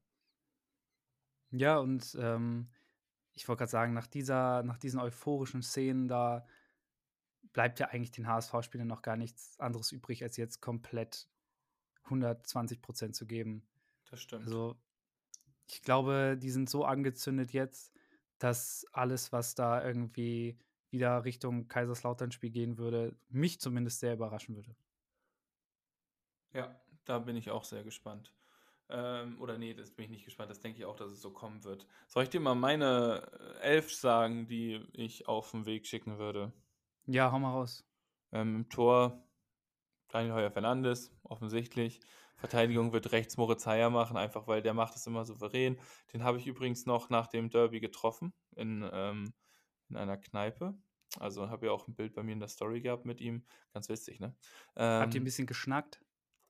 Ja, 1.53 1.79
und 1.79 2.14
ähm, 2.21 2.69
ich 3.33 3.49
wollte 3.49 3.61
gerade 3.61 3.71
sagen, 3.71 3.95
nach, 3.95 4.07
dieser, 4.07 4.62
nach 4.62 4.77
diesen 4.77 5.01
euphorischen 5.01 5.62
Szenen, 5.62 6.07
da 6.07 6.47
bleibt 7.55 7.81
ja 7.81 7.89
eigentlich 7.89 8.11
den 8.11 8.29
HSV-Spielern 8.29 8.87
noch 8.87 9.01
gar 9.01 9.16
nichts 9.16 9.59
anderes 9.59 9.91
übrig, 9.91 10.23
als 10.23 10.37
jetzt 10.37 10.61
komplett 10.61 11.31
120 12.05 12.83
Prozent 12.83 13.16
zu 13.16 13.27
geben. 13.27 13.66
Das 14.11 14.21
stimmt. 14.21 14.45
Also, 14.45 14.77
ich 15.69 15.83
glaube, 15.83 16.37
die 16.41 16.51
sind 16.51 16.71
so 16.71 16.85
angezündet 16.85 17.53
jetzt, 17.53 17.93
dass 18.39 18.87
alles, 18.93 19.33
was 19.33 19.55
da 19.55 19.85
irgendwie 19.85 20.59
wieder 20.91 21.25
Richtung 21.25 21.69
Kaiserslautern-Spiel 21.69 22.51
gehen 22.51 22.79
würde, 22.79 23.16
mich 23.29 23.61
zumindest 23.61 24.01
sehr 24.01 24.14
überraschen 24.14 24.57
würde. 24.57 24.75
Ja, 26.53 26.81
da 27.05 27.19
bin 27.19 27.37
ich 27.37 27.51
auch 27.51 27.64
sehr 27.64 27.85
gespannt. 27.85 28.33
Ähm, 28.91 29.39
oder 29.41 29.59
nee, 29.59 29.75
das 29.75 29.91
bin 29.91 30.07
ich 30.07 30.11
nicht 30.11 30.25
gespannt. 30.25 30.51
Das 30.51 30.61
denke 30.61 30.79
ich 30.79 30.87
auch, 30.87 30.97
dass 30.97 31.11
es 31.11 31.21
so 31.21 31.31
kommen 31.31 31.62
wird. 31.64 31.87
Soll 32.07 32.23
ich 32.23 32.31
dir 32.31 32.41
mal 32.41 32.55
meine 32.55 33.31
äh, 33.61 33.61
elf 33.61 33.93
sagen, 33.95 34.47
die 34.47 34.83
ich 34.95 35.29
auf 35.29 35.51
den 35.51 35.66
Weg 35.66 35.87
schicken 35.87 36.19
würde? 36.19 36.53
Ja, 37.05 37.31
hau 37.31 37.39
mal 37.39 37.51
raus. 37.51 37.85
Ähm, 38.33 38.57
Im 38.57 38.69
Tor 38.71 39.23
Daniel 40.09 40.33
Heuer 40.33 40.51
Fernandes, 40.51 41.12
offensichtlich. 41.23 42.01
Verteidigung 42.39 42.93
wird 42.93 43.12
rechts 43.12 43.36
Moritz 43.36 43.66
Heyer 43.66 43.91
machen, 43.91 44.16
einfach 44.16 44.47
weil 44.47 44.62
der 44.62 44.74
macht 44.74 44.97
es 44.97 45.07
immer 45.07 45.24
souverän. 45.24 45.80
Den 46.12 46.22
habe 46.24 46.39
ich 46.39 46.47
übrigens 46.47 46.86
noch 46.86 47.11
nach 47.11 47.26
dem 47.26 47.51
Derby 47.51 47.80
getroffen 47.80 48.32
in, 48.57 48.89
ähm, 48.93 49.34
in 49.89 49.97
einer 49.97 50.16
Kneipe. 50.18 50.78
Also 51.18 51.49
habe 51.51 51.66
ja 51.66 51.72
auch 51.72 51.89
ein 51.89 51.95
Bild 51.97 52.14
bei 52.14 52.22
mir 52.22 52.32
in 52.32 52.41
der 52.41 52.49
Story 52.49 52.80
gehabt 52.80 53.05
mit 53.07 53.20
ihm. 53.20 53.47
Ganz 53.72 53.89
witzig, 53.89 54.20
ne? 54.20 54.36
Habt 54.99 55.14
ihr 55.14 55.20
ein 55.20 55.24
Ähm, 55.24 55.24
bisschen 55.24 55.47
geschnackt? 55.47 56.01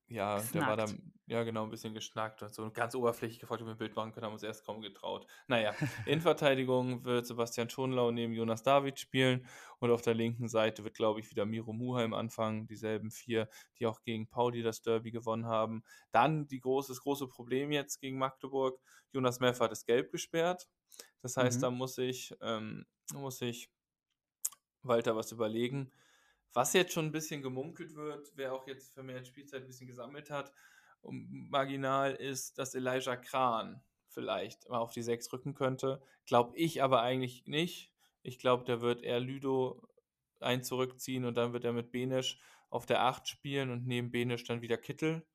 Ja, 0.09 0.41
der 0.55 0.67
war 0.67 0.77
da, 0.77 0.87
ja 1.27 1.43
genau, 1.43 1.65
ein 1.65 1.71
bisschen 1.71 1.93
geschnackt 1.93 2.43
und 2.43 2.55
so 2.55 2.71
ganz 2.71 2.95
oberflächlich 2.95 3.39
gefragt, 3.41 3.61
ob 3.61 3.69
wir 3.69 3.73
ein 3.75 3.79
Bild 3.79 3.95
machen 3.95 4.13
können, 4.13 4.25
haben 4.27 4.33
uns 4.33 4.43
erst 4.43 4.65
kaum 4.65 4.81
getraut. 4.81 5.27
Naja, 5.47 5.75
in 6.07 6.21
Verteidigung 6.23 7.05
wird 7.05 7.27
Sebastian 7.27 7.69
Schonlau 7.69 8.11
neben 8.11 8.33
Jonas 8.33 8.63
David 8.63 8.99
spielen 8.99 9.47
und 9.79 9.91
auf 9.91 10.01
der 10.03 10.15
linken 10.15 10.49
Seite 10.49 10.83
wird, 10.85 10.95
glaube 10.97 11.21
ich, 11.21 11.31
wieder 11.31 11.45
Miro 11.45 11.73
Muheim 11.75 12.15
anfangen, 12.15 12.67
dieselben 12.67 13.11
vier, 13.11 13.49
die 13.79 13.87
auch 13.87 14.03
gegen 14.03 14.29
Pauli 14.29 14.63
das 14.63 14.81
Derby 14.81 15.11
gewonnen 15.11 15.47
haben. 15.47 15.83
Dann 16.11 16.47
die 16.49 16.61
große, 16.61 16.93
das 16.93 17.01
große 17.01 17.29
Problem 17.29 17.71
jetzt 17.71 18.01
gegen 18.01 18.19
Magdeburg, 18.19 18.81
Jonas 19.13 19.41
Meffert 19.41 19.73
ist 19.73 19.85
gelb 19.87 20.11
gesperrt. 20.11 20.69
Das 21.21 21.37
heißt, 21.37 21.59
Mhm. 21.59 21.63
da 21.63 21.71
muss 21.71 21.99
ich, 21.99 22.35
ähm, 22.41 22.87
muss 23.13 23.41
ich 23.43 23.69
Walter 24.83 25.17
was 25.17 25.33
überlegen. 25.33 25.93
Was 26.53 26.73
jetzt 26.73 26.93
schon 26.93 27.07
ein 27.07 27.13
bisschen 27.13 27.43
gemunkelt 27.43 27.95
wird, 27.95 28.33
wer 28.35 28.55
auch 28.55 28.67
jetzt 28.67 28.93
vermehrt 28.95 29.27
Spielzeit 29.27 29.63
ein 29.63 29.67
bisschen 29.67 29.87
gesammelt 29.87 30.31
hat, 30.31 30.53
um, 31.01 31.49
marginal 31.51 32.15
ist, 32.15 32.59
dass 32.59 32.75
Elijah 32.75 33.17
Kran 33.17 33.83
vielleicht 34.09 34.69
mal 34.69 34.79
auf 34.79 34.93
die 34.93 35.03
6 35.03 35.33
rücken 35.33 35.55
könnte. 35.55 36.01
Glaube 36.27 36.57
ich 36.57 36.83
aber 36.83 37.03
eigentlich 37.03 37.47
nicht. 37.47 37.93
Ich 38.23 38.39
glaube, 38.39 38.65
der 38.65 38.81
wird 38.81 39.03
eher 39.03 39.21
Ludo 39.21 39.87
ein 40.41 40.63
zurückziehen 40.65 41.25
und 41.25 41.37
dann 41.37 41.53
wird 41.53 41.65
er 41.65 41.73
mit 41.73 41.91
Benisch 41.93 42.39
auf 42.71 42.87
der 42.87 43.03
8 43.03 43.29
spielen 43.29 43.71
und 43.71 43.87
neben 43.87 44.11
Benisch 44.11 44.45
dann 44.45 44.63
wieder 44.63 44.77
Kittel. 44.79 45.27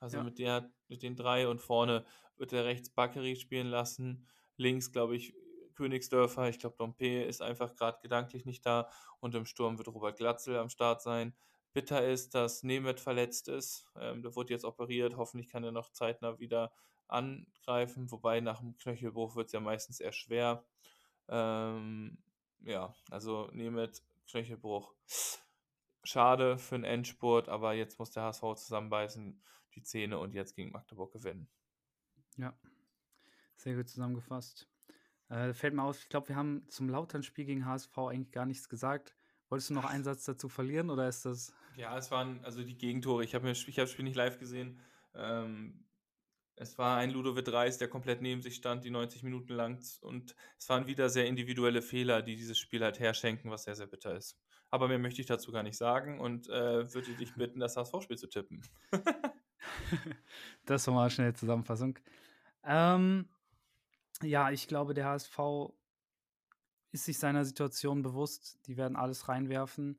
Also 0.00 0.18
Ja. 0.18 0.24
mit 0.24 0.38
der, 0.38 0.72
mit 0.88 1.02
den 1.02 1.16
drei 1.16 1.48
und 1.48 1.60
vorne 1.60 2.04
wird 2.36 2.52
er 2.52 2.64
rechts 2.64 2.90
Bakkeri 2.90 3.36
spielen 3.36 3.68
lassen. 3.68 4.28
Links, 4.56 4.92
glaube 4.92 5.16
ich, 5.16 5.34
Königsdörfer. 5.74 6.48
Ich 6.48 6.58
glaube, 6.58 6.76
Dompe 6.78 7.22
ist 7.22 7.42
einfach 7.42 7.74
gerade 7.74 7.98
gedanklich 8.02 8.44
nicht 8.44 8.64
da. 8.64 8.88
Und 9.20 9.34
im 9.34 9.46
Sturm 9.46 9.78
wird 9.78 9.88
Robert 9.88 10.16
Glatzel 10.16 10.56
am 10.56 10.68
Start 10.68 11.02
sein. 11.02 11.34
Bitter 11.72 12.06
ist, 12.06 12.34
dass 12.34 12.62
Nemeth 12.62 13.00
verletzt 13.00 13.48
ist. 13.48 13.86
Ähm, 13.96 14.22
der 14.22 14.34
wurde 14.36 14.52
jetzt 14.52 14.64
operiert. 14.64 15.16
Hoffentlich 15.16 15.48
kann 15.48 15.64
er 15.64 15.72
noch 15.72 15.90
zeitnah 15.90 16.38
wieder 16.38 16.72
angreifen. 17.08 18.10
Wobei 18.10 18.40
nach 18.40 18.60
dem 18.60 18.76
Knöchelbruch 18.76 19.34
wird 19.36 19.46
es 19.46 19.52
ja 19.52 19.60
meistens 19.60 20.00
eher 20.00 20.12
schwer. 20.12 20.64
Ähm, 21.28 22.18
ja, 22.60 22.94
also 23.10 23.48
Nemeth, 23.52 24.02
Knöchelbruch. 24.28 24.94
Schade 26.04 26.58
für 26.58 26.76
den 26.76 26.84
Endspurt, 26.84 27.48
aber 27.48 27.72
jetzt 27.72 27.98
muss 27.98 28.10
der 28.10 28.24
HSV 28.24 28.42
zusammenbeißen, 28.56 29.42
die 29.74 29.82
Zähne 29.82 30.18
und 30.18 30.34
jetzt 30.34 30.54
gegen 30.54 30.70
Magdeburg 30.70 31.12
gewinnen. 31.12 31.48
Ja, 32.36 32.56
sehr 33.56 33.74
gut 33.74 33.88
zusammengefasst. 33.88 34.68
Äh, 35.28 35.52
fällt 35.52 35.74
mir 35.74 35.82
auf, 35.82 35.98
ich 35.98 36.08
glaube, 36.08 36.28
wir 36.28 36.36
haben 36.36 36.64
zum 36.68 36.88
Lautern-Spiel 36.88 37.44
gegen 37.44 37.66
HSV 37.66 37.96
eigentlich 37.98 38.32
gar 38.32 38.46
nichts 38.46 38.68
gesagt. 38.68 39.14
Wolltest 39.48 39.70
du 39.70 39.74
noch 39.74 39.84
einen 39.84 40.04
Satz 40.04 40.24
dazu 40.24 40.48
verlieren 40.48 40.90
oder 40.90 41.08
ist 41.08 41.24
das. 41.24 41.54
Ja, 41.76 41.96
es 41.96 42.10
waren 42.10 42.44
also 42.44 42.62
die 42.62 42.76
Gegentore. 42.76 43.24
Ich 43.24 43.34
habe 43.34 43.48
hab 43.48 43.74
das 43.76 43.90
Spiel 43.90 44.04
nicht 44.04 44.16
live 44.16 44.38
gesehen. 44.38 44.80
Ähm, 45.14 45.84
es 46.56 46.78
war 46.78 46.98
ein 46.98 47.10
Ludovic 47.10 47.52
Reis, 47.52 47.78
der 47.78 47.88
komplett 47.88 48.22
neben 48.22 48.40
sich 48.40 48.54
stand, 48.54 48.84
die 48.84 48.90
90 48.90 49.22
Minuten 49.22 49.52
lang. 49.52 49.82
Und 50.02 50.36
es 50.58 50.68
waren 50.68 50.86
wieder 50.86 51.08
sehr 51.08 51.26
individuelle 51.26 51.82
Fehler, 51.82 52.22
die 52.22 52.36
dieses 52.36 52.58
Spiel 52.58 52.82
halt 52.82 53.00
herschenken, 53.00 53.50
was 53.50 53.64
sehr, 53.64 53.74
sehr 53.74 53.86
bitter 53.86 54.16
ist. 54.16 54.38
Aber 54.70 54.88
mehr 54.88 54.98
möchte 54.98 55.20
ich 55.20 55.26
dazu 55.26 55.52
gar 55.52 55.62
nicht 55.62 55.76
sagen 55.76 56.20
und 56.20 56.48
äh, 56.48 56.92
würde 56.94 57.12
dich 57.14 57.34
bitten, 57.36 57.60
das 57.60 57.76
HSV-Spiel 57.76 58.18
zu 58.18 58.28
tippen. 58.28 58.62
das 60.66 60.86
war 60.86 60.94
mal 60.94 61.02
eine 61.02 61.10
schnelle 61.10 61.34
Zusammenfassung. 61.34 61.98
Ähm, 62.64 63.28
ja, 64.24 64.50
ich 64.50 64.68
glaube, 64.68 64.94
der 64.94 65.06
HSV 65.06 65.38
ist 66.92 67.04
sich 67.04 67.18
seiner 67.18 67.44
Situation 67.44 68.02
bewusst. 68.02 68.58
Die 68.66 68.76
werden 68.76 68.96
alles 68.96 69.28
reinwerfen. 69.28 69.98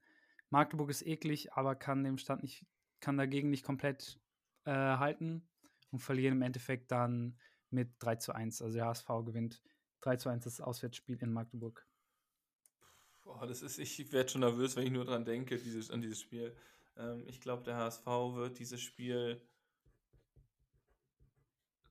Magdeburg 0.50 0.90
ist 0.90 1.06
eklig, 1.06 1.54
aber 1.54 1.76
kann 1.76 2.04
dem 2.04 2.18
Stand 2.18 2.44
nicht, 2.44 2.66
kann 3.02 3.18
dagegen 3.18 3.50
nicht 3.50 3.66
komplett 3.66 4.20
äh, 4.64 4.72
halten 4.72 5.48
und 5.92 6.00
verlieren 6.00 6.38
im 6.38 6.42
Endeffekt 6.42 6.92
dann 6.92 7.38
mit 7.70 7.92
3 8.00 8.16
zu 8.18 8.34
1. 8.34 8.62
Also 8.62 8.78
der 8.78 8.86
HSV 8.86 9.08
gewinnt 9.26 9.62
3 10.02 10.18
zu 10.18 10.30
1 10.30 10.44
das 10.44 10.62
Auswärtsspiel 10.62 11.22
in 11.22 11.34
Magdeburg. 11.34 11.86
Boah, 13.24 13.48
das 13.48 13.62
ist, 13.62 13.80
ich 13.80 14.12
werde 14.12 14.30
schon 14.30 14.42
nervös, 14.42 14.76
wenn 14.76 14.86
ich 14.86 14.92
nur 14.92 15.06
dran 15.06 15.26
denke, 15.26 15.58
dieses, 15.58 15.90
an 15.90 16.02
dieses 16.02 16.22
Spiel. 16.22 16.56
Ähm, 16.96 17.26
ich 17.28 17.42
glaube, 17.42 17.64
der 17.64 17.76
HSV 17.76 18.06
wird 18.06 18.60
dieses 18.60 18.82
Spiel 18.82 19.42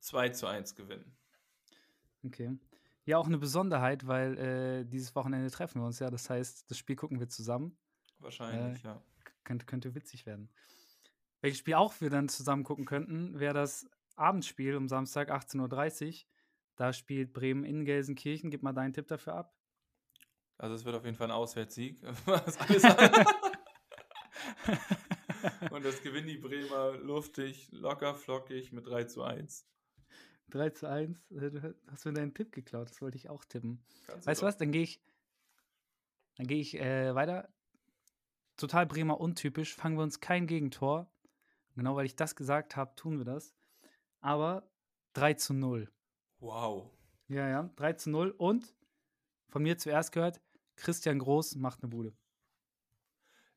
2 0.00 0.30
zu 0.30 0.46
1 0.46 0.76
gewinnen. 0.76 1.16
Okay. 2.24 2.56
Ja, 3.06 3.18
auch 3.18 3.26
eine 3.26 3.38
Besonderheit, 3.38 4.06
weil 4.06 4.38
äh, 4.38 4.84
dieses 4.84 5.14
Wochenende 5.14 5.50
treffen 5.50 5.80
wir 5.80 5.86
uns 5.86 5.98
ja. 5.98 6.10
Das 6.10 6.30
heißt, 6.30 6.70
das 6.70 6.78
Spiel 6.78 6.96
gucken 6.96 7.20
wir 7.20 7.28
zusammen. 7.28 7.76
Wahrscheinlich, 8.18 8.82
äh, 8.84 8.88
ja. 8.88 9.02
Könnte, 9.44 9.66
könnte 9.66 9.94
witzig 9.94 10.24
werden. 10.24 10.48
Welches 11.42 11.58
Spiel 11.58 11.74
auch 11.74 12.00
wir 12.00 12.08
dann 12.08 12.30
zusammen 12.30 12.64
gucken 12.64 12.86
könnten, 12.86 13.38
wäre 13.38 13.52
das 13.52 13.86
Abendspiel 14.16 14.76
um 14.76 14.88
Samstag 14.88 15.30
18.30 15.30 16.08
Uhr. 16.08 16.14
Da 16.76 16.94
spielt 16.94 17.34
Bremen 17.34 17.64
in 17.64 17.84
Gelsenkirchen. 17.84 18.50
Gib 18.50 18.62
mal 18.62 18.72
deinen 18.72 18.94
Tipp 18.94 19.08
dafür 19.08 19.34
ab. 19.34 19.54
Also 20.56 20.74
es 20.74 20.84
wird 20.84 20.96
auf 20.96 21.04
jeden 21.04 21.16
Fall 21.16 21.28
ein 21.28 21.36
Auswärtssieg. 21.36 22.00
Und 25.70 25.84
das 25.84 26.02
gewinnen 26.02 26.28
die 26.28 26.38
Bremer 26.38 26.92
luftig, 26.92 27.68
locker, 27.72 28.14
flockig 28.14 28.72
mit 28.72 28.86
3 28.86 29.04
zu 29.04 29.22
1. 29.22 29.66
3 30.50 30.70
zu 30.70 30.88
1. 30.88 31.30
Äh, 31.30 31.50
du 31.50 31.74
hast 31.88 32.04
mir 32.04 32.12
deinen 32.12 32.34
Tipp 32.34 32.52
geklaut, 32.52 32.90
das 32.90 33.00
wollte 33.00 33.16
ich 33.16 33.28
auch 33.28 33.44
tippen. 33.44 33.84
Kannst 34.06 34.26
weißt 34.26 34.42
du 34.42 34.46
was? 34.46 34.56
Dann 34.56 34.72
gehe 34.72 34.82
ich, 34.82 35.00
dann 36.36 36.46
gehe 36.46 36.60
ich 36.60 36.78
äh, 36.78 37.14
weiter. 37.14 37.48
Total 38.56 38.86
Bremer 38.86 39.20
untypisch. 39.20 39.74
Fangen 39.74 39.96
wir 39.96 40.02
uns 40.02 40.20
kein 40.20 40.46
Gegentor. 40.46 41.10
Genau, 41.74 41.96
weil 41.96 42.06
ich 42.06 42.14
das 42.14 42.36
gesagt 42.36 42.76
habe, 42.76 42.94
tun 42.94 43.18
wir 43.18 43.24
das. 43.24 43.54
Aber 44.20 44.70
3 45.14 45.34
zu 45.34 45.54
0. 45.54 45.90
Wow. 46.38 46.90
Ja, 47.28 47.48
ja, 47.48 47.70
3 47.76 47.92
zu 47.94 48.10
0. 48.10 48.30
Und 48.30 48.74
von 49.48 49.62
mir 49.62 49.76
zuerst 49.78 50.12
gehört, 50.12 50.40
Christian 50.76 51.18
Groß 51.18 51.56
macht 51.56 51.82
eine 51.82 51.90
Bude. 51.90 52.12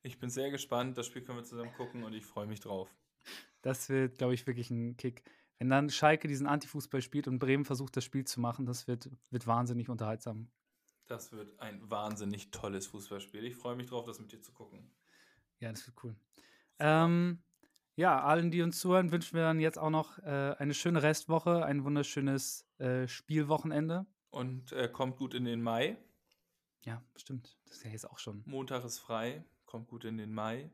Ich 0.02 0.18
bin 0.18 0.30
sehr 0.30 0.50
gespannt. 0.50 0.96
Das 0.96 1.06
Spiel 1.06 1.22
können 1.22 1.38
wir 1.38 1.44
zusammen 1.44 1.72
gucken 1.74 2.02
und 2.02 2.12
ich 2.12 2.24
freue 2.24 2.46
mich 2.46 2.60
drauf. 2.60 2.88
Das 3.62 3.88
wird, 3.88 4.18
glaube 4.18 4.34
ich, 4.34 4.46
wirklich 4.46 4.70
ein 4.70 4.96
Kick. 4.96 5.22
Wenn 5.58 5.70
dann 5.70 5.90
Schalke 5.90 6.28
diesen 6.28 6.46
Antifußball 6.46 7.02
spielt 7.02 7.26
und 7.26 7.38
Bremen 7.38 7.64
versucht, 7.64 7.96
das 7.96 8.04
Spiel 8.04 8.24
zu 8.24 8.40
machen, 8.40 8.64
das 8.64 8.86
wird, 8.86 9.10
wird 9.30 9.46
wahnsinnig 9.46 9.88
unterhaltsam. 9.88 10.48
Das 11.06 11.32
wird 11.32 11.58
ein 11.58 11.90
wahnsinnig 11.90 12.50
tolles 12.50 12.86
Fußballspiel. 12.86 13.44
Ich 13.44 13.56
freue 13.56 13.74
mich 13.74 13.86
drauf, 13.86 14.04
das 14.04 14.20
mit 14.20 14.30
dir 14.30 14.40
zu 14.40 14.52
gucken. 14.52 14.90
Ja, 15.58 15.70
das 15.70 15.86
wird 15.86 15.96
cool. 16.04 16.14
Ähm, 16.78 17.42
ja, 17.96 18.22
allen, 18.22 18.52
die 18.52 18.62
uns 18.62 18.78
zuhören, 18.78 19.10
wünschen 19.10 19.34
wir 19.34 19.42
dann 19.42 19.58
jetzt 19.58 19.78
auch 19.78 19.90
noch 19.90 20.18
äh, 20.18 20.54
eine 20.58 20.74
schöne 20.74 21.02
Restwoche, 21.02 21.64
ein 21.64 21.82
wunderschönes 21.82 22.64
äh, 22.78 23.08
Spielwochenende. 23.08 24.06
Und 24.30 24.70
äh, 24.72 24.88
kommt 24.88 25.16
gut 25.16 25.34
in 25.34 25.44
den 25.44 25.62
Mai. 25.62 25.96
Ja, 26.84 27.02
stimmt. 27.16 27.58
Das 27.64 27.78
ist 27.78 27.84
ja 27.84 27.90
jetzt 27.90 28.08
auch 28.08 28.18
schon. 28.18 28.44
Montag 28.46 28.84
ist 28.84 28.98
frei, 28.98 29.44
kommt 29.64 29.88
gut 29.88 30.04
in 30.04 30.18
den 30.18 30.32
Mai 30.32 30.70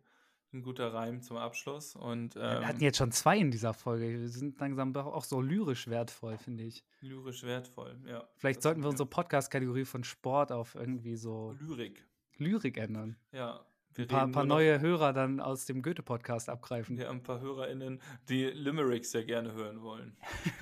ein 0.54 0.62
guter 0.62 0.94
Reim 0.94 1.20
zum 1.20 1.36
Abschluss. 1.36 1.96
Und, 1.96 2.36
ähm, 2.36 2.42
wir 2.42 2.68
hatten 2.68 2.80
jetzt 2.80 2.98
schon 2.98 3.12
zwei 3.12 3.36
in 3.38 3.50
dieser 3.50 3.74
Folge. 3.74 4.08
Wir 4.08 4.28
sind 4.28 4.58
langsam 4.60 4.96
auch 4.96 5.24
so 5.24 5.40
lyrisch 5.40 5.88
wertvoll, 5.88 6.38
finde 6.38 6.64
ich. 6.64 6.84
Lyrisch 7.00 7.42
wertvoll, 7.42 7.96
ja. 8.06 8.26
Vielleicht 8.36 8.62
sollten 8.62 8.82
wir 8.82 8.88
unsere 8.88 9.08
Podcast-Kategorie 9.08 9.84
von 9.84 10.04
Sport 10.04 10.52
auf 10.52 10.74
irgendwie 10.74 11.16
so 11.16 11.54
Lyrik. 11.60 12.06
Lyrik 12.38 12.78
ändern. 12.78 13.16
Ja. 13.32 13.66
Wir 13.94 14.06
ein 14.06 14.08
paar, 14.08 14.28
paar 14.28 14.44
neue 14.44 14.80
Hörer 14.80 15.12
dann 15.12 15.38
aus 15.38 15.66
dem 15.66 15.80
Goethe-Podcast 15.80 16.48
abgreifen. 16.48 16.96
Ja, 16.96 17.10
ein 17.10 17.22
paar 17.22 17.40
HörerInnen, 17.40 18.02
die 18.28 18.46
Limericks 18.46 19.12
sehr 19.12 19.24
gerne 19.24 19.52
hören 19.52 19.82
wollen. 19.82 20.16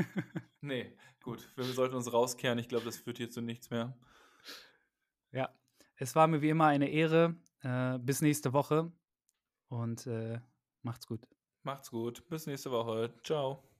nee, 0.60 0.92
gut. 1.22 1.50
Wir 1.56 1.64
sollten 1.64 1.94
uns 1.94 2.12
rauskehren. 2.12 2.58
Ich 2.58 2.68
glaube, 2.68 2.84
das 2.84 2.98
führt 2.98 3.16
hier 3.16 3.30
zu 3.30 3.40
nichts 3.40 3.70
mehr. 3.70 3.96
Ja, 5.30 5.48
es 5.96 6.14
war 6.14 6.26
mir 6.26 6.42
wie 6.42 6.50
immer 6.50 6.66
eine 6.66 6.90
Ehre. 6.90 7.36
Äh, 7.62 7.98
bis 8.00 8.20
nächste 8.20 8.52
Woche 8.52 8.92
und 9.72 10.06
äh, 10.06 10.38
macht's 10.82 11.06
gut. 11.06 11.26
Macht's 11.62 11.90
gut. 11.90 12.28
Bis 12.28 12.46
nächste 12.46 12.70
Woche. 12.70 13.14
Ciao. 13.24 13.71